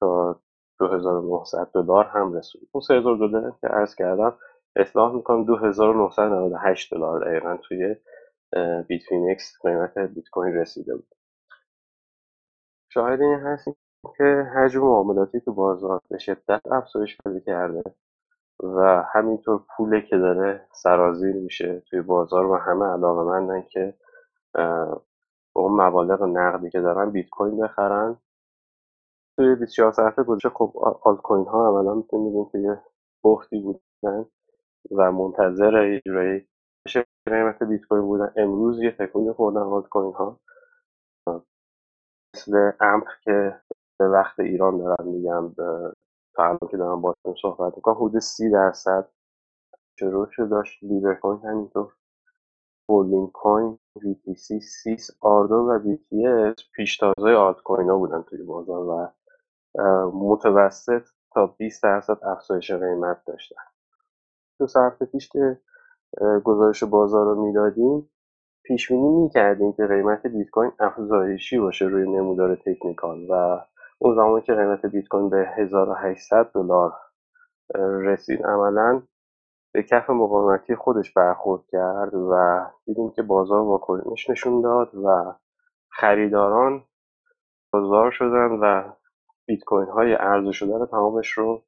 [0.00, 0.40] تا
[0.80, 4.38] 2900 دلار هم رسید اون 3000 دلار که عرض کردم
[4.76, 7.96] اصلاح می‌کنم 2998 دلار دقیقا توی
[8.88, 11.14] بیت اکس قیمت بیت کوین رسیده بود.
[12.92, 13.76] شاهد این هستیم
[14.18, 14.24] که
[14.56, 17.82] حجم معاملاتی تو بازار به شدت افزایش پیدا کرده
[18.62, 23.94] و همینطور پوله که داره سرازیر میشه توی بازار و همه علاقه مندن که
[25.54, 28.16] با اون مبالغ نقدی که دارن بیت کوین بخرن.
[29.40, 30.72] توی 24 ساعت گذشته خب
[31.02, 32.82] آلت کوین ها اولا می‌تونیم که یه
[33.24, 34.26] بختی بودن
[34.90, 36.42] و منتظر اجرای
[37.26, 38.32] قیمت بیت کوین بودن.
[38.36, 40.40] امروز یه تکونی خوردن آلت کوین ها
[42.34, 43.60] مثل امپ که
[44.00, 45.54] به وقت ایران دارم میگم
[46.34, 49.08] تا الان که دارم باشون صحبت می‌کنم حدود سی درصد
[50.02, 50.84] رشد داشت.
[50.84, 51.92] لیبر کوین همینطور.
[52.90, 53.78] هولدینگ کوین
[54.36, 55.78] سی سیس آردو و
[56.24, 59.19] اس پیشتازهای آلت کوین ها بودن توی بازار و
[60.14, 61.02] متوسط
[61.32, 63.62] تا 20 درصد افزایش قیمت داشتن.
[64.58, 65.60] تو ساعت پیش که
[66.44, 68.10] گزارش بازار رو می‌دادیم
[68.64, 73.60] پیش بینی می‌کردیم که قیمت بیت کوین افزایشی باشه روی نمودار تکنیکال و
[73.98, 76.92] اون زمانی که قیمت بیت کوین به 1800 دلار
[78.04, 79.02] رسید عملا
[79.74, 85.34] به کف مقاومتی خودش برخورد کرد و دیدیم که بازار واکنش نشون داد و
[85.90, 86.84] خریداران
[87.72, 88.92] بازار شدن و
[89.46, 91.62] بیت کوین های عرضه شده رو تمامش رو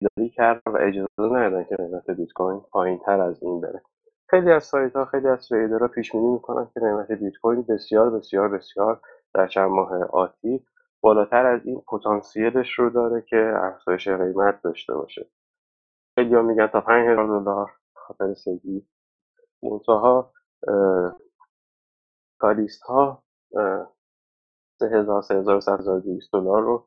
[0.00, 3.82] داری کرد و اجازه ندادن که قیمت بیت کوین پایین تر از این بره.
[4.30, 8.10] خیلی از سایت ها خیلی از ها پیش بینی می‌کنن که قیمت بیت کوین بسیار
[8.10, 9.00] بسیار بسیار
[9.34, 10.66] در چند ماه آتی
[11.00, 15.30] بالاتر از این پتانسیلش رو داره که افزایش قیمت داشته باشه.
[16.14, 18.86] خیلی ها میگن تا 5000 دلار خاطر سگی.
[19.62, 20.32] منتها
[22.40, 23.22] کالیست ها
[24.78, 26.86] 3000 3200 دلار رو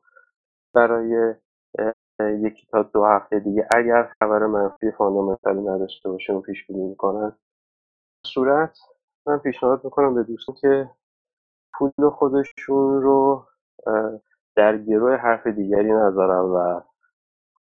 [0.74, 1.34] برای
[2.20, 3.68] یکی تا دو هفته دیگه.
[3.70, 7.36] اگر خبر منفی فاندامنتالی نداشته باشه و پیش بینی می‌کنن.
[8.26, 8.78] صورت
[9.26, 10.90] من پیشنهاد می‌کنم به دوستان که
[11.74, 13.46] پول خودشون رو
[14.56, 16.80] در گروه حرف دیگری نذارن و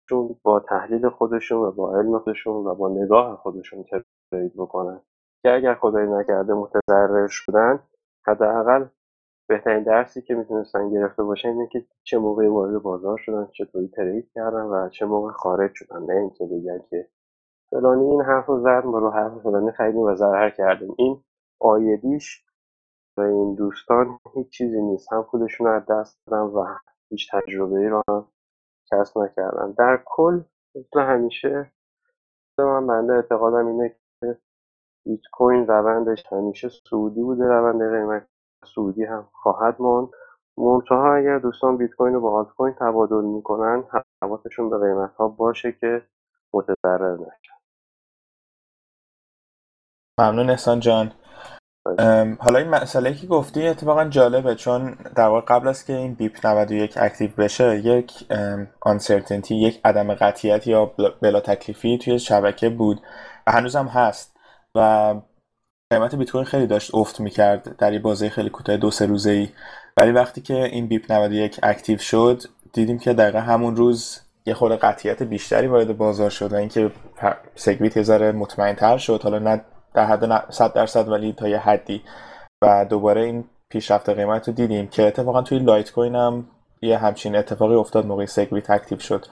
[0.09, 3.85] چون با تحلیل خودشون و با علم خودشون و با نگاه خودشون
[4.33, 5.01] ترید بکنن.
[5.43, 7.81] که اگر خدایی نکرده متضرر شدن
[8.27, 8.87] حداقل
[9.53, 14.31] بهترین درسی که می‌تونستن گرفته باشن اینه که چه موقعی وارد بازار شدن چطوری ترید
[14.35, 16.03] کردن و چه موقع خارج شدن.
[16.03, 17.09] نه اینکه بگن که
[17.71, 20.95] فلانی این حرف رو زد ما رو حرف فلانی خریدیم و ضرر کردیم.
[20.99, 21.25] این
[21.61, 22.45] آیدیش
[23.17, 25.13] و این دوستان هیچ چیزی نیست.
[25.13, 26.67] هم خودشون از دست دادن و
[27.11, 28.29] هیچ تجربه ای رو هم
[28.93, 29.75] کسب نکردن.
[29.79, 30.41] در کل
[30.75, 31.73] مثل همیشه
[32.59, 34.39] من بنده اعتقادم اینه که
[35.07, 38.27] بیت کوین روندش همیشه سعودی بوده روند قیمت
[38.65, 40.09] سعودی هم خواهد ماند.
[40.59, 43.85] منتها اگر دوستان بیت کوین رو با آلت کوین تبادل می‌کنن
[44.23, 46.03] حواسشون به قیمت ها باشه که
[46.55, 47.55] متضرر نشن
[50.21, 51.13] ممنون احسان جان.
[52.41, 56.47] حالا این مسئله که گفتی اتفاقا جالبه چون در واقع قبل از که این بیپ
[56.47, 58.33] 91 اکتیو بشه یک
[58.81, 60.87] آنسرتنتی یک عدم قطعیت یا
[61.23, 63.01] بلا تکلیفی توی شبکه بود
[63.47, 64.37] و هنوز هم هست.
[64.75, 65.15] و
[65.93, 69.31] قیمت بیت کوین خیلی داشت افت می‌کرد در این بازه خیلی کوتاه دو سه روزه
[69.31, 69.49] ای.
[69.97, 72.43] ولی وقتی که این BIP 91 active شد
[72.73, 76.91] دیدیم که دقیقا همون روز یه خورده قطعیت بیشتری وارد بازار شد و اینکه
[77.55, 79.21] SegWit یه مطمئن تر شد.
[79.23, 79.61] حالا نه
[79.95, 82.03] در حد 100 درصد ولی تا یه حدی.
[82.63, 86.47] و دوباره این پیشرفت قیمت رو دیدیم که اتفاقا توی لایت کوین هم
[86.83, 89.27] یه همچین اتفاقی افتاد موقع SegWit active شد.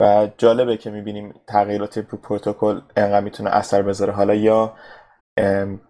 [0.00, 4.12] و جالبه که می‌بینیم تغییرات پروتکل انقدر می‌تونه اثر بذاره.
[4.12, 4.72] حالا یا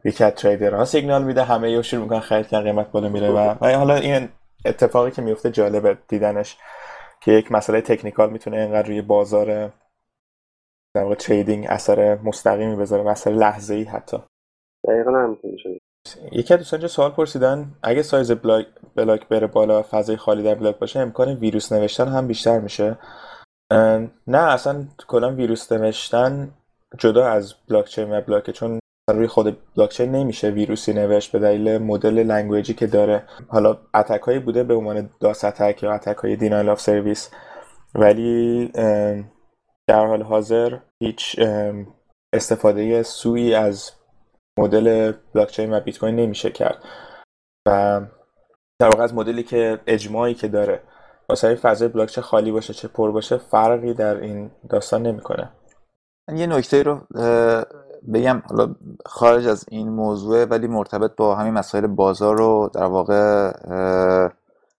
[0.05, 3.55] یکی از ها سیگنال میده همه یا شروع می‌کنن خرید کردن قیمت بالا میره و,
[3.61, 4.29] و حالا این
[4.65, 6.57] اتفاقی که میفته جالبه دیدنش
[7.21, 9.73] که یک مسئله technical می‌تونه اینقدر روی بازار
[10.95, 14.17] در واقع trading اثر مستقیمی بذاره مسئله لحظه ای حتی.
[14.89, 15.81] دقیقا همینطوری
[16.33, 18.67] یکی از دوستان سوال پرسیدن؟ اگه سایز block,
[18.97, 22.99] block بره بالا فضای خالی در block باشه امکان ویروس نوشتن هم بیشتر میشه.
[24.27, 26.55] نه اصلا کلا ویروس نوشتن
[26.99, 28.79] جدا از بلاکچین و block چون
[29.13, 33.23] روی خود بلاکچین نمیشه ویروسی نوشت به دلیل مدل language ی که داره.
[33.49, 37.31] حالا attack بوده به عنوان DoS attack یا attack های denial of service
[37.95, 38.69] ولی
[39.89, 41.41] در حال حاضر هیچ
[42.33, 43.93] استفاده سوئی از
[44.59, 46.85] مدل بلاکچین و بیت کوین نمیشه کرد.
[47.69, 48.01] و
[48.81, 50.83] در واقع از مدلی که اجماعی که داره
[51.29, 55.51] واسه فضای block خالی باشه چه پر باشه فرقی در این داستان نمی‌کنه.
[56.35, 57.01] یه نکته رو
[58.15, 58.75] بگم حالا
[59.07, 63.53] خارج از این موضوع ولی مرتبط با همین مسائل بازار رو در واقع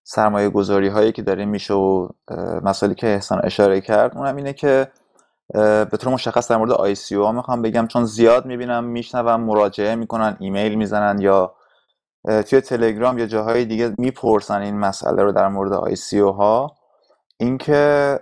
[0.04, 2.08] سرمایه گذاری هایی که داره میشه و
[2.64, 4.92] مسائلی که احسان اشاره کرد اونم اینه که
[5.54, 9.96] به طور مشخص در مورد آی سی او می‌خوام بگم چون زیاد می‌بینم میشنوم مراجعه
[9.96, 11.56] می‌کنن ایمیل می‌زنن یا
[12.48, 16.79] توی تلگرام یا جاهای دیگه می‌پرسن این مسئله رو در مورد آی سی او ها.
[17.42, 18.20] اینکه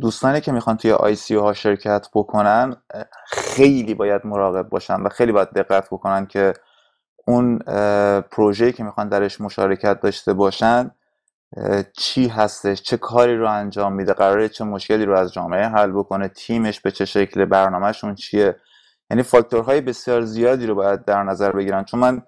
[0.00, 2.76] دوستانی که می‌خوان توی آی سی ها شرکت بکنن
[3.26, 6.54] خیلی باید مراقب باشن و خیلی باید دقت بکنن که
[7.26, 7.58] اون
[8.20, 10.90] پروژه‌ای که می‌خوان درش مشارکت داشته باشن
[11.92, 16.28] چی هستش چه کاری رو انجام میده قراره چه مشکلی رو از جامعه حل بکنه
[16.28, 18.56] تیمش به چه شکل برنامهشون چیه؟
[19.10, 21.84] یعنی فاکتورهای بسیار زیادی رو باید در نظر بگیرن.
[21.84, 22.22] چون من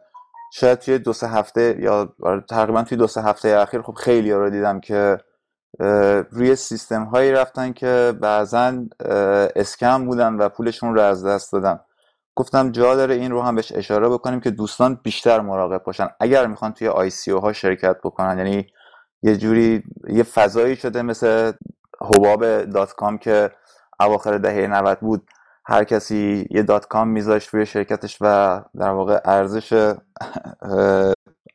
[0.53, 4.33] شاید توی دو سه هفته یا آره، تقریبا توی دو سه هفته اخیر خب خیلی
[4.33, 5.19] رو دیدم که
[6.31, 8.73] روی سیستم هایی رفتن که بعضا
[9.57, 11.81] scam بودن و پولشون رو از دست دادن.
[12.35, 16.09] گفتم جا داره این رو هم بهش اشاره بکنیم که دوستان بیشتر مراقب باشن.
[16.21, 18.67] اگر می‌خوان توی ICO ها شرکت بکنن یعنی
[19.23, 21.53] یه جوری یه فضایی شده مثل
[22.01, 23.51] حباب dot-com که
[24.01, 25.29] اواخر دهه 90 بود
[25.67, 29.95] هر کسی یه dot-com میذاشت روی شرکتش و در واقع ارزش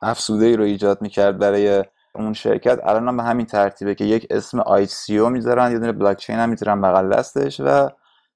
[0.01, 1.83] افزوده ای رو ایجاد می‌کرد برای
[2.15, 6.17] اون شرکت الان هم به همین ترتیبه که یک اسم ICO می‌ذارن یه دونه بلاک
[6.17, 7.89] چین هم می‌ذارن بغل دستش و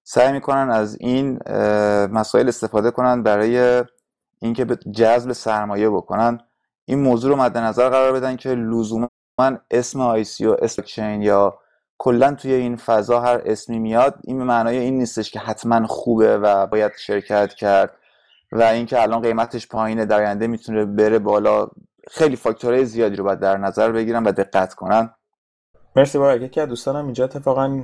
[0.04, 1.40] سعی می‌کنن از این
[2.12, 3.84] مسائل استفاده کنن برای
[4.42, 6.40] اینکه به جذب سرمایه بکنن.
[6.86, 9.10] این موضوع رو مد نظر قرار بدن که لزوما
[9.72, 11.60] اسم ICO اسم chain یا
[11.98, 16.38] کلا توی این فضا هر اسمی میاد این به معنای این نیستش که حتما خوبه
[16.38, 17.96] و باید شرکت کرد
[18.52, 21.68] و اینکه الان قیمتش پایینه در آینده می‌تونه بره بالا.
[22.12, 25.14] خیلی فاکتورهای زیادی رو باید در نظر بگیرن و دقت کنن.
[25.96, 27.84] مرسی بارک یکی از دوستانم اینجا اتفاقا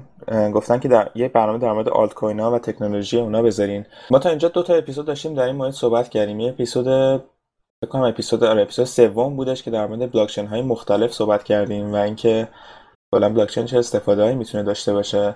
[0.54, 3.86] گفتن که در یه برنامه در مورد آلت کوین ها و تکنولوژی اونا بذارین.
[4.10, 6.40] ما تا اینجا دو تا اپیزود داشتیم در این مورد صحبت کردیم.
[6.40, 6.86] یه اپیزود
[7.82, 11.94] فکر کنم اپیزود آره اپیزود سوم بودش که در مورد بلاک های مختلف صحبت کردیم
[11.94, 12.48] و اینکه
[13.14, 15.36] کلا بلاک چین چه استفاده می‌تونه داشته باشه.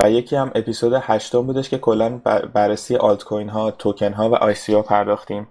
[0.00, 2.18] و یکی هم اپیزود هشتم بودش که کلا
[2.54, 5.48] بررسی آلت کوین ها توکن ها و آی سی پرداختیم.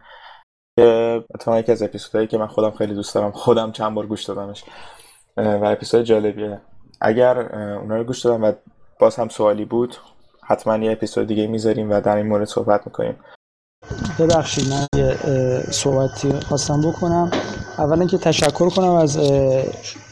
[0.80, 4.24] که اتفاقا یکی از اپیزودهایی که من خودم خیلی دوست دارم خودم چند بار گوش
[4.24, 4.64] دادمش.
[5.38, 6.62] و اپیزود جالبیه.
[7.02, 8.52] اگر اونا رو گوش دادم و
[9.00, 9.96] باز هم سوالی بود
[10.44, 13.16] حتما یه اپیزود دیگه می‌ذاریم و در این مورد صحبت می‌کنیم.
[14.20, 15.16] ببخشید من یه
[15.72, 17.32] صحبتی خواستم بکنم.
[17.78, 19.20] اولا که تشکر کنم از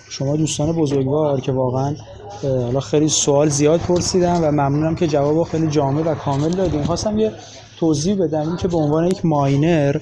[0.10, 1.96] شما دوستان بزرگوار که واقعا
[2.44, 7.20] حالا خیلی سوال زیاد پرسیدم و ممنونم که جواب خیلی جامع و کامل دادیم خواستم
[7.20, 7.32] یه
[7.80, 8.42] توضیح بدم.
[8.42, 9.98] این که به عنوان یک miner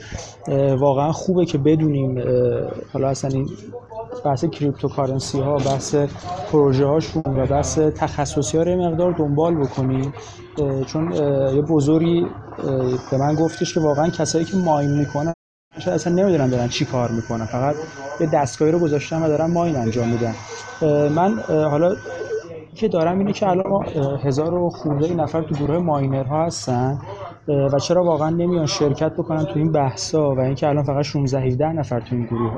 [0.79, 2.23] واقعا خوبه که بدونیم
[2.93, 3.49] حالا اصلا این
[4.25, 5.95] بحث cryptocurrency ها بحث
[6.51, 10.13] پروژه هاشون و بحث تخصصی ها رو مقدار دنبال بکنیم.
[10.85, 11.11] چون
[11.55, 12.25] یه بزرگی
[13.11, 15.33] به من گفتش که واقعا کسایی که mine می‌کنن
[15.87, 17.45] اصلا نمی‌دونن دارن چی کار می‌کنن.
[17.45, 17.75] فقط
[18.19, 20.35] یه دستگاهی رو گذاشتن و دارن ماین انجام میدن.
[21.09, 21.95] من حالا
[22.75, 23.85] که دارم اینه که الان
[24.23, 26.99] هزار و خورده نفر تو گروه ماینرها هستن.
[27.47, 31.67] و چرا واقعا نمیان شرکت بکنن تو این بحثا؟ و اینکه الان فقط 16 17
[31.67, 32.57] نفر تو این گروه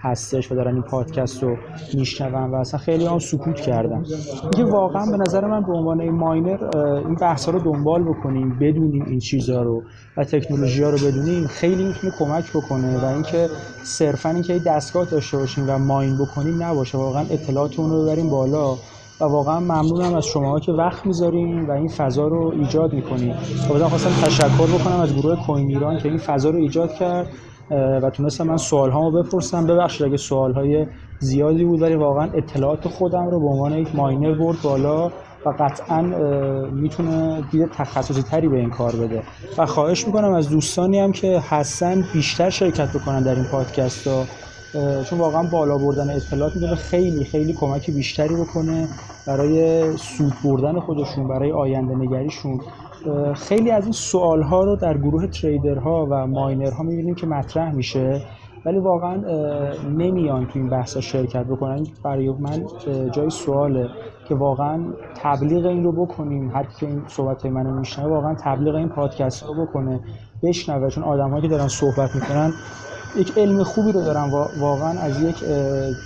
[0.00, 1.56] هستش و دارن این پادکست رو
[1.94, 4.04] میشنون و اصلا خیلی هم سکوت کردن.
[4.42, 9.04] اینکه واقعا به نظر من به عنوان این ماینر این بحثا رو دنبال بکنیم بدونیم
[9.04, 9.82] این چیزها رو
[10.16, 13.48] و تکنولوژی ها رو بدونیم خیلی می‌تونه کمک بکنه و اینکه
[13.82, 16.98] صرفا اینکه دستگاه داشته باشیم و ماین بکنیم نباشه.
[16.98, 18.76] واقعا اطلاعاتمون رو ببریم بالا.
[19.20, 23.34] و واقعا ممنونم از شما که وقت می‌ذارین و این فضا رو ایجاد می‌کنین.
[23.70, 27.26] و خواستم تشکر بکنم از گروه کوین ایران که این فضا رو ایجاد کرد
[28.02, 29.66] و تونستم من سوال هامو بپرسم.
[29.66, 30.86] ببخشید اگه سوال های
[31.18, 35.06] زیادی بود ولی واقعا اطلاعات خودم رو به عنوان یک ماینر برد بالا
[35.46, 36.02] و قطعا
[36.72, 39.22] می‌تونه دید تخصصی تری به این کار بده.
[39.58, 44.24] و خواهش می‌کنم از دوستانی هم که هستن بیشتر شرکت بکنن در این پادکست ها.
[45.04, 48.88] چون واقعا بالا بردن اطلاعات می‌تونه خیلی خیلی کمک بیشتری بکنه
[49.26, 52.60] برای سود بردن خودشون برای آینده نگریشون.
[53.34, 58.22] خیلی از این سوال ها رو در گروه تریدرها و ماینرها می‌بینیم که مطرح میشه
[58.66, 59.14] ولی واقعا
[59.96, 61.86] نمیان تو این بحثا شرکت بکنن.
[62.04, 62.62] برای من
[63.10, 63.88] جای سواله
[64.28, 64.84] که واقعا
[65.22, 66.52] تبلیغ این رو بکنیم.
[66.54, 70.00] حتی که این صحبت منو میشنوه واقعا تبلیغ این پادکست رو بکنه
[70.42, 70.90] بشنوه.
[70.90, 72.52] چون آدمایی که دارن صحبت می‌کنن
[73.16, 74.30] یک علم خوبی رو دارن
[74.60, 75.36] واقعا از یک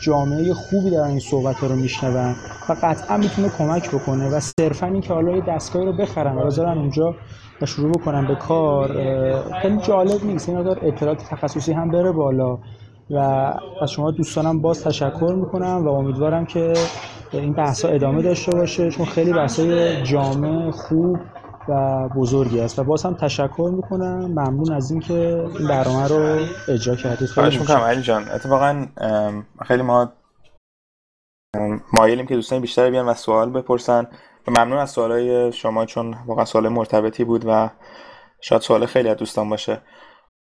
[0.03, 2.35] جامعه خوبی دارن این صحبت رو میشنون
[2.69, 6.47] و قطعا می‌تونه کمک بکنه و صرفا این که حالا یه دستگاهی رو بخرن و
[6.47, 7.15] بذارن اونجا
[7.63, 8.89] و شروع بکنن به کار
[9.63, 10.49] خیلی جالب نیست.
[10.49, 12.59] این دار اطلاعات تخصصی هم بره بالا
[13.11, 13.19] و
[13.83, 16.73] از شما دوستانم باز تشکر می‌کنم و امیدوارم که
[17.33, 18.91] این بحث ادامه داشته باشه.
[18.91, 19.61] چون خیلی بحث
[20.05, 21.19] جامع خوب
[21.69, 24.19] و بزرگی است و باز هم تشکر می‌کنم.
[24.19, 25.15] ممنون از اینکه
[25.59, 27.29] این برنامه رو اجرا کردید.
[27.29, 28.29] خیلی می‌کنم علی جان.
[28.29, 28.87] اتفاقا
[29.65, 30.13] خیلی ما
[31.93, 34.07] مایلیم که دوستان بیشتر بیان و سوال بپرسن.
[34.49, 37.71] و ممنون از سوالای شما چون واقعا سوال مرتبطی بود و
[38.41, 39.81] شاید سوال خیلی از دوستان باشه.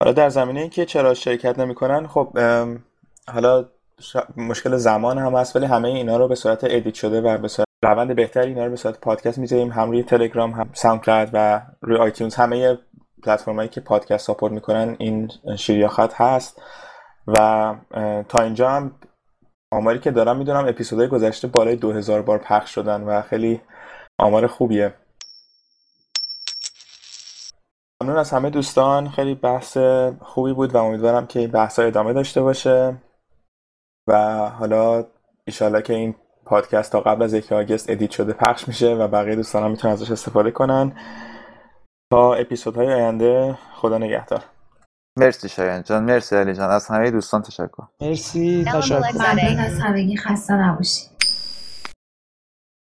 [0.03, 2.37] حالا در زمینه این که چرا شرکت نمی‌کنن خب
[3.33, 3.65] حالا
[4.37, 7.67] مشکل زمان هم هست ولی همه اینا رو به صورت edit شده و به صورت
[7.83, 11.97] روند بهتری اینا رو به صورت پادکست می‌ذاریم هم روی تلگرام هم SoundCloud و روی
[11.97, 12.35] iTunes.
[12.35, 12.77] همه
[13.23, 16.61] پلتفرمایی که پادکست support می‌کنن این شیر یا خط هست.
[17.27, 17.75] و
[18.29, 18.99] تا اینجا هم
[19.71, 23.61] آماری که دارم می‌دونم اپیزودهای گذشته بالای 2000 بار پخش شدن و خیلی
[24.19, 24.93] آمار خوبیه.
[28.01, 29.09] ممنون از همه دوستان.
[29.09, 29.77] خیلی بحث
[30.21, 33.01] خوبی بود و امیدوارم که این بحث ادامه داشته باشه.
[34.07, 35.05] و حالا
[35.45, 36.15] ایشالا که این
[36.45, 39.93] پادکست تا قبل از یک آگست ادیت شده پخش میشه و بقیه دوستان هم می‌تونن
[39.93, 40.91] ازش استفاده کنن.
[42.11, 44.43] تا اپیزودهای آینده خدا نگهدار.
[45.19, 46.69] مرسی شایان جان مرسی علی جان.
[46.69, 47.83] از همه دوستان تشکر.
[48.01, 49.01] مرسی تشکر.
[49.59, 51.12] از همگی خسته نباشید.